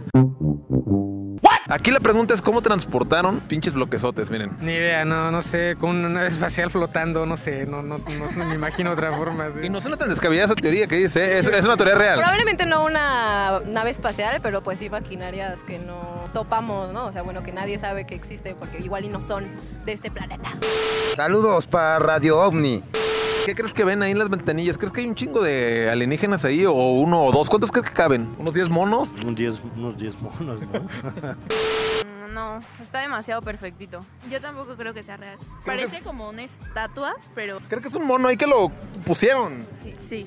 [1.69, 4.57] Aquí la pregunta es cómo transportaron pinches bloquesotes, miren.
[4.61, 8.31] Ni idea, no, no sé, con una nave espacial flotando, no sé, no, no, no,
[8.37, 9.49] no me imagino otra forma.
[9.53, 9.67] sí.
[9.67, 11.39] Y no suena tan descabellada esa teoría que dice, ¿eh?
[11.39, 12.19] es, es una teoría real.
[12.19, 17.07] Probablemente no una nave espacial, pero pues sí maquinarias que no topamos, ¿no?
[17.07, 19.47] O sea, bueno, que nadie sabe que existe porque igual y no son
[19.85, 20.51] de este planeta.
[21.17, 22.83] Saludos para Radio OVNI.
[23.47, 24.77] ¿Qué crees que ven ahí en las ventanillas?
[24.77, 27.49] ¿Crees que hay un chingo de alienígenas ahí o uno o dos?
[27.49, 28.35] ¿Cuántos crees que caben?
[28.41, 29.13] ¿Unos 10 monos?
[29.25, 30.81] Un diez- unos 10 monos, ¿no?
[30.81, 34.05] Mm, No, está demasiado perfectito.
[34.29, 35.39] Yo tampoco creo que sea real.
[35.65, 38.69] Parece es- como una estatua, pero ¿Crees que es un mono ahí que lo
[39.05, 39.65] pusieron?
[39.97, 40.27] sí.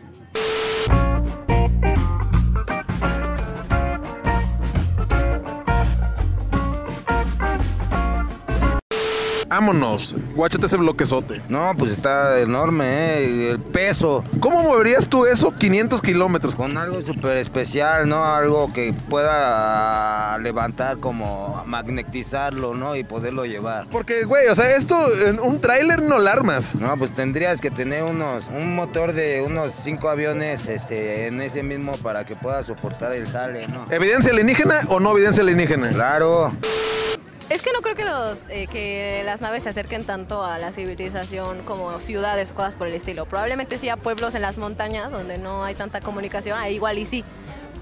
[9.49, 11.41] Vámonos, guáchate ese bloquezote.
[11.49, 13.51] No, pues está enorme, ¿eh?
[13.51, 14.23] El peso.
[14.39, 16.55] ¿Cómo moverías tú eso 500 kilómetros?
[16.55, 18.23] Con algo súper especial, ¿no?
[18.23, 22.95] Algo que pueda levantar como magnetizarlo, ¿no?
[22.95, 23.87] Y poderlo llevar.
[23.91, 24.95] Porque, güey, o sea, esto
[25.25, 26.75] en un tráiler no la armas.
[26.75, 31.63] No, pues tendrías que tener unos, un motor de unos cinco aviones este, en ese
[31.63, 33.87] mismo para que pueda soportar el jale, ¿no?
[33.89, 35.89] ¿Evidencia alienígena o no evidencia alienígena?
[35.89, 36.53] Claro.
[37.49, 40.71] Es que no creo que, los, eh, que las naves se acerquen tanto a la
[40.71, 43.25] civilización como ciudades cosas por el estilo.
[43.25, 47.07] Probablemente sí a pueblos en las montañas donde no hay tanta comunicación, ahí igual y
[47.07, 47.23] sí.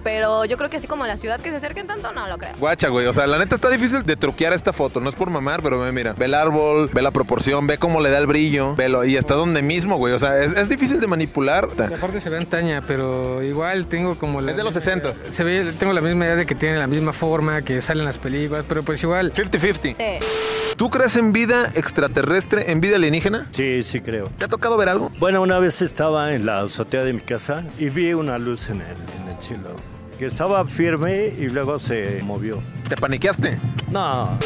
[0.07, 2.53] Pero yo creo que así como la ciudad que se acerquen tanto, no lo creo.
[2.57, 3.07] Guacha, güey.
[3.07, 5.01] O sea, la neta está difícil de truquear esta foto.
[5.01, 6.13] No es por mamar, pero ve, mira.
[6.13, 8.73] Ve el árbol, ve la proporción, ve cómo le da el brillo.
[8.75, 9.03] Velo.
[9.03, 10.13] Y está donde mismo, güey.
[10.13, 11.67] O sea, es, es difícil de manipular.
[11.77, 14.51] Y aparte se ve antaña, pero igual tengo como la...
[14.51, 15.11] Es de los 60.
[15.33, 18.17] Se ve, tengo la misma idea de que tiene la misma forma, que salen las
[18.17, 19.33] películas, pero pues igual...
[19.33, 19.97] 50-50.
[19.97, 20.25] Sí.
[20.77, 23.47] ¿Tú crees en vida extraterrestre, en vida alienígena?
[23.51, 24.29] Sí, sí creo.
[24.37, 25.11] ¿Te ha tocado ver algo?
[25.19, 28.79] Bueno, una vez estaba en la azotea de mi casa y vi una luz en
[28.79, 29.96] el, en el cielo.
[30.17, 32.59] Que estaba firme y luego se movió.
[32.89, 33.59] ¿Te paniqueaste?
[33.91, 34.37] No,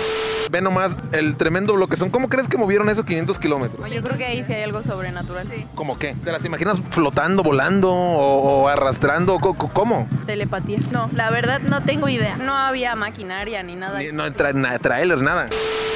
[0.52, 2.10] Ve nomás el tremendo bloquezón.
[2.10, 3.90] ¿Cómo crees que movieron esos 500 kilómetros?
[3.90, 5.48] Yo creo que ahí sí hay algo sobrenatural.
[5.76, 6.14] ¿Cómo qué?
[6.26, 9.40] ¿Te las imaginas flotando, volando o, o arrastrando?
[9.40, 10.10] ¿Cómo?
[10.26, 10.80] Telepatía.
[10.91, 12.36] No, la verdad no tengo idea.
[12.36, 13.99] No había maquinaria ni nada.
[13.99, 15.48] Ni- No, tra na- trailers, nada.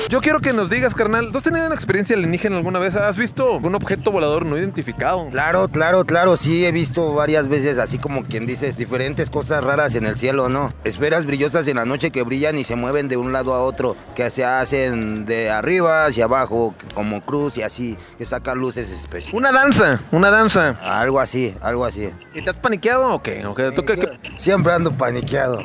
[0.07, 2.95] Yo quiero que nos digas, carnal, ¿tú has tenido una experiencia alienígena alguna vez?
[2.95, 5.27] ¿Has visto un objeto volador no identificado?
[5.31, 9.95] Claro, claro, claro, sí he visto varias veces así como quien dices diferentes cosas raras
[9.95, 10.71] en el cielo, ¿no?
[10.83, 13.95] Esferas brillosas en la noche que brillan y se mueven de un lado a otro,
[14.15, 19.33] que se hacen de arriba hacia abajo, como cruz y así, que sacan luces especiales.
[19.33, 20.69] Una danza, una danza.
[20.81, 22.09] Algo así, algo así.
[22.33, 23.45] ¿Y te has paniqueado o qué?
[23.45, 23.71] ¿O qué?
[23.71, 25.59] ¿Tú qué- qué- Siempre ando paniqueado.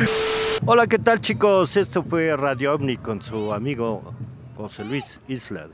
[0.66, 1.76] Hola, ¿qué tal chicos?
[1.76, 4.14] Esto fue Radio OVNI con su amigo
[4.56, 5.68] José Luis Islas.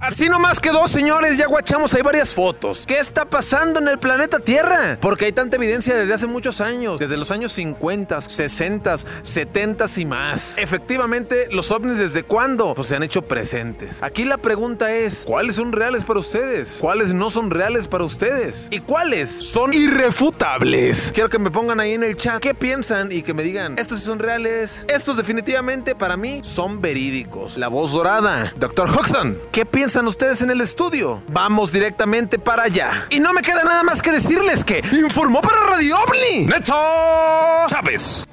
[0.00, 1.36] Así nomás quedó, señores.
[1.36, 2.84] Ya guachamos, hay varias fotos.
[2.86, 4.96] ¿Qué está pasando en el planeta Tierra?
[4.98, 10.04] Porque hay tanta evidencia desde hace muchos años, desde los años 50, 60, 70 y
[10.06, 10.56] más.
[10.56, 12.74] Efectivamente, los ovnis desde cuándo?
[12.74, 14.02] Pues se han hecho presentes.
[14.02, 16.78] Aquí la pregunta es, ¿cuáles son reales para ustedes?
[16.80, 18.68] ¿Cuáles no son reales para ustedes?
[18.70, 21.12] ¿Y cuáles son irrefutables?
[21.12, 24.00] Quiero que me pongan ahí en el chat qué piensan y que me digan, estos
[24.00, 24.86] son reales.
[24.88, 27.58] Estos definitivamente para mí son verídicos.
[27.58, 28.88] La voz dorada, Dr.
[28.88, 29.38] Hodgson.
[29.52, 31.22] ¿Qué piensan ustedes en el estudio?
[31.28, 33.06] Vamos directamente para allá.
[33.10, 36.46] Y no me queda nada más que decirles que informó para Radio OVNI.
[36.46, 36.74] Neto
[37.66, 38.26] Chávez.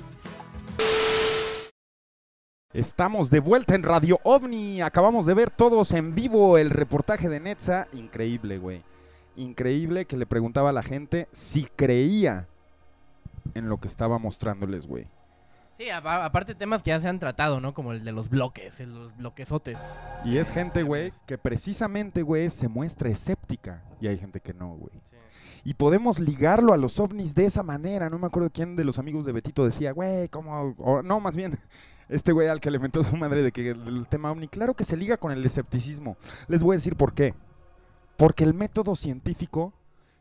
[2.74, 4.82] Estamos de vuelta en Radio OVNI.
[4.84, 7.88] Acabamos de ver todos en vivo el reportaje de Netza.
[7.94, 8.84] Increíble, güey.
[9.36, 12.48] Increíble que le preguntaba a la gente si creía
[13.56, 15.08] en lo que estaba mostrándoles, güey.
[15.78, 17.74] Sí, aparte temas que ya se han tratado, ¿no?
[17.76, 19.78] Como el de los bloques, el- los bloquesotes.
[20.26, 23.84] Y es gente, güey, que precisamente, güey, se muestra escéptica.
[24.02, 24.99] Y hay gente que no, güey.
[25.64, 28.10] Y podemos ligarlo a los ovnis de esa manera.
[28.10, 30.74] No me acuerdo quién de los amigos de Betito decía, güey, ¿cómo?
[30.80, 31.60] O, no, más bien,
[32.10, 34.84] este güey al que le mentó su madre de que el tema ovni, claro que
[34.84, 36.18] se liga con el escepticismo.
[36.48, 37.36] Les voy a decir por qué.
[38.18, 39.74] Porque el método científico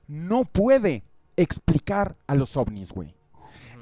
[0.07, 1.03] no puede
[1.37, 3.16] explicar a los ovnis, güey.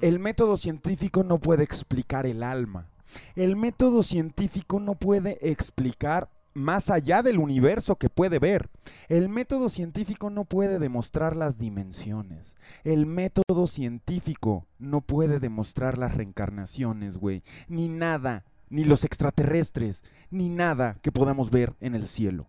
[0.04, 2.90] El método científico no puede explicar el alma.
[3.36, 8.68] El método científico no puede explicar más allá del universo que puede ver.
[9.08, 12.54] El método científico no puede demostrar las dimensiones.
[12.84, 17.42] El método científico no puede demostrar las reencarnaciones, güey.
[17.68, 22.46] Ni nada, ni los extraterrestres, ni nada que podamos ver en el cielo.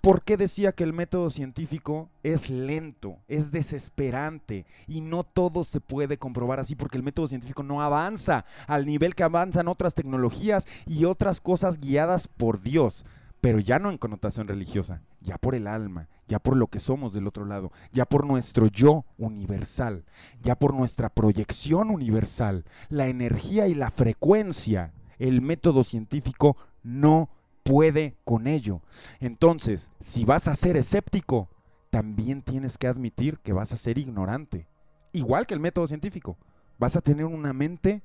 [0.00, 5.80] ¿Por qué decía que el método científico es lento, es desesperante y no todo se
[5.80, 6.74] puede comprobar así?
[6.74, 11.78] Porque el método científico no avanza al nivel que avanzan otras tecnologías y otras cosas
[11.78, 13.04] guiadas por Dios.
[13.40, 17.12] pero ya no en connotación religiosa, ya por el alma, ya por lo que somos
[17.12, 20.04] del otro lado, ya por nuestro yo universal,
[20.42, 24.92] ya por nuestra proyección universal, la energía y la frecuencia.
[25.18, 27.28] El método científico no
[27.68, 28.80] puede con ello.
[29.20, 31.50] Entonces, si vas a ser escéptico,
[31.90, 34.66] también tienes que admitir que vas a ser ignorante.
[35.12, 36.38] Igual que el método científico.
[36.78, 38.02] Vas a tener una mente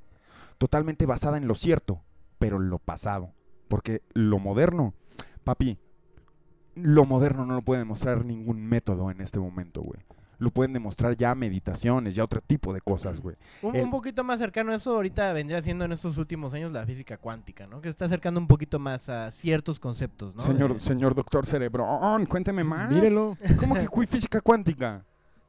[0.57, 2.01] totalmente basada en lo cierto,
[2.39, 3.31] pero en lo pasado.
[3.69, 4.93] Porque lo moderno,
[5.45, 5.79] papi,
[6.75, 10.01] lo moderno no lo puede demostrar ningún método en este momento, güey.
[10.39, 13.35] Lo pueden demostrar ya meditaciones, ya otro tipo de cosas, güey.
[13.61, 16.71] Un, El- un poquito más cercano a eso ahorita vendría siendo en estos últimos años
[16.71, 17.79] la física cuántica, ¿no?
[17.81, 20.41] Que se está acercando un poquito más a ciertos conceptos, ¿no?
[20.41, 22.89] Señor, De- señor doctor Cerebrón, cuénteme más.
[22.89, 23.37] Mírelo.
[23.59, 25.05] ¿Cómo que física cuántica?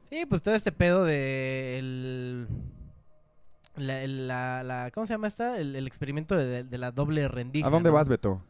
[0.09, 2.47] Sí, pues todo este pedo de el,
[3.75, 5.57] la, la- la- ¿cómo se llama esta?
[5.57, 7.67] El, el experimento de, de la doble rendija.
[7.67, 7.95] ¿A dónde ¿no?
[7.95, 8.41] vas, Beto?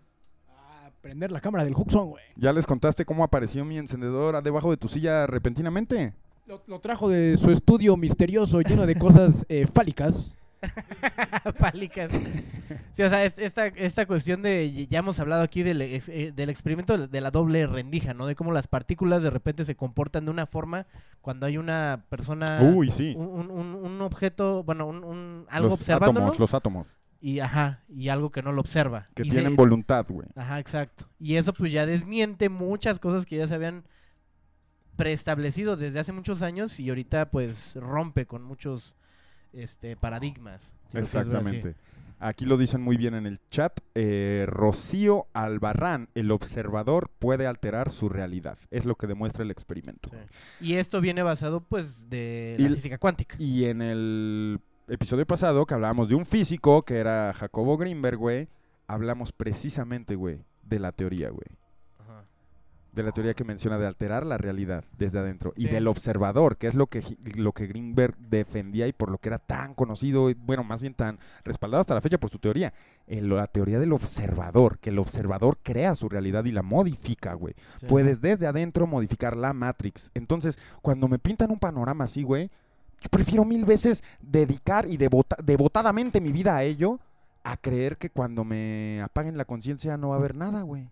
[0.49, 2.23] A prender la cámara del Huxon, güey.
[2.35, 6.13] ¿Ya les contaste cómo apareció mi encendedor debajo de tu silla repentinamente?
[6.45, 10.37] Lo, lo trajo de su estudio misterioso lleno de cosas eh, fálicas.
[11.59, 12.11] Fálicas.
[12.93, 16.31] Sí, o sea, es- esta, esta cuestión de, ya hemos hablado aquí del, ex- eh,
[16.35, 18.25] del experimento de la doble rendija, ¿no?
[18.25, 20.87] De cómo las partículas de repente se comportan de una forma
[21.21, 22.61] cuando hay una persona...
[22.63, 23.13] Uy, sí.
[23.15, 26.25] Un, un- un- objeto, bueno, un, un- algo los observándolo.
[26.27, 26.87] átomos, los átomos.
[27.21, 29.05] Y, ajá, y algo que no lo observa.
[29.15, 30.27] Que Y se- tienen voluntad, güey.
[30.35, 31.07] Ajá, exacto.
[31.19, 33.83] Y eso pues ya desmiente muchas cosas que ya se habían
[34.95, 38.95] preestablecido desde hace muchos años y ahorita pues rompe con muchos
[39.53, 40.73] este paradigmas.
[40.91, 40.97] si.
[40.97, 41.75] Exactamente.
[42.19, 43.77] Aquí lo dicen muy bien en el chat.
[43.93, 48.57] eh, Rocío Albarrán, el observador puede alterar su realidad.
[48.71, 50.09] Es lo que demuestra el experimento.
[50.61, 53.35] Y esto viene basado pues de la física cuántica.
[53.37, 58.47] Y en el episodio pasado que hablábamos de un físico que era Jacobo Greenberg, güey,
[58.87, 61.47] hablamos precisamente, güey, de la teoría, güey.
[62.95, 65.53] De la teoría que menciona de alterar la realidad desde adentro.
[65.57, 67.03] Y del observador, que es lo que,
[67.35, 70.93] lo que Greenberg defendía y por lo que era tan conocido, y, bueno, más bien
[70.93, 72.73] tan respaldado hasta la fecha por su teoría.
[73.07, 77.53] La teoría del observador, que el observador crea su realidad y la modifica, güey.
[77.81, 77.85] Sí.
[77.87, 80.09] Puedes desde adentro modificar la Matrix.
[80.13, 82.49] Entonces, cuando me pintan un panorama así, güey,
[83.01, 86.99] yo prefiero mil veces dedicar y devota- devotadamente mi vida a ello
[87.43, 90.87] a creer que cuando me apaguen la conciencia no va a haber nada, güey.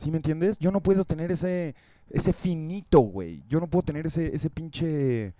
[0.00, 0.58] ¿Sí me entiendes?
[0.58, 1.74] Yo no puedo tener ese,
[2.08, 3.44] ese finito, güey.
[3.48, 5.34] Yo no puedo tener ese, ese pinche...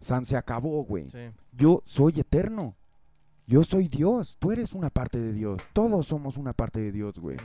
[0.00, 1.10] San se acabó, güey.
[1.10, 1.30] Sí.
[1.52, 2.74] Yo soy eterno.
[3.46, 4.36] Yo soy Dios.
[4.40, 5.60] Tú eres una parte de Dios.
[5.72, 7.36] Todos somos una parte de Dios, güey.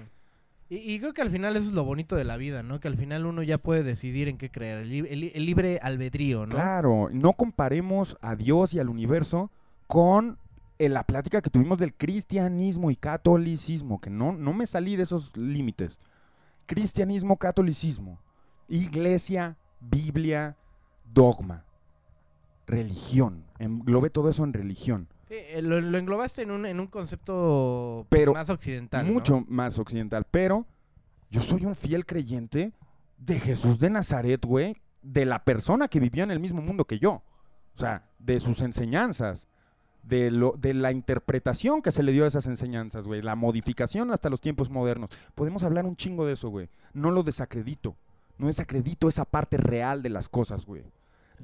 [0.69, 2.79] Y, y creo que al final eso es lo bonito de la vida, ¿no?
[2.79, 6.55] Que al final uno ya puede decidir en qué creer, el libre albedrío, ¿no?
[6.55, 9.51] Claro, no comparemos a Dios y al universo
[9.85, 10.39] con
[10.79, 15.03] eh, la plática que tuvimos del cristianismo y catolicismo, que no, no me salí de
[15.03, 15.99] esos límites.
[16.65, 18.19] Cristianismo, catolicismo,
[18.67, 20.57] iglesia, Biblia,
[21.13, 21.65] dogma,
[22.65, 23.45] religión.
[23.59, 25.07] Englobé todo eso en religión.
[25.27, 29.13] Sí, eh, lo, lo englobaste en un, en un concepto Pero más occidental, ¿no?
[29.13, 30.25] Mucho más occidental.
[30.29, 30.65] Pero
[31.29, 32.73] yo soy un fiel creyente
[33.17, 34.75] de Jesús de Nazaret, güey.
[35.01, 37.23] De la persona que vivió en el mismo mundo que yo.
[37.75, 39.47] O sea, de sus enseñanzas.
[40.07, 43.23] De, lo, de la interpretación que se le dio a esas enseñanzas, güey.
[43.23, 45.09] La modificación hasta los tiempos modernos.
[45.33, 46.69] Podemos hablar un chingo de eso, güey.
[46.93, 47.95] No lo desacredito.
[48.37, 50.83] No desacredito esa parte real de las cosas, güey.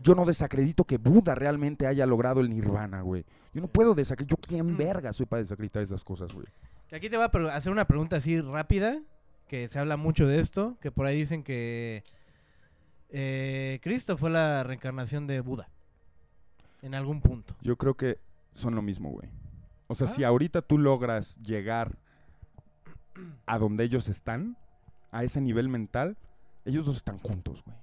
[0.01, 3.25] Yo no desacredito que Buda realmente haya logrado el nirvana, güey.
[3.53, 4.37] Yo no puedo desacreditar.
[4.37, 6.45] Yo quién verga soy para desacreditar esas cosas, güey.
[6.87, 9.01] Que aquí te voy a hacer una pregunta así rápida,
[9.47, 12.03] que se habla mucho de esto, que por ahí dicen que
[13.09, 15.69] eh, Cristo fue la reencarnación de Buda.
[16.81, 17.55] En algún punto.
[17.61, 18.17] Yo creo que
[18.53, 19.29] son lo mismo, güey.
[19.87, 21.97] O sea, si ahorita tú logras llegar
[23.45, 24.57] a donde ellos están,
[25.11, 26.17] a ese nivel mental,
[26.65, 27.77] ellos dos están juntos, güey.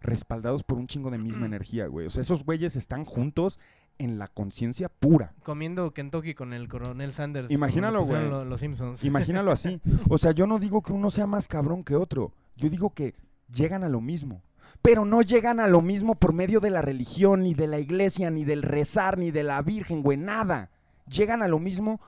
[0.00, 2.06] Respaldados por un chingo de misma energía, güey.
[2.06, 3.58] O sea, esos güeyes están juntos
[3.98, 5.34] en la conciencia pura.
[5.44, 7.50] Comiendo Kentucky con el coronel Sanders.
[7.50, 8.28] Imagínalo, güey.
[8.28, 9.02] lo- Los Simpsons.
[9.04, 9.80] Imagínalo así.
[10.08, 12.32] O sea, yo no digo que uno sea más cabrón que otro.
[12.56, 13.14] Yo digo que
[13.52, 14.42] llegan a lo mismo.
[14.82, 18.30] Pero no llegan a lo mismo por medio de la religión, ni de la iglesia,
[18.30, 20.18] ni del rezar, ni de la Virgen, güey.
[20.18, 20.70] Nada.
[21.06, 22.00] Llegan a lo mismo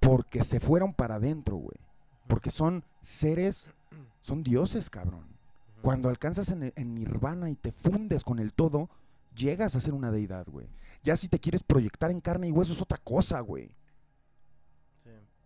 [0.00, 1.78] porque se fueron para adentro, güey.
[2.26, 3.72] Porque son seres,
[4.20, 5.26] son dioses, cabrón.
[5.82, 8.90] Cuando alcanzas en, en nirvana y te fundes con el todo,
[9.34, 10.68] llegas a ser una deidad, güey.
[11.02, 13.70] Ya si te quieres proyectar en carne y hueso es otra cosa, güey.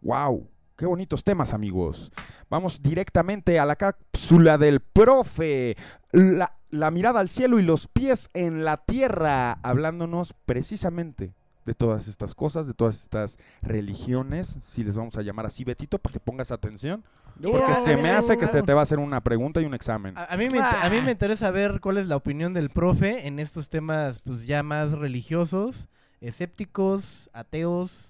[0.01, 0.49] Wow,
[0.81, 2.11] qué bonitos temas, amigos.
[2.49, 5.77] Vamos directamente a la cápsula del profe.
[6.11, 11.35] La, la mirada al cielo y los pies en la tierra, hablándonos precisamente
[11.67, 15.99] de todas estas cosas, de todas estas religiones, si les vamos a llamar así, Betito,
[15.99, 17.05] para que pongas atención.
[17.43, 20.17] Porque se me hace que se te va a hacer una pregunta y un examen.
[20.17, 23.27] A, a mí me, a mí me interesa ver cuál es la opinión del profe
[23.27, 25.91] en estos temas pues ya más religiosos,
[26.23, 28.10] escépticos, ateos,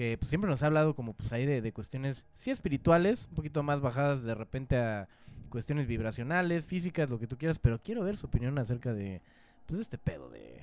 [0.00, 3.34] que pues, siempre nos ha hablado como pues ahí de, de cuestiones sí espirituales, un
[3.34, 5.06] poquito más bajadas de repente a
[5.50, 9.20] cuestiones vibracionales, físicas, lo que tú quieras, pero quiero ver su opinión acerca de
[9.66, 10.58] pues este pedo de,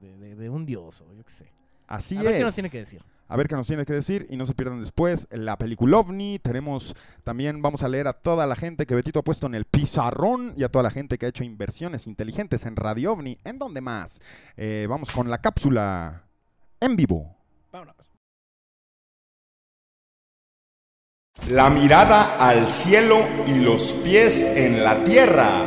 [0.00, 1.52] de, de- de un dios o yo qué sé.
[1.88, 2.38] Así a ver es.
[2.38, 3.02] qué nos tiene que decir.
[3.28, 6.38] A ver qué nos tiene que decir y no se pierdan después la película OVNI.
[6.38, 9.66] Tenemos también, vamos a leer a toda la gente que Betito ha puesto en el
[9.66, 13.40] pizarrón y a toda la gente que ha hecho inversiones inteligentes en Radio OVNI.
[13.44, 14.22] ¿En dónde más?
[14.56, 16.24] Eh, vamos con la cápsula
[16.80, 17.36] en vivo.
[21.46, 23.16] La mirada al cielo
[23.46, 25.62] y los pies en la tierra.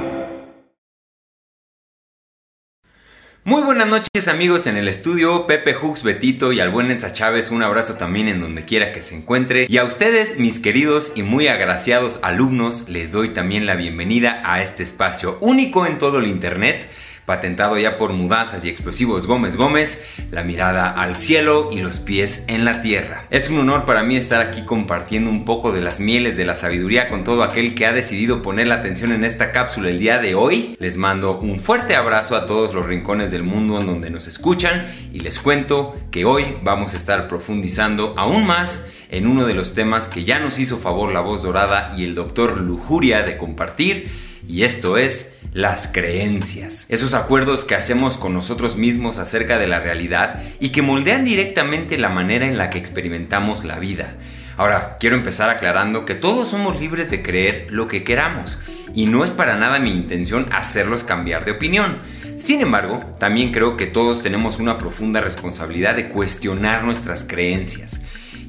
[3.43, 7.49] Muy buenas noches amigos en el estudio, Pepe Hooks, Betito y al buen Enza Chávez,
[7.49, 9.65] un abrazo también en donde quiera que se encuentre.
[9.68, 14.61] Y a ustedes, mis queridos y muy agraciados alumnos, les doy también la bienvenida a
[14.61, 16.88] este espacio único en todo el internet,
[17.32, 22.44] patentado ya por Mudanzas y Explosivos Gómez Gómez, la mirada al cielo y los pies
[22.49, 23.26] en la tierra.
[23.30, 26.56] Es un honor para mí estar aquí compartiendo un poco de las mieles de la
[26.56, 30.20] sabiduría con todo aquel que ha decidido poner la atención en esta cápsula el día
[30.20, 30.76] de hoy.
[30.78, 34.94] Les mando un fuerte abrazo a todos los rincones del mundo en donde nos escuchan
[35.14, 39.74] y les cuento que hoy vamos a estar profundizando aún más en uno de los
[39.74, 44.31] temas que ya nos hizo favor la voz dorada y el doctor Lujuria de compartir
[44.52, 46.86] y esto es las creencias.
[46.90, 51.98] Esos acuerdos que hacemos con nosotros mismos acerca de la realidad y que moldean directamente
[51.98, 54.18] la manera en la que experimentamos la vida.
[54.57, 58.60] Ahora, quiero empezar aclarando que todos somos libres de creer lo que queramos
[58.94, 61.99] y no es para nada mi intención hacerlos cambiar de opinión.
[62.36, 68.02] Sin embargo, también creo que todos tenemos una profunda responsabilidad de cuestionar nuestras creencias.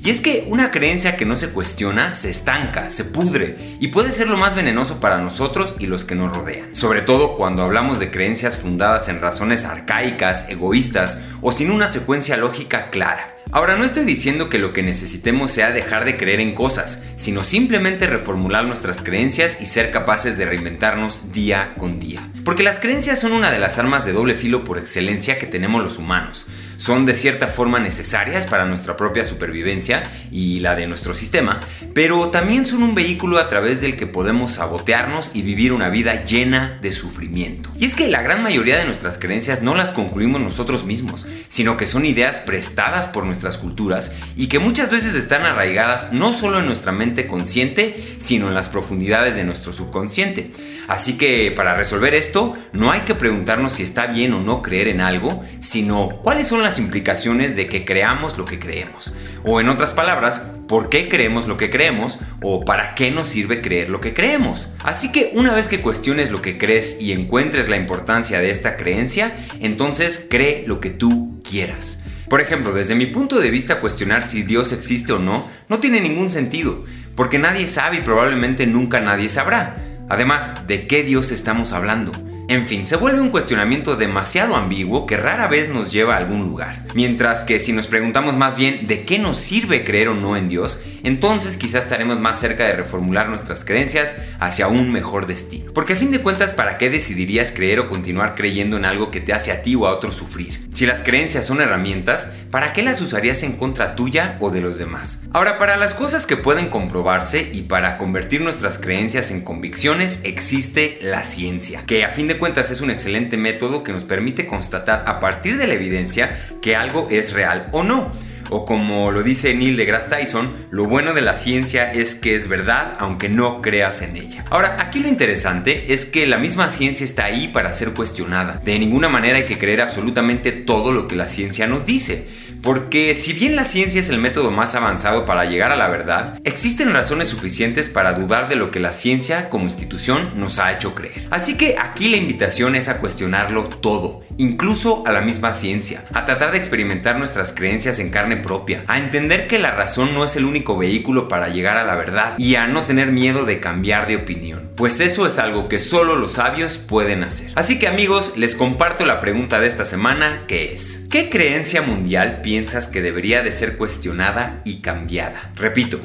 [0.05, 4.11] Y es que una creencia que no se cuestiona se estanca, se pudre y puede
[4.11, 6.75] ser lo más venenoso para nosotros y los que nos rodean.
[6.75, 12.37] Sobre todo cuando hablamos de creencias fundadas en razones arcaicas, egoístas o sin una secuencia
[12.37, 13.37] lógica clara.
[13.51, 17.45] Ahora no estoy diciendo que lo que necesitemos sea dejar de creer en cosas, sino
[17.45, 22.27] simplemente reformular nuestras creencias y ser capaces de reinventarnos día con día.
[22.45, 25.83] Porque las creencias son una de las armas de doble filo por excelencia que tenemos
[25.83, 26.49] los humanos.
[26.77, 31.61] Son de cierta forma necesarias para nuestra propia supervivencia y la de nuestro sistema,
[31.95, 36.25] pero también son un vehículo a través del que podemos sabotearnos y vivir una vida
[36.25, 37.71] llena de sufrimiento.
[37.79, 41.77] Y es que la gran mayoría de nuestras creencias no las concluimos nosotros mismos, sino
[41.77, 46.61] que son ideas prestadas por nuestras culturas y que muchas veces están arraigadas no solo
[46.61, 50.53] en nuestra mente consciente, sino en las profundidades de nuestro subconsciente.
[50.87, 54.89] Así que para resolver esto, no hay que preguntarnos si está bien o no creer
[54.89, 59.15] en algo, sino cuáles son las implicaciones de que creamos lo que creemos.
[59.45, 63.63] O en otras palabras, por qué creemos lo que creemos o para qué nos sirve
[63.63, 64.75] creer lo que creemos.
[64.83, 68.77] Así que una vez que cuestiones lo que crees y encuentres la importancia de esta
[68.77, 72.02] creencia, entonces cree lo que tú quieras.
[72.29, 76.01] Por ejemplo, desde mi punto de vista cuestionar si Dios existe o no no tiene
[76.01, 76.85] ningún sentido,
[77.15, 79.77] porque nadie sabe y probablemente nunca nadie sabrá.
[80.09, 82.13] Además, ¿de qué Dios estamos hablando?
[82.53, 86.45] En fin, se vuelve un cuestionamiento demasiado ambiguo que rara vez nos lleva a algún
[86.45, 86.83] lugar.
[86.95, 90.51] Mientras que si nos preguntamos más bien de qué nos sirve creer o no en
[90.51, 95.73] Dios, entonces quizás estaremos más cerca de reformular nuestras creencias hacia un mejor destino.
[95.73, 99.23] Porque a fin de cuentas, ¿para qué decidirías creer o continuar creyendo en algo que
[99.23, 100.69] te hace a ti o a otros sufrir?
[100.73, 104.79] Si las creencias son herramientas, ¿para qué las usarías en contra tuya o de los
[104.79, 105.23] demás?
[105.33, 110.99] Ahora, para las cosas que pueden comprobarse y para convertir nuestras creencias en convicciones, existe
[111.01, 115.05] la ciencia, que a fin de cuentas es un excelente método que nos permite constatar
[115.07, 118.13] a partir de la evidencia que algo es real o no.
[118.51, 122.49] O como lo dice Neil deGrasse Tyson, lo bueno de la ciencia es que es
[122.49, 124.45] verdad aunque no creas en ella.
[124.51, 128.61] Ahora, aquí lo interesante es que la misma ciencia está ahí para ser cuestionada.
[128.65, 132.27] De ninguna manera hay que creer absolutamente todo lo que la ciencia nos dice.
[132.63, 136.41] Porque si bien la ciencia es el método más avanzado para llegar a la verdad,
[136.45, 140.95] existen razones suficientes para dudar de lo que la ciencia como institución nos ha hecho
[140.95, 141.27] creer.
[141.31, 146.25] Así que aquí la invitación es a cuestionarlo todo, incluso a la misma ciencia, a
[146.25, 150.37] tratar de experimentar nuestras creencias en carne propia, a entender que la razón no es
[150.37, 154.07] el único vehículo para llegar a la verdad y a no tener miedo de cambiar
[154.07, 157.51] de opinión, pues eso es algo que solo los sabios pueden hacer.
[157.57, 162.41] Así que amigos, les comparto la pregunta de esta semana que es, ¿qué creencia mundial
[162.53, 165.53] piensas que debería de ser cuestionada y cambiada?
[165.57, 165.99] Repito,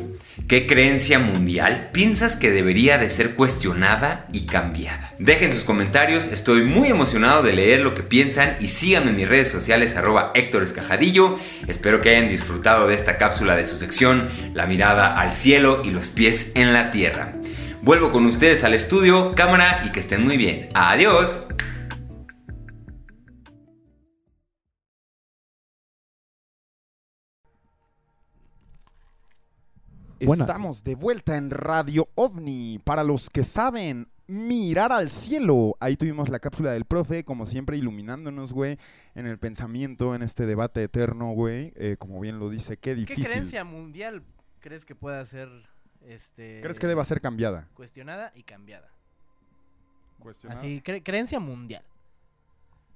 [0.47, 5.13] ¿Qué creencia mundial piensas que debería de ser cuestionada y cambiada?
[5.19, 9.27] Dejen sus comentarios, estoy muy emocionado de leer lo que piensan y síganme en mis
[9.27, 11.37] redes sociales arroba Héctor Escajadillo.
[11.67, 15.91] Espero que hayan disfrutado de esta cápsula de su sección La mirada al cielo y
[15.91, 17.33] los pies en la tierra.
[17.81, 20.69] Vuelvo con ustedes al estudio, cámara y que estén muy bien.
[20.73, 21.41] Adiós.
[30.25, 30.47] Buenas.
[30.47, 32.79] Estamos de vuelta en Radio OVNI.
[32.83, 35.75] Para los que saben mirar al cielo.
[35.79, 38.77] Ahí tuvimos la cápsula del profe, como siempre, iluminándonos, güey,
[39.15, 41.71] en el pensamiento, en este debate eterno, güey.
[41.75, 43.25] Eh, como bien lo dice, qué ¿Qué difícil.
[43.25, 44.23] creencia mundial
[44.59, 45.49] crees que pueda ser
[46.05, 47.67] este ¿Crees que deba ser cambiada?
[47.73, 48.89] cuestionada y cambiada?
[50.19, 50.59] Cuestionada.
[50.59, 51.83] Así, cre- creencia mundial.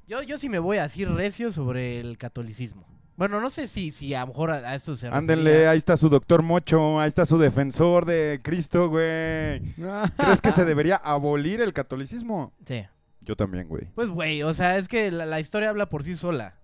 [0.08, 2.86] Yo, yo sí me voy así recio sobre el catolicismo.
[3.18, 5.96] Bueno, no sé si, si a lo mejor a, a esto se Ándenle, ahí está
[5.98, 9.60] su doctor Mocho, ahí está su defensor de Cristo, güey.
[10.18, 12.54] ¿Crees que se debería abolir el catolicismo?
[12.66, 12.84] Sí.
[13.22, 13.86] Yo también, güey.
[13.94, 16.56] Pues, güey, o sea, es que la, la historia habla por sí sola.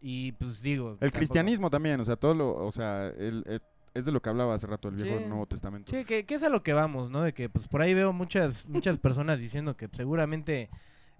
[0.00, 0.92] Y pues digo.
[0.92, 3.62] El tampoco- cristianismo también, o sea, todo lo, o sea, el- el-
[3.92, 5.24] es de lo que hablaba hace rato el viejo Sí.
[5.26, 5.94] Nuevo Testamento.
[5.94, 7.22] Sí, que, que es a lo que vamos, ¿no?
[7.22, 10.70] De que pues por ahí veo muchas, muchas personas diciendo que seguramente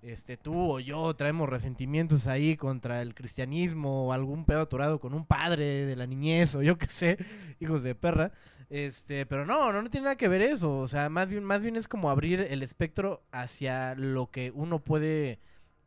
[0.02, 5.12] este tú o yo traemos resentimientos ahí contra el cristianismo o algún pedo atorado con
[5.14, 7.18] un padre de la niñez o yo qué sé,
[7.60, 8.32] hijos de perra.
[8.70, 11.62] Este, pero no, no, no tiene nada que ver eso, o sea, más bien más
[11.62, 15.40] bien es como abrir el espectro hacia lo que uno puede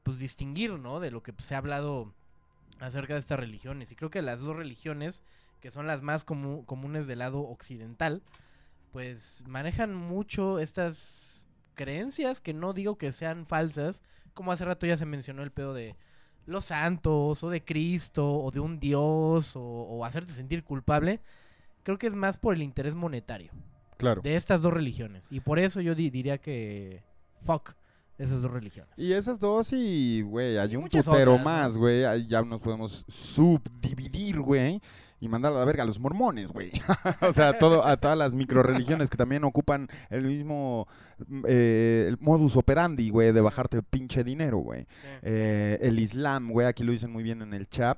[0.03, 0.99] pues distinguir, ¿no?
[0.99, 2.13] De lo que pues, se ha hablado
[2.81, 3.89] acerca de estas religiones.
[3.91, 5.23] Y creo que las dos religiones,
[5.61, 8.21] que son las más comu- comunes del lado occidental,
[8.91, 11.32] pues manejan mucho estas
[11.73, 14.01] creencias que no digo que sean falsas,
[14.33, 15.95] como hace rato ya se mencionó el pedo de
[16.45, 21.19] los santos o de Cristo o de un dios o, o hacerte sentir culpable,
[21.83, 23.51] creo que es más por el interés monetario
[23.97, 24.21] Claro.
[24.21, 25.23] de estas dos religiones.
[25.29, 27.01] Y por eso yo di- diría que
[27.41, 27.71] fuck
[28.17, 28.91] esas dos religiones.
[28.97, 32.01] Y esas dos y, güey, hay un putero más, güey.
[32.27, 34.81] Ya nos podemos subdividir, güey.
[35.19, 36.69] Y mandar a la verga a los mormones, güey.
[37.21, 40.85] o sea, todo, a todas las microreligiones que también ocupan el mismo
[41.47, 44.85] eh, el modus operandi, güey, de bajarte pinche dinero, güey.
[45.21, 47.97] Eh, el Islam, güey, aquí lo dicen muy bien en el chat.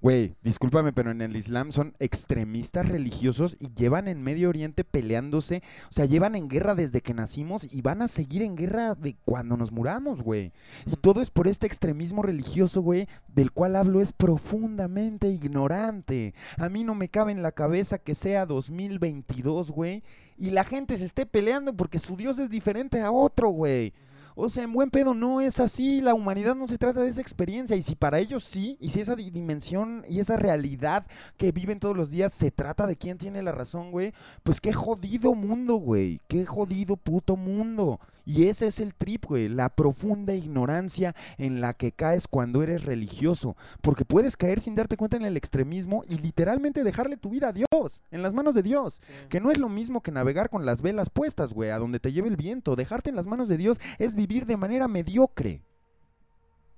[0.00, 5.62] Güey, discúlpame, pero en el Islam son extremistas religiosos y llevan en Medio Oriente peleándose.
[5.90, 9.16] O sea, llevan en guerra desde que nacimos y van a seguir en guerra de
[9.24, 10.52] cuando nos muramos, güey.
[10.86, 16.34] Y todo es por este extremismo religioso, güey, del cual hablo es profundamente ignorante.
[16.58, 20.02] A mí no me cabe en la cabeza que sea 2022, güey,
[20.36, 22.61] y la gente se esté peleando porque su Dios es diferente
[23.02, 23.92] a otro, güey.
[24.34, 27.20] O sea, en buen pedo no es así, la humanidad no se trata de esa
[27.20, 31.04] experiencia, y si para ellos sí, y si esa di- dimensión y esa realidad
[31.36, 34.72] que viven todos los días se trata de quién tiene la razón, güey, pues qué
[34.72, 38.00] jodido mundo, güey, qué jodido puto mundo.
[38.24, 42.84] Y ese es el trip, güey, la profunda ignorancia en la que caes cuando eres
[42.84, 47.48] religioso, porque puedes caer sin darte cuenta en el extremismo y literalmente dejarle tu vida
[47.48, 50.64] a Dios, en las manos de Dios, que no es lo mismo que navegar con
[50.64, 53.56] las velas puestas, güey, a donde te lleve el viento, dejarte en las manos de
[53.56, 55.62] Dios es vivir de manera mediocre.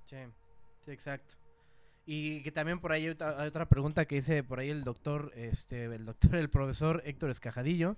[0.07, 0.16] Sí,
[0.85, 1.35] sí, exacto.
[2.07, 4.85] Y que también por ahí hay otra, hay otra pregunta que dice por ahí el
[4.85, 7.97] doctor, este, el doctor, el profesor Héctor Escajadillo.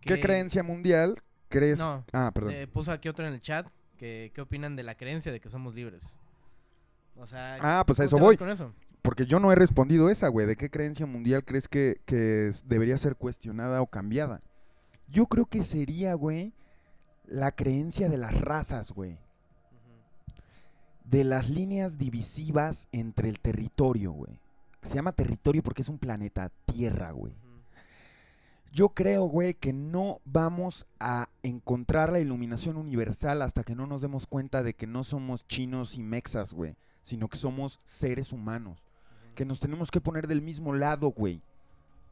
[0.00, 1.78] ¿Qué creencia mundial crees?
[1.78, 2.52] No, ah, perdón.
[2.54, 3.66] eh, puso aquí otro en el chat
[3.98, 6.16] que qué opinan de la creencia de que somos libres.
[7.16, 8.36] O sea, Ah, pues a ¿cómo eso voy.
[8.38, 8.72] con eso?
[9.02, 10.46] Porque yo no he respondido esa, güey.
[10.46, 14.40] ¿De qué creencia mundial crees que, que debería ser cuestionada o cambiada?
[15.08, 16.54] Yo creo que sería, güey,
[17.26, 19.18] la creencia de las razas, güey.
[21.04, 24.40] De las líneas divisivas entre el territorio, güey.
[24.82, 27.34] Se llama territorio porque es un planeta Tierra, güey.
[28.72, 34.00] Yo creo, güey, que no vamos a encontrar la iluminación universal hasta que no nos
[34.00, 38.84] demos cuenta de que no somos chinos y mexas, güey, sino que somos seres humanos.
[39.34, 41.42] Que nos tenemos que poner del mismo lado, güey,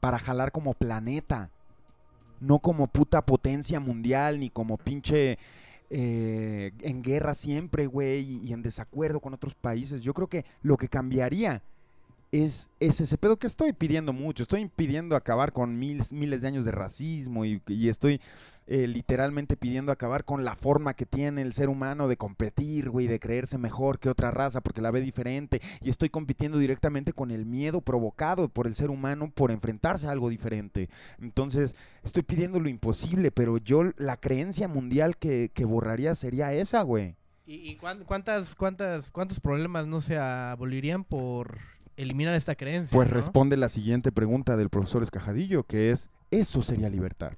[0.01, 1.51] para jalar como planeta.
[2.41, 5.39] No como puta potencia mundial, ni como pinche
[5.91, 10.03] eh, en guerra siempre, güey, y, y en desacuerdo con otros países.
[10.03, 11.63] Yo creo que lo que cambiaría
[12.33, 14.43] es, es ese pedo que estoy pidiendo mucho.
[14.43, 18.21] Estoy pidiendo acabar con miles, miles de años de racismo y, estoy
[18.67, 23.07] eh, literalmente pidiendo acabar con la forma que tiene el ser humano de competir, güey,
[23.07, 25.63] de creerse mejor que otra raza porque la ve diferente.
[25.81, 30.11] Y estoy compitiendo directamente con el miedo provocado por el ser humano por enfrentarse a
[30.11, 30.91] algo diferente.
[31.21, 36.83] Entonces, estoy pidiendo lo imposible, pero yo la creencia mundial que, que borraría sería esa,
[36.83, 37.17] güey.
[37.47, 41.57] ¿Y, y cuán- cuántas, cuántas, cuántos problemas no se abolirían por
[41.99, 42.95] eliminar esta creencia?
[42.95, 43.15] Pues ¿no?
[43.15, 47.33] responde la siguiente pregunta del profesor Escajadillo, que es Eso sería libertad.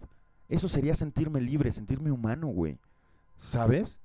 [0.48, 2.78] Eso sería sentirme libre, sentirme humano, güey.
[3.36, 4.00] ¿Sabes?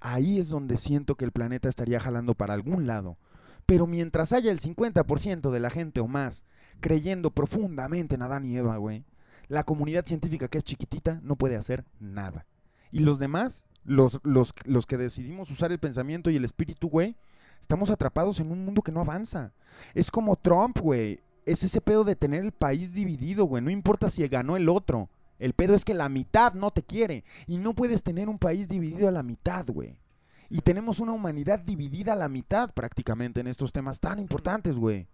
[0.00, 3.18] Ahí es donde siento que el planeta estaría jalando para algún lado.
[3.66, 6.44] Pero mientras haya el 50% de la gente o más
[6.80, 9.04] creyendo profundamente en Adán y Eva, güey,
[9.48, 12.46] la comunidad científica que es chiquitita no puede hacer nada.
[12.90, 17.16] Y los demás, los, los, los que decidimos usar el pensamiento y el espíritu, güey,
[17.64, 19.54] estamos atrapados en un mundo que no avanza.
[19.94, 21.20] Es como Trump, güey.
[21.46, 23.62] Es ese pedo de tener el país dividido, güey.
[23.62, 25.08] No importa si ganó el otro.
[25.38, 27.24] El pedo es que la mitad no te quiere.
[27.46, 29.98] Y no puedes tener un país dividido a la mitad, güey.
[30.50, 35.08] Y tenemos una humanidad dividida a la mitad prácticamente en estos temas tan importantes, güey.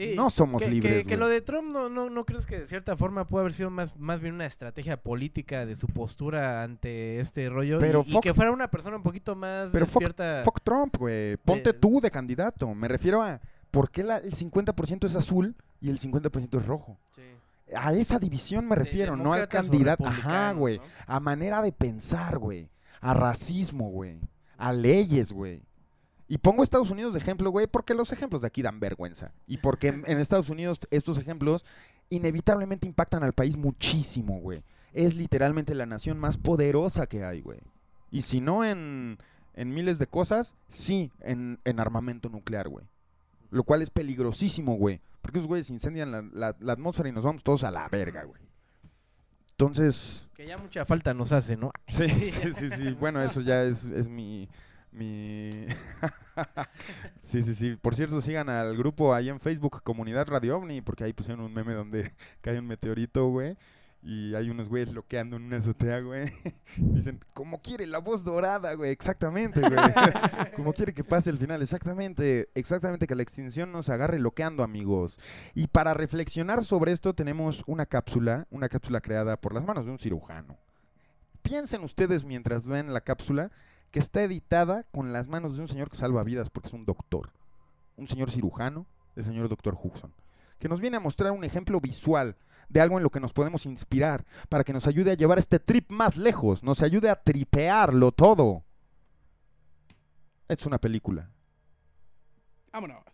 [0.00, 1.04] Sí, no somos que, libres.
[1.06, 3.68] Que, lo de Trump no, no, no crees que de cierta forma puede haber sido
[3.70, 8.14] más, más bien una estrategia política de su postura ante este rollo Pero y, y
[8.14, 10.42] fuck- que fuera una persona un poquito más Pero fuck, despierta.
[10.44, 11.36] fuck Trump, güey.
[11.36, 12.74] Ponte tú de candidato.
[12.74, 13.40] Me refiero a
[13.70, 16.98] por qué la- el 50% es azul y el 50% es rojo.
[17.76, 20.04] A esa división me refiero, no al candidato.
[20.06, 20.78] Ajá, güey.
[20.78, 20.84] ¿no?
[21.06, 22.68] A manera de pensar, güey.
[23.00, 24.18] A racismo, güey.
[24.56, 25.62] A leyes, güey.
[26.30, 29.32] Y pongo Estados Unidos de ejemplo, güey, porque los ejemplos de aquí dan vergüenza.
[29.48, 31.64] Y porque en, en Estados Unidos estos ejemplos
[32.08, 34.62] inevitablemente impactan al país muchísimo, güey.
[34.92, 37.58] Es literalmente la nación más poderosa que hay, güey.
[38.12, 39.18] Y si no en,
[39.54, 42.86] en miles de cosas, sí en, en armamento nuclear, güey.
[43.50, 45.00] Lo cual es peligrosísimo, güey.
[45.22, 48.22] Porque esos güeyes incendian la, la- la atmósfera y nos vamos todos a la verga,
[48.22, 48.40] güey.
[49.50, 50.28] Entonces...
[50.34, 51.72] Que ya mucha falta nos hace, ¿no?
[51.88, 52.92] Sí, sí, sí, sí.
[52.94, 54.48] Bueno, eso ya es, es mi...
[54.92, 55.66] mi...
[57.22, 57.76] sí, sí, sí.
[57.80, 61.52] Por cierto, sigan al grupo ahí en Facebook, Comunidad Radio OVNI, porque ahí pusieron un
[61.52, 63.56] meme donde cae un meteorito, güey.
[64.02, 66.32] Y hay unos güeyes loqueando en una azotea, güey.
[66.78, 68.90] Dicen, como quiere la voz dorada, güey.
[68.90, 69.72] Exactamente, güey.
[70.56, 71.60] como quiere que pase el final.
[71.60, 72.48] Exactamente.
[72.54, 75.18] Exactamente que la extinción nos agarre loqueando, amigos.
[75.54, 79.92] Y para reflexionar sobre esto tenemos una cápsula, una cápsula creada por las manos de
[79.92, 80.56] un cirujano.
[81.42, 83.50] Piensen ustedes mientras ven la cápsula
[83.90, 86.84] que está editada con las manos de un señor que salva vidas porque es un
[86.84, 87.32] doctor.
[87.96, 88.86] Un señor cirujano,
[89.16, 90.12] el señor doctor Huxon.
[90.58, 92.36] Que nos viene a mostrar un ejemplo visual
[92.68, 95.58] de algo en lo que nos podemos inspirar para que nos ayude a llevar este
[95.58, 98.64] trip más lejos, nos ayude a tripearlo todo.
[100.48, 101.30] Es una película.
[102.72, 103.09] Vámonos.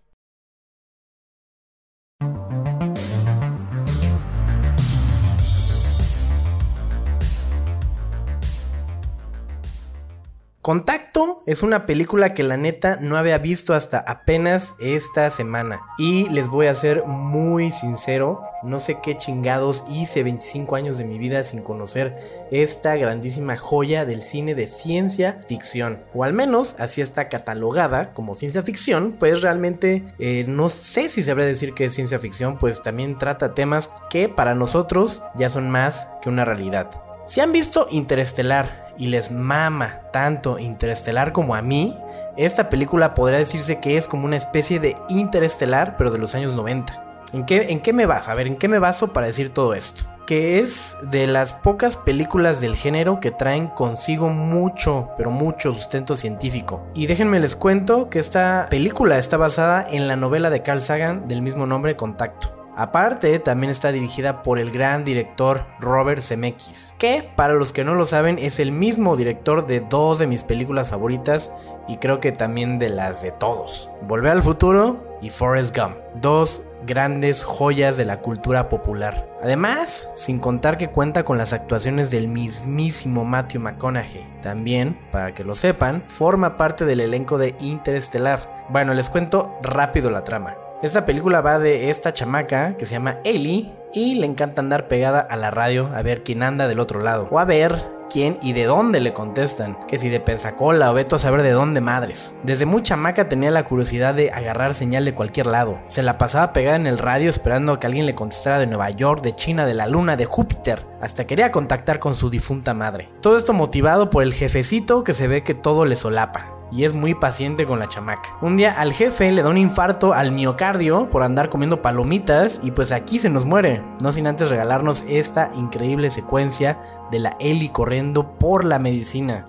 [10.66, 15.80] Contacto es una película que la neta no había visto hasta apenas esta semana.
[15.96, 21.04] Y les voy a ser muy sincero, no sé qué chingados hice 25 años de
[21.04, 22.16] mi vida sin conocer
[22.50, 26.02] esta grandísima joya del cine de ciencia ficción.
[26.12, 31.22] O al menos así está catalogada como ciencia ficción, pues realmente eh, no sé si
[31.22, 35.48] se sabrá decir que es ciencia ficción, pues también trata temas que para nosotros ya
[35.48, 36.90] son más que una realidad.
[37.26, 41.96] Si han visto Interestelar y les mama tanto Interestelar como a mí,
[42.36, 46.54] esta película podría decirse que es como una especie de Interestelar pero de los años
[46.54, 47.04] 90.
[47.32, 48.30] ¿En qué, ¿En qué me baso?
[48.30, 50.04] A ver, ¿en qué me baso para decir todo esto?
[50.26, 56.16] Que es de las pocas películas del género que traen consigo mucho, pero mucho sustento
[56.16, 56.86] científico.
[56.94, 61.28] Y déjenme les cuento que esta película está basada en la novela de Carl Sagan
[61.28, 62.65] del mismo nombre Contacto.
[62.76, 67.94] Aparte, también está dirigida por el gran director Robert Zemeckis, que para los que no
[67.94, 71.50] lo saben es el mismo director de dos de mis películas favoritas
[71.88, 73.90] y creo que también de las de todos.
[74.02, 79.26] Volver al futuro y Forrest Gump, dos grandes joyas de la cultura popular.
[79.42, 84.26] Además, sin contar que cuenta con las actuaciones del mismísimo Matthew McConaughey.
[84.42, 88.66] También, para que lo sepan, forma parte del elenco de Interestelar.
[88.68, 90.56] Bueno, les cuento rápido la trama.
[90.86, 95.18] Esta película va de esta chamaca que se llama Ellie y le encanta andar pegada
[95.18, 97.74] a la radio a ver quién anda del otro lado o a ver
[98.08, 101.50] quién y de dónde le contestan, que si de Pensacola o Beto a saber de
[101.50, 102.36] dónde madres.
[102.44, 105.80] Desde muy chamaca tenía la curiosidad de agarrar señal de cualquier lado.
[105.86, 108.90] Se la pasaba pegada en el radio esperando a que alguien le contestara de Nueva
[108.90, 113.10] York, de China, de la Luna, de Júpiter, hasta quería contactar con su difunta madre.
[113.20, 116.94] Todo esto motivado por el jefecito que se ve que todo le solapa y es
[116.94, 118.36] muy paciente con la chamaca.
[118.40, 122.70] Un día al jefe le da un infarto al miocardio por andar comiendo palomitas y
[122.70, 126.80] pues aquí se nos muere, no sin antes regalarnos esta increíble secuencia
[127.10, 129.48] de la Ellie corriendo por la medicina.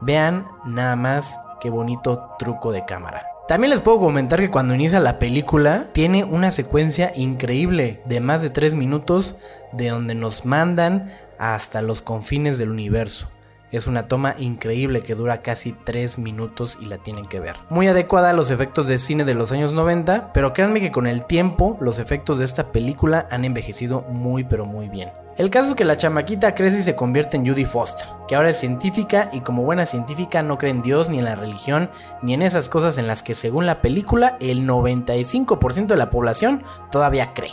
[0.00, 3.26] Vean nada más qué bonito truco de cámara.
[3.48, 8.42] También les puedo comentar que cuando inicia la película tiene una secuencia increíble de más
[8.42, 9.36] de 3 minutos
[9.72, 13.30] de donde nos mandan hasta los confines del universo.
[13.72, 17.56] Es una toma increíble que dura casi 3 minutos y la tienen que ver.
[17.68, 21.06] Muy adecuada a los efectos de cine de los años 90, pero créanme que con
[21.06, 25.10] el tiempo los efectos de esta película han envejecido muy pero muy bien.
[25.36, 28.50] El caso es que la chamaquita crece y se convierte en Judy Foster, que ahora
[28.50, 31.90] es científica y como buena científica no cree en Dios ni en la religión
[32.22, 36.62] ni en esas cosas en las que según la película el 95% de la población
[36.90, 37.52] todavía cree,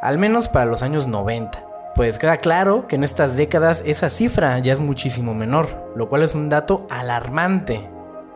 [0.00, 1.67] al menos para los años 90.
[1.94, 6.22] Pues queda claro que en estas décadas esa cifra ya es muchísimo menor, lo cual
[6.22, 7.88] es un dato alarmante.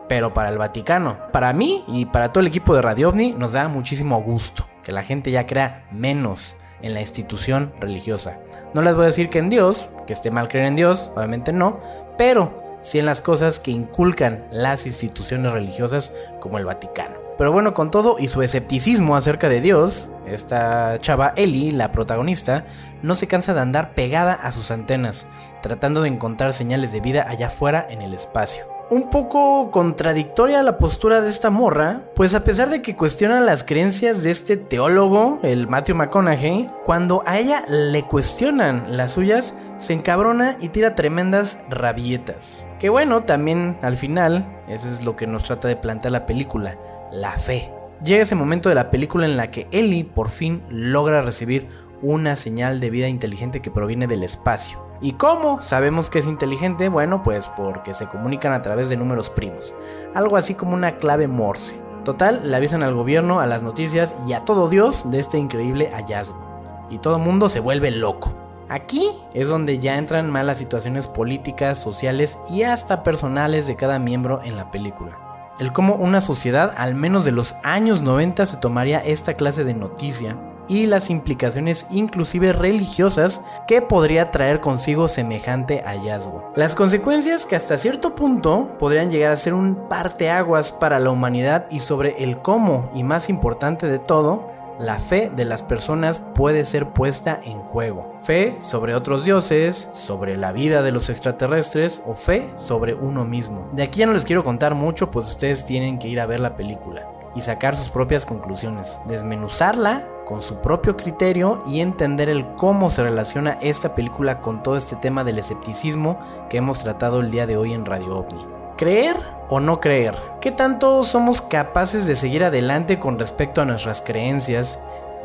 [0.09, 3.53] Pero para el Vaticano, para mí y para todo el equipo de Radio OVNI nos
[3.53, 8.37] da muchísimo gusto que la gente ya crea menos en la institución religiosa.
[8.73, 11.53] No les voy a decir que en Dios, que esté mal creer en Dios, obviamente
[11.53, 11.79] no,
[12.17, 17.22] pero sí en las cosas que inculcan las instituciones religiosas como el Vaticano.
[17.43, 22.63] Pero bueno, con todo y su escepticismo acerca de Dios, esta chava Ellie, la protagonista,
[23.01, 25.27] no se cansa de andar pegada a sus antenas,
[25.61, 28.63] tratando de encontrar señales de vida allá afuera en el espacio.
[28.89, 33.65] Un poco contradictoria la postura de esta morra, pues a pesar de que cuestiona las
[33.65, 39.93] creencias de este teólogo, el Matthew McConaughey, cuando a ella le cuestionan las suyas, se
[39.93, 42.65] encabrona y tira tremendas rabietas.
[42.79, 46.77] Que bueno, también al final, eso es lo que nos trata de plantear la película,
[47.11, 47.73] la fe.
[48.03, 51.69] Llega ese momento de la película en la que Ellie por fin logra recibir
[52.01, 54.83] una señal de vida inteligente que proviene del espacio.
[55.01, 56.89] ¿Y cómo sabemos que es inteligente?
[56.89, 59.73] Bueno, pues porque se comunican a través de números primos.
[60.13, 61.81] Algo así como una clave Morse.
[62.03, 65.89] Total, le avisan al gobierno, a las noticias y a todo Dios de este increíble
[65.93, 66.87] hallazgo.
[66.89, 68.42] Y todo el mundo se vuelve loco.
[68.69, 74.41] Aquí es donde ya entran malas situaciones políticas, sociales y hasta personales de cada miembro
[74.43, 75.19] en la película.
[75.59, 79.75] El cómo una sociedad, al menos de los años 90, se tomaría esta clase de
[79.75, 80.35] noticia
[80.67, 86.51] y las implicaciones inclusive religiosas que podría traer consigo semejante hallazgo.
[86.55, 91.67] Las consecuencias que hasta cierto punto podrían llegar a ser un parteaguas para la humanidad
[91.69, 96.65] y sobre el cómo y más importante de todo, la fe de las personas puede
[96.65, 98.13] ser puesta en juego.
[98.21, 103.69] Fe sobre otros dioses, sobre la vida de los extraterrestres o fe sobre uno mismo.
[103.73, 106.39] De aquí ya no les quiero contar mucho, pues ustedes tienen que ir a ver
[106.39, 112.45] la película y sacar sus propias conclusiones, desmenuzarla con su propio criterio y entender el
[112.55, 116.19] cómo se relaciona esta película con todo este tema del escepticismo
[116.49, 118.52] que hemos tratado el día de hoy en Radio OVNI.
[118.83, 119.15] ¿Creer
[119.47, 120.13] o no creer?
[120.41, 124.77] ¿Qué tanto somos capaces de seguir adelante con respecto a nuestras creencias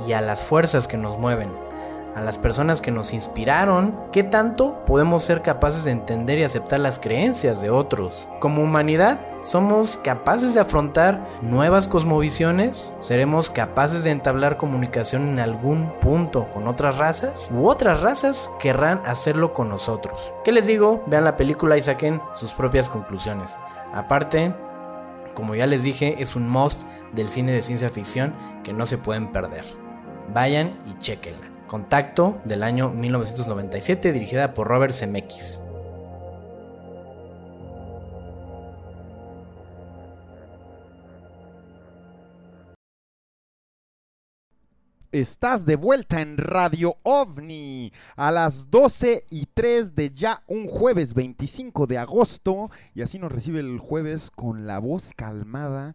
[0.06, 1.50] y a las fuerzas que nos mueven?
[2.18, 6.80] A las personas que nos inspiraron, qué tanto podemos ser capaces de entender y aceptar
[6.80, 8.26] las creencias de otros.
[8.40, 12.92] Como humanidad, ¿somos capaces de afrontar nuevas cosmovisiones?
[12.98, 17.50] ¿Seremos capaces de entablar comunicación en algún punto con otras razas?
[17.54, 20.34] ¿U otras razas querrán hacerlo con nosotros?
[20.44, 21.04] ¿Qué les digo?
[21.06, 23.56] Vean la película y saquen sus propias conclusiones.
[23.94, 24.52] Aparte,
[25.34, 26.82] como ya les dije, es un must
[27.12, 28.34] del cine de ciencia ficción
[28.64, 29.64] que no se pueden perder.
[30.34, 31.47] Vayan y chequenla.
[31.68, 35.60] Contacto del año 1997 dirigida por Robert Zemeckis.
[45.12, 51.12] Estás de vuelta en Radio OVNI a las 12 y 3 de ya un jueves
[51.12, 52.70] 25 de agosto.
[52.94, 55.94] Y así nos recibe el jueves con la voz calmada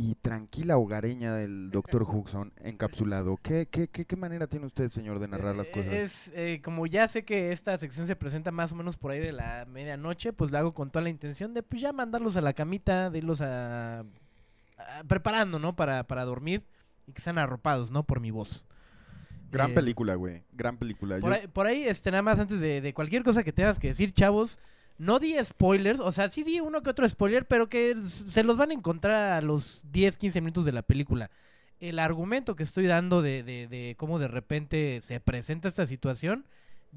[0.00, 2.02] y tranquila hogareña del Dr.
[2.04, 3.36] Huxon encapsulado.
[3.42, 5.92] ¿Qué, qué, qué, qué manera tiene usted, señor, de narrar las cosas?
[5.92, 9.18] Es, eh, como ya sé que esta sección se presenta más o menos por ahí
[9.18, 12.40] de la medianoche, pues lo hago con toda la intención de pues ya mandarlos a
[12.40, 14.04] la camita, de irlos a, a-
[15.08, 15.74] preparando, ¿no?
[15.74, 16.62] Para, para dormir
[17.06, 18.04] y que sean arropados, ¿no?
[18.04, 18.66] Por mi voz.
[19.50, 20.44] Gran Eh, película, güey.
[20.52, 21.18] Gran película.
[21.18, 23.78] Por Yo- ahí, por ahí, este, nada más antes de, de cualquier cosa que tengas
[23.78, 24.60] que decir, chavos,
[24.98, 28.56] no di spoilers, o sea, sí di uno que otro spoiler, pero que se los
[28.56, 31.30] van a encontrar a los 10, 15 minutos de la película.
[31.80, 36.44] El argumento que estoy dando de, de, de cómo de repente se presenta esta situación,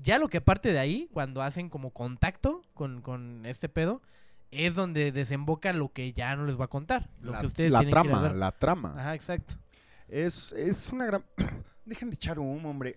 [0.01, 4.01] ya lo que parte de ahí, cuando hacen como contacto con, con este pedo,
[4.49, 7.09] es donde desemboca lo que ya no les voy a contar.
[7.21, 8.35] Lo La- que ustedes la tienen que ir a trama, ver.
[8.35, 8.95] la trama.
[8.97, 9.53] Ajá, exacto.
[10.07, 11.23] Es, es una gran...
[11.85, 12.95] Dejen de echar humo, hombre.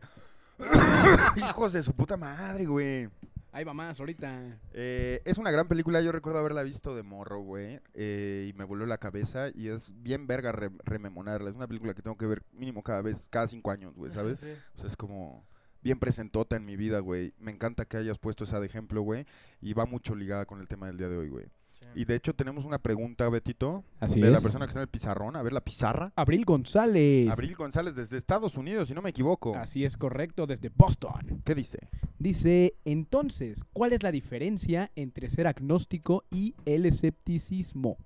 [1.36, 3.08] Hijos de su puta madre, güey.
[3.54, 4.58] Ahí va más ahorita.
[4.72, 8.64] Eh, es una gran película, yo recuerdo haberla visto de morro, güey, eh, y me
[8.64, 11.50] voló la cabeza y es bien verga re- rememorarla.
[11.50, 14.40] Es una película que tengo que ver mínimo cada vez, cada cinco años, güey, ¿sabes?
[14.40, 14.52] Sí.
[14.74, 15.46] O sea, es como
[15.82, 17.32] bien presentota en mi vida, güey.
[17.38, 19.24] Me encanta que hayas puesto esa de ejemplo, güey,
[19.60, 21.46] y va mucho ligada con el tema del día de hoy, güey.
[21.94, 24.42] Y de hecho tenemos una pregunta, Betito, Así de la es.
[24.42, 25.36] persona que está en el pizarrón.
[25.36, 26.12] A ver la pizarra.
[26.16, 27.28] Abril González.
[27.28, 29.54] Abril González desde Estados Unidos, si no me equivoco.
[29.56, 31.42] Así es correcto, desde Boston.
[31.44, 31.88] ¿Qué dice?
[32.18, 37.96] Dice, entonces, ¿cuál es la diferencia entre ser agnóstico y el escepticismo?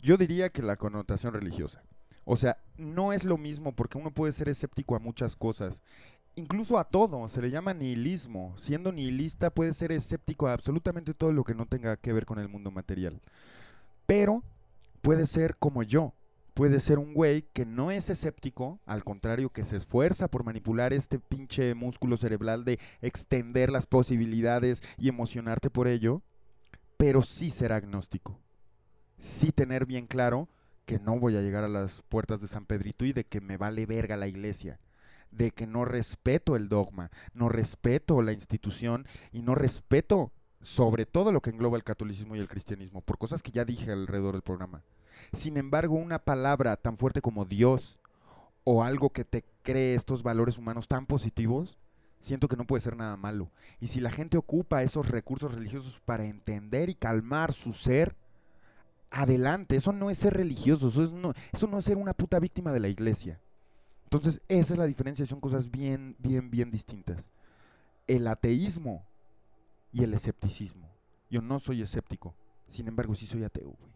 [0.00, 1.82] Yo diría que la connotación religiosa.
[2.24, 5.82] O sea, no es lo mismo porque uno puede ser escéptico a muchas cosas.
[6.36, 8.54] Incluso a todo, se le llama nihilismo.
[8.58, 12.40] Siendo nihilista puede ser escéptico a absolutamente todo lo que no tenga que ver con
[12.40, 13.20] el mundo material.
[14.06, 14.42] Pero
[15.00, 16.12] puede ser como yo.
[16.54, 20.92] Puede ser un güey que no es escéptico, al contrario, que se esfuerza por manipular
[20.92, 26.22] este pinche músculo cerebral de extender las posibilidades y emocionarte por ello,
[26.96, 28.38] pero sí ser agnóstico.
[29.18, 30.48] Sí tener bien claro
[30.86, 33.56] que no voy a llegar a las puertas de San Pedrito y de que me
[33.56, 34.78] vale verga la iglesia,
[35.36, 41.30] de que no respeto el dogma, no respeto la institución y no respeto sobre todo
[41.30, 44.42] lo que engloba el catolicismo y el cristianismo, por cosas que ya dije alrededor del
[44.42, 44.82] programa.
[45.32, 48.00] Sin embargo, una palabra tan fuerte como Dios
[48.64, 51.78] o algo que te cree estos valores humanos tan positivos,
[52.20, 53.50] siento que no puede ser nada malo.
[53.80, 58.16] Y si la gente ocupa esos recursos religiosos para entender y calmar su ser,
[59.10, 62.40] adelante, eso no es ser religioso, eso, es no, eso no es ser una puta
[62.40, 63.40] víctima de la iglesia.
[64.14, 67.32] Entonces, esa es la diferencia, son cosas bien, bien, bien distintas.
[68.06, 69.04] El ateísmo
[69.92, 70.88] y el escepticismo.
[71.30, 72.34] Yo no soy escéptico,
[72.68, 73.92] sin embargo, sí soy ateo, güey.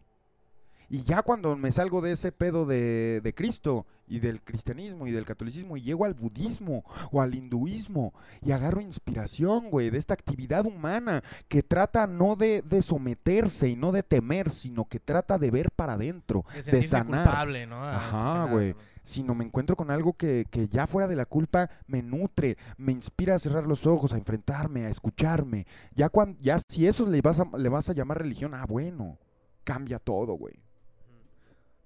[0.91, 5.11] Y ya cuando me salgo de ese pedo de, de Cristo y del cristianismo y
[5.11, 8.11] del catolicismo y llego al budismo o al hinduismo
[8.43, 13.75] y agarro inspiración, güey, de esta actividad humana que trata no de, de someterse y
[13.75, 17.23] no de temer, sino que trata de ver para adentro, De sanar.
[17.23, 17.85] culpable, ¿no?
[17.85, 18.75] Ajá, güey.
[19.09, 19.13] ¿No?
[19.15, 22.91] Sino me encuentro con algo que, que ya fuera de la culpa me nutre, me
[22.91, 25.65] inspira a cerrar los ojos, a enfrentarme, a escucharme.
[25.95, 29.17] Ya, cuan- ya si eso le vas, a, le vas a llamar religión, ah, bueno,
[29.63, 30.55] cambia todo, güey.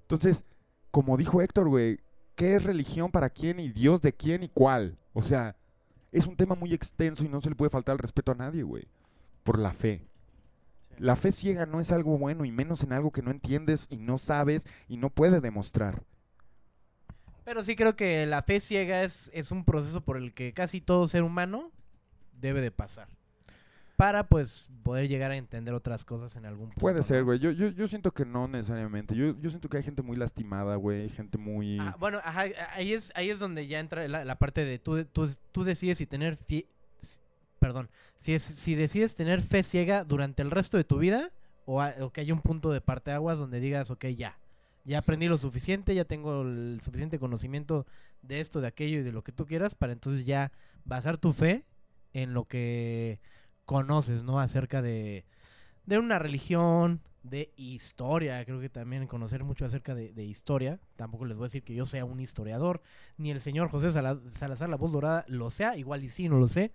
[0.03, 0.43] Entonces,
[0.91, 1.99] como dijo Héctor, güey,
[2.35, 4.97] ¿qué es religión para quién y Dios de quién y cuál?
[5.13, 5.55] O sea,
[6.11, 8.63] es un tema muy extenso y no se le puede faltar el respeto a nadie,
[8.63, 8.87] güey.
[9.43, 10.07] Por la fe.
[10.99, 13.97] La fe ciega no es algo bueno y menos en algo que no entiendes y
[13.97, 16.03] no sabes y no puede demostrar.
[17.45, 20.81] Pero sí creo que la fe ciega es, es un proceso por el que casi
[20.81, 21.71] todo ser humano
[22.39, 23.07] debe de pasar.
[23.95, 26.79] Para pues poder llegar a entender otras cosas en algún punto.
[26.81, 27.37] Puede ser, güey.
[27.39, 29.15] Yo, yo, yo siento que no necesariamente.
[29.15, 31.09] Yo, yo siento que hay gente muy lastimada, güey.
[31.09, 31.77] Gente muy...
[31.79, 35.05] Ah, bueno, ajá, ahí es, ahí es donde ya entra la, la parte de tú,
[35.05, 36.67] tú, tú decides si tener fie-
[37.59, 41.31] perdón, si es, si decides tener fe ciega durante el resto de tu vida
[41.65, 44.37] o, a- o que haya un punto de parteaguas donde digas, ok, ya,
[44.83, 47.85] ya aprendí lo suficiente, ya tengo el suficiente conocimiento
[48.21, 50.51] de esto, de aquello y de lo que tú quieras para entonces ya
[50.85, 51.65] basar tu fe
[52.13, 53.19] en lo que
[53.65, 54.39] conoces, ¿no?
[54.39, 55.25] Acerca de,
[55.85, 58.43] de una religión, de historia.
[58.45, 60.79] Creo que también conocer mucho acerca de, de historia.
[60.95, 62.81] Tampoco les voy a decir que yo sea un historiador,
[63.17, 65.77] ni el señor José Sala- Salazar, la voz dorada, lo sea.
[65.77, 66.73] Igual y sí, no lo sé.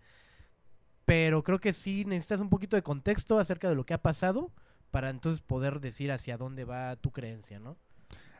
[1.04, 4.52] Pero creo que sí necesitas un poquito de contexto acerca de lo que ha pasado
[4.90, 7.76] para entonces poder decir hacia dónde va tu creencia, ¿no?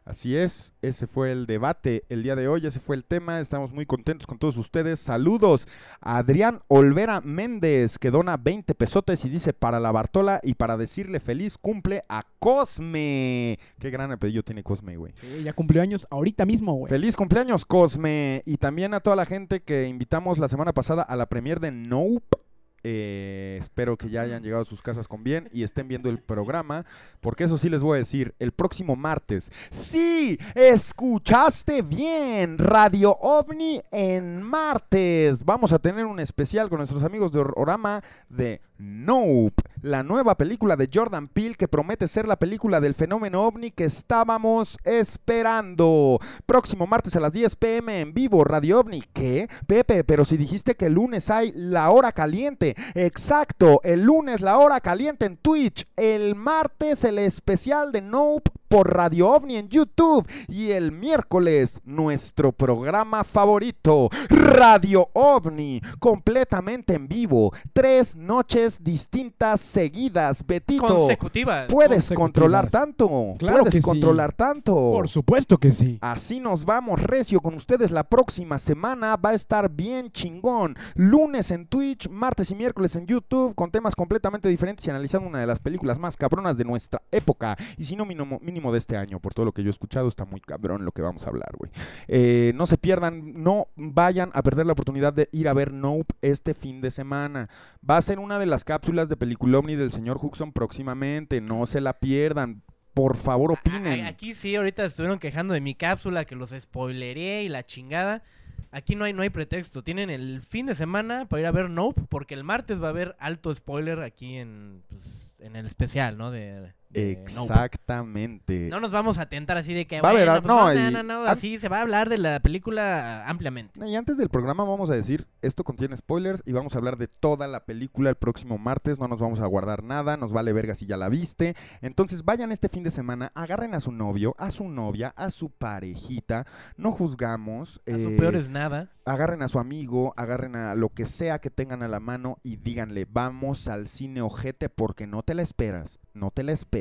[0.09, 3.72] Así es, ese fue el debate el día de hoy, ese fue el tema, estamos
[3.72, 5.01] muy contentos con todos ustedes.
[5.01, 5.68] Saludos
[6.01, 10.78] a Adrián Olvera Méndez, que dona 20 pesotes y dice para la Bartola y para
[10.78, 13.59] decirle feliz cumple a Cosme.
[13.78, 15.12] Qué gran apellido tiene Cosme, güey.
[15.20, 16.89] Sí, ya cumplió años ahorita mismo, güey.
[16.89, 18.40] Feliz cumpleaños, Cosme.
[18.47, 21.70] Y también a toda la gente que invitamos la semana pasada a la premier de
[21.70, 22.48] Nope.
[22.84, 26.18] Eh, espero que ya hayan llegado a sus casas con bien y estén viendo el
[26.18, 26.86] programa,
[27.20, 29.50] porque eso sí les voy a decir, el próximo martes.
[29.70, 35.44] Sí, escuchaste bien, Radio OVNI en martes.
[35.44, 40.76] Vamos a tener un especial con nuestros amigos de Orama de Nope, la nueva película
[40.76, 46.20] de Jordan Peele que promete ser la película del fenómeno OVNI que estábamos esperando.
[46.46, 49.02] Próximo martes a las 10 pm en vivo, Radio OVNI.
[49.12, 49.48] ¿Qué?
[49.66, 52.68] Pepe, pero si dijiste que el lunes hay la hora caliente.
[52.95, 55.86] Exacto, el lunes la hora caliente en Twitch.
[55.97, 60.27] El martes el especial de Nope por Radio OVNI en YouTube.
[60.49, 67.53] Y el miércoles nuestro programa favorito, Radio OVNI, completamente en vivo.
[67.73, 70.47] Tres noches distintas seguidas.
[70.47, 70.86] Betito.
[70.86, 71.66] Consecutivas.
[71.69, 72.16] Puedes Consecutivas.
[72.19, 73.09] controlar tanto.
[73.39, 73.85] Claro Puedes que sí.
[73.85, 74.74] controlar tanto.
[74.74, 75.99] Por supuesto que sí.
[76.01, 79.16] Así nos vamos, Recio, con ustedes la próxima semana.
[79.16, 80.77] Va a estar bien chingón.
[80.95, 85.39] Lunes en Twitch, martes y miércoles en YouTube, con temas completamente diferentes y analizando una
[85.40, 87.57] de las películas más cabronas de nuestra época.
[87.77, 89.70] Y si no, mínimo, mínimo mínimo de este año, por todo lo que yo he
[89.70, 91.70] escuchado, está muy cabrón lo que vamos a hablar, güey.
[92.09, 96.14] Eh, no se pierdan, no vayan a perder la oportunidad de ir a ver Nope
[96.22, 97.48] este fin de semana.
[97.89, 101.66] Va a ser una de las cápsulas de película Omni del señor Huxon próximamente, no
[101.66, 102.62] se la pierdan.
[102.94, 104.06] Por favor, opinen.
[104.06, 108.24] Aquí sí, ahorita estuvieron quejando de mi cápsula, que los spoileré y la chingada.
[108.72, 109.85] Aquí no hay, no hay pretexto.
[109.85, 112.90] Tienen el fin de semana para ir a ver Nope, porque el martes va a
[112.90, 116.32] haber alto spoiler aquí en, pues, en el especial, ¿no?
[116.32, 117.52] De, de Nope.
[117.52, 118.69] Exactamente.
[118.70, 120.01] No nos vamos a tentar así de que.
[120.01, 122.40] Va a haber, pues, no, no, no, no, así se va a hablar de la
[122.40, 123.78] película ampliamente.
[123.86, 127.09] Y antes del programa vamos a decir, esto contiene spoilers y vamos a hablar de
[127.09, 130.74] toda la película el próximo martes, no nos vamos a guardar nada, nos vale verga
[130.74, 131.55] si ya la viste.
[131.82, 135.51] Entonces vayan este fin de semana, agarren a su novio, a su novia, a su
[135.51, 136.47] parejita,
[136.77, 137.81] no juzgamos.
[137.86, 138.90] A su eh, peor es nada.
[139.05, 142.56] Agarren a su amigo, agarren a lo que sea que tengan a la mano y
[142.56, 146.77] díganle, vamos al cine ojete porque no te la esperas, no te la esperas.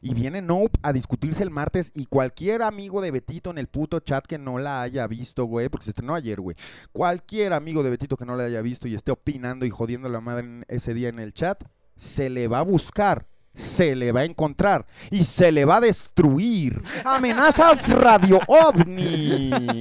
[0.00, 4.00] Y viene Nope a discutirse el martes y cualquier amigo de Betito en el puto
[4.00, 6.56] chat que no la haya visto, güey, porque se estrenó ayer, güey.
[6.92, 10.10] Cualquier amigo de Betito que no la haya visto y esté opinando y jodiendo a
[10.10, 11.64] la madre en ese día en el chat,
[11.96, 13.26] se le va a buscar.
[13.56, 16.82] Se le va a encontrar y se le va a destruir.
[17.06, 19.50] Amenazas Radio OVNI.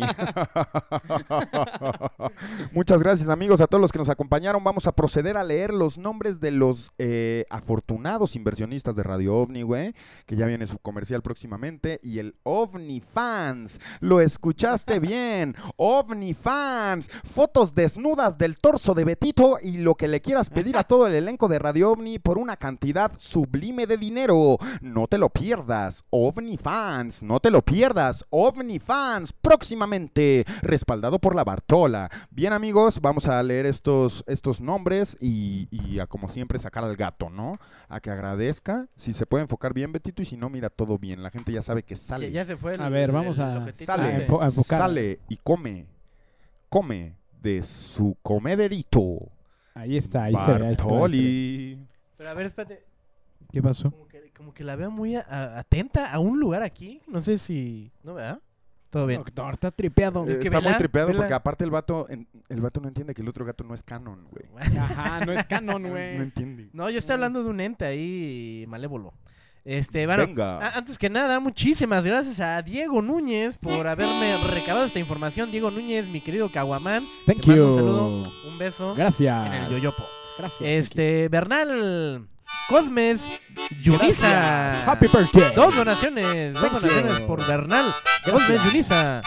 [2.71, 4.63] Muchas gracias amigos a todos los que nos acompañaron.
[4.63, 9.63] Vamos a proceder a leer los nombres de los eh, afortunados inversionistas de Radio OVNI,
[9.63, 9.93] güey,
[10.25, 11.99] que ya viene su comercial próximamente.
[12.01, 15.53] Y el OVNI Fans, lo escuchaste bien.
[15.75, 20.85] OVNI Fans, fotos desnudas del torso de Betito y lo que le quieras pedir a
[20.85, 24.57] todo el elenco de Radio OVNI por una cantidad sublime de dinero.
[24.81, 26.03] No te lo pierdas.
[26.11, 28.23] OVNI Fans, no te lo pierdas.
[28.29, 32.09] OVNI Fans, próximamente, respaldado por la Bartola.
[32.29, 36.95] Bien amigos, vamos a leer estos, estos nombres y, y a como siempre sacar al
[36.95, 37.57] gato, ¿no?
[37.89, 38.87] A que agradezca.
[38.95, 41.23] Si se puede enfocar bien, Betito, y si no, mira todo bien.
[41.23, 42.27] La gente ya sabe que sale.
[42.31, 44.27] Ya, ya se fue el, A ver, vamos el a- Sale, este.
[44.27, 44.79] enfo- a enfocar.
[44.79, 45.87] sale y come,
[46.69, 49.29] come de su comederito.
[49.73, 50.91] Ahí está, ahí se ve, ahí se ve, ahí se ve.
[50.91, 51.87] Bartoli.
[52.17, 52.85] Pero a ver, espérate.
[53.55, 53.89] ¿Qué pasó?
[53.89, 57.01] Como que, como que la veo muy a- a- atenta a un lugar aquí.
[57.07, 57.89] No sé si.
[58.03, 58.41] ¿No, verdad?
[58.89, 59.21] Todo bien.
[59.23, 60.25] Doctor, está tripeado.
[60.27, 61.19] Es que Está muy tripeado vela.
[61.19, 63.81] porque aparte el vato, en- el vato no entiende que el otro gato no es
[63.81, 64.43] canon, güey.
[64.77, 66.17] Ajá, no es canon, güey.
[66.17, 66.67] No entiende.
[66.73, 69.13] No, yo estoy hablando de un ente ahí malévolo.
[69.63, 70.69] Este, bueno, Venga.
[70.77, 75.49] antes que nada, muchísimas gracias a Diego Núñez por haberme recabado esta información.
[75.49, 77.05] Diego Núñez, mi querido Caguamán.
[77.25, 77.69] Thank te mando you.
[77.71, 78.95] Un saludo, un beso.
[78.95, 79.47] Gracias.
[79.47, 80.03] En el Yoyopo.
[80.37, 80.61] Gracias.
[80.69, 82.27] Este, Bernal
[82.69, 83.25] Cosmes,
[83.81, 84.83] Yunisa.
[84.85, 85.53] Happy birthday.
[85.53, 87.27] Dos donaciones, dos donaciones you.
[87.27, 87.85] por Bernal.
[88.25, 89.21] Cosmes, Yunisa.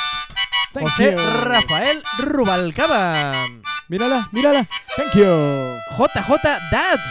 [0.74, 1.44] José you.
[1.44, 3.32] Rafael Rubalcaba.
[3.88, 4.66] Mírala, mírala.
[4.96, 5.76] Thank you.
[5.96, 6.30] JJ
[6.70, 7.02] Dats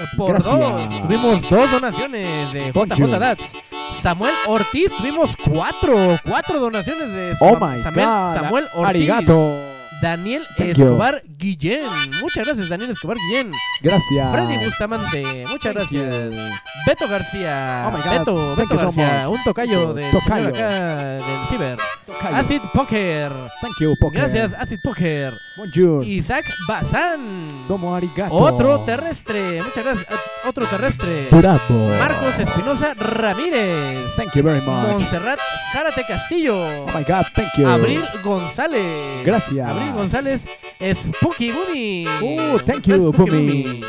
[0.00, 0.54] eh, por Gracias.
[0.54, 1.02] dos.
[1.02, 3.06] Tuvimos dos donaciones de Thank JJ you.
[3.18, 3.52] Dats.
[4.00, 7.82] Samuel Ortiz, tuvimos cuatro, cuatro donaciones de Oh Samuel.
[7.82, 8.86] Samuel Ortiz.
[8.86, 9.69] Arigato.
[10.02, 10.84] Daniel Thank you.
[10.86, 11.86] Escobar Guillén.
[12.22, 13.52] Muchas gracias, Daniel Escobar Guillén.
[13.82, 14.32] Gracias.
[14.32, 16.34] Freddy Bustamante, muchas Thank gracias.
[16.34, 16.40] you.
[16.86, 17.84] Beto García.
[17.88, 18.18] Oh my God.
[18.18, 20.54] Beto, Beto García, un tocayo del Tocayo.
[20.54, 20.74] señor acá
[21.14, 21.78] del Ciber.
[22.06, 22.36] Tocayo.
[22.36, 23.32] Acid Poker.
[23.60, 24.20] Thank you, Poker.
[24.20, 25.32] Gracias, Acid Poker.
[25.56, 26.04] Bonjour.
[26.06, 27.66] Isaac Bazán.
[27.68, 28.34] Domo arigato.
[28.34, 29.62] Otro terrestre.
[29.62, 30.06] Muchas gracias.
[30.46, 31.28] Otro terrestre.
[31.30, 31.88] Bravo.
[31.98, 33.98] Marcos Espinosa Ramírez.
[34.16, 34.88] Thank you very much.
[34.92, 35.38] Montserrat
[35.72, 36.56] Zárate Castillo.
[36.56, 37.68] Oh my God, thank you.
[37.68, 39.24] Abril González.
[39.24, 39.68] Gracias.
[39.68, 40.46] Abril González.
[40.94, 42.06] Spooky Boomy.
[42.22, 43.84] Oh, thank you, Boomy.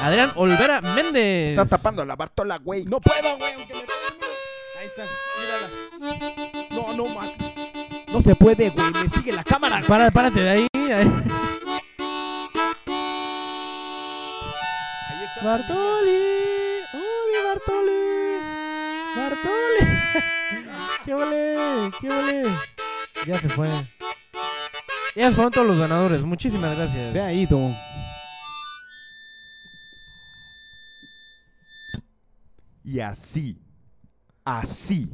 [0.00, 1.50] Adrián Olvera Méndez.
[1.50, 2.84] Está tapando a la Bartola, güey.
[2.84, 5.04] No puedo, güey, aunque me Ahí está,
[5.40, 6.26] mírala.
[6.70, 7.30] No, no, man.
[8.12, 8.92] No se puede, güey.
[8.92, 9.80] Me sigue la cámara.
[9.86, 10.68] Para, párate de ahí.
[10.74, 11.10] ahí.
[15.42, 16.82] Bartoli.
[16.92, 18.02] Uy, Bartoli.
[19.16, 19.82] Bartoli.
[21.04, 21.90] ¿Qué vale?
[22.00, 22.44] ¿Qué vale?
[23.26, 23.68] Ya se fue.
[25.16, 26.22] Ya fueron todos los ganadores.
[26.22, 27.12] Muchísimas gracias.
[27.12, 27.58] Se ha ido.
[32.84, 33.58] Y así,
[34.44, 35.10] así,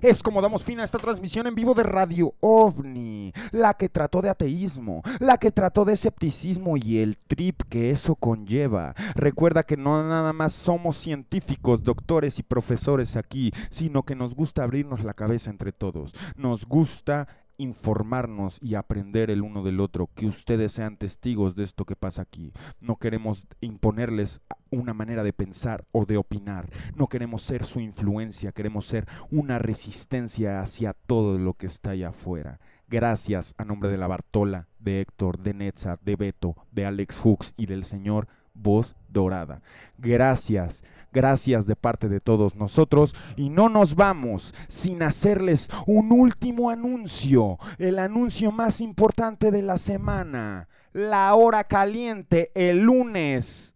[0.00, 4.22] es como damos fin a esta transmisión en vivo de Radio OVNI, la que trató
[4.22, 8.94] de ateísmo, la que trató de escepticismo y el trip que eso conlleva.
[9.14, 14.62] Recuerda que no nada más somos científicos, doctores y profesores aquí, sino que nos gusta
[14.62, 16.14] abrirnos la cabeza entre todos.
[16.36, 17.26] Nos gusta
[17.60, 22.22] informarnos y aprender el uno del otro, que ustedes sean testigos de esto que pasa
[22.22, 22.52] aquí.
[22.80, 26.68] No queremos imponerles una manera de pensar o de opinar.
[26.94, 32.08] No queremos ser su influencia, queremos ser una resistencia hacia todo lo que está allá
[32.08, 32.60] afuera.
[32.88, 37.54] Gracias a nombre de la Bartola, de Héctor, de Netza, de Beto, de Alex Hooks
[37.56, 39.62] y del señor voz dorada.
[39.98, 40.82] Gracias.
[41.12, 47.58] Gracias de parte de todos nosotros y no nos vamos sin hacerles un último anuncio,
[47.78, 53.74] el anuncio más importante de la semana, la hora caliente el lunes.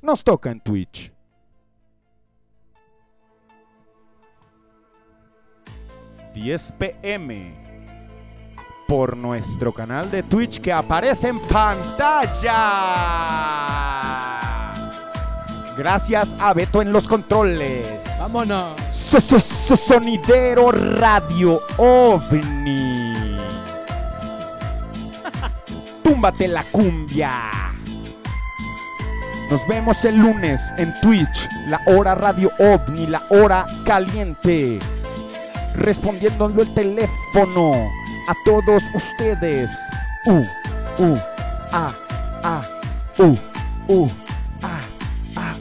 [0.00, 1.12] Nos toca en Twitch.
[6.34, 7.67] ...10 pm...
[8.88, 10.62] ...por nuestro canal de Twitch...
[10.62, 12.54] ...que aparece en pantalla...
[15.76, 18.02] Gracias a Beto en los controles.
[18.18, 18.80] Vámonos.
[18.90, 23.36] So- so- so- sonidero Radio OVNI.
[26.02, 27.30] Túmbate la cumbia.
[29.50, 34.78] Nos vemos el lunes en Twitch, la hora Radio OVNI, la hora caliente.
[35.74, 37.97] Respondiéndole el teléfono
[38.28, 39.70] a todos ustedes.
[40.26, 40.44] U,
[40.98, 41.18] U,
[41.72, 41.90] A,
[42.44, 42.62] A,
[43.18, 43.34] U,
[43.88, 44.08] U,
[44.62, 45.54] A.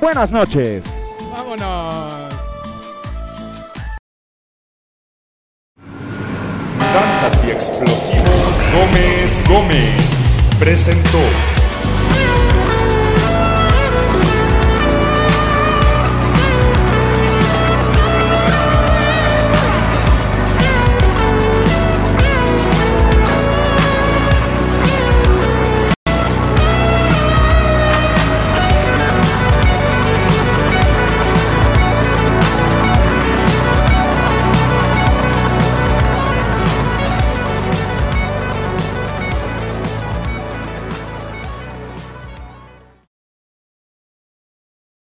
[0.00, 0.84] Buenas noches.
[1.30, 2.32] Vámonos.
[6.78, 11.53] Danzas y explosivos Gómez Gómez presentó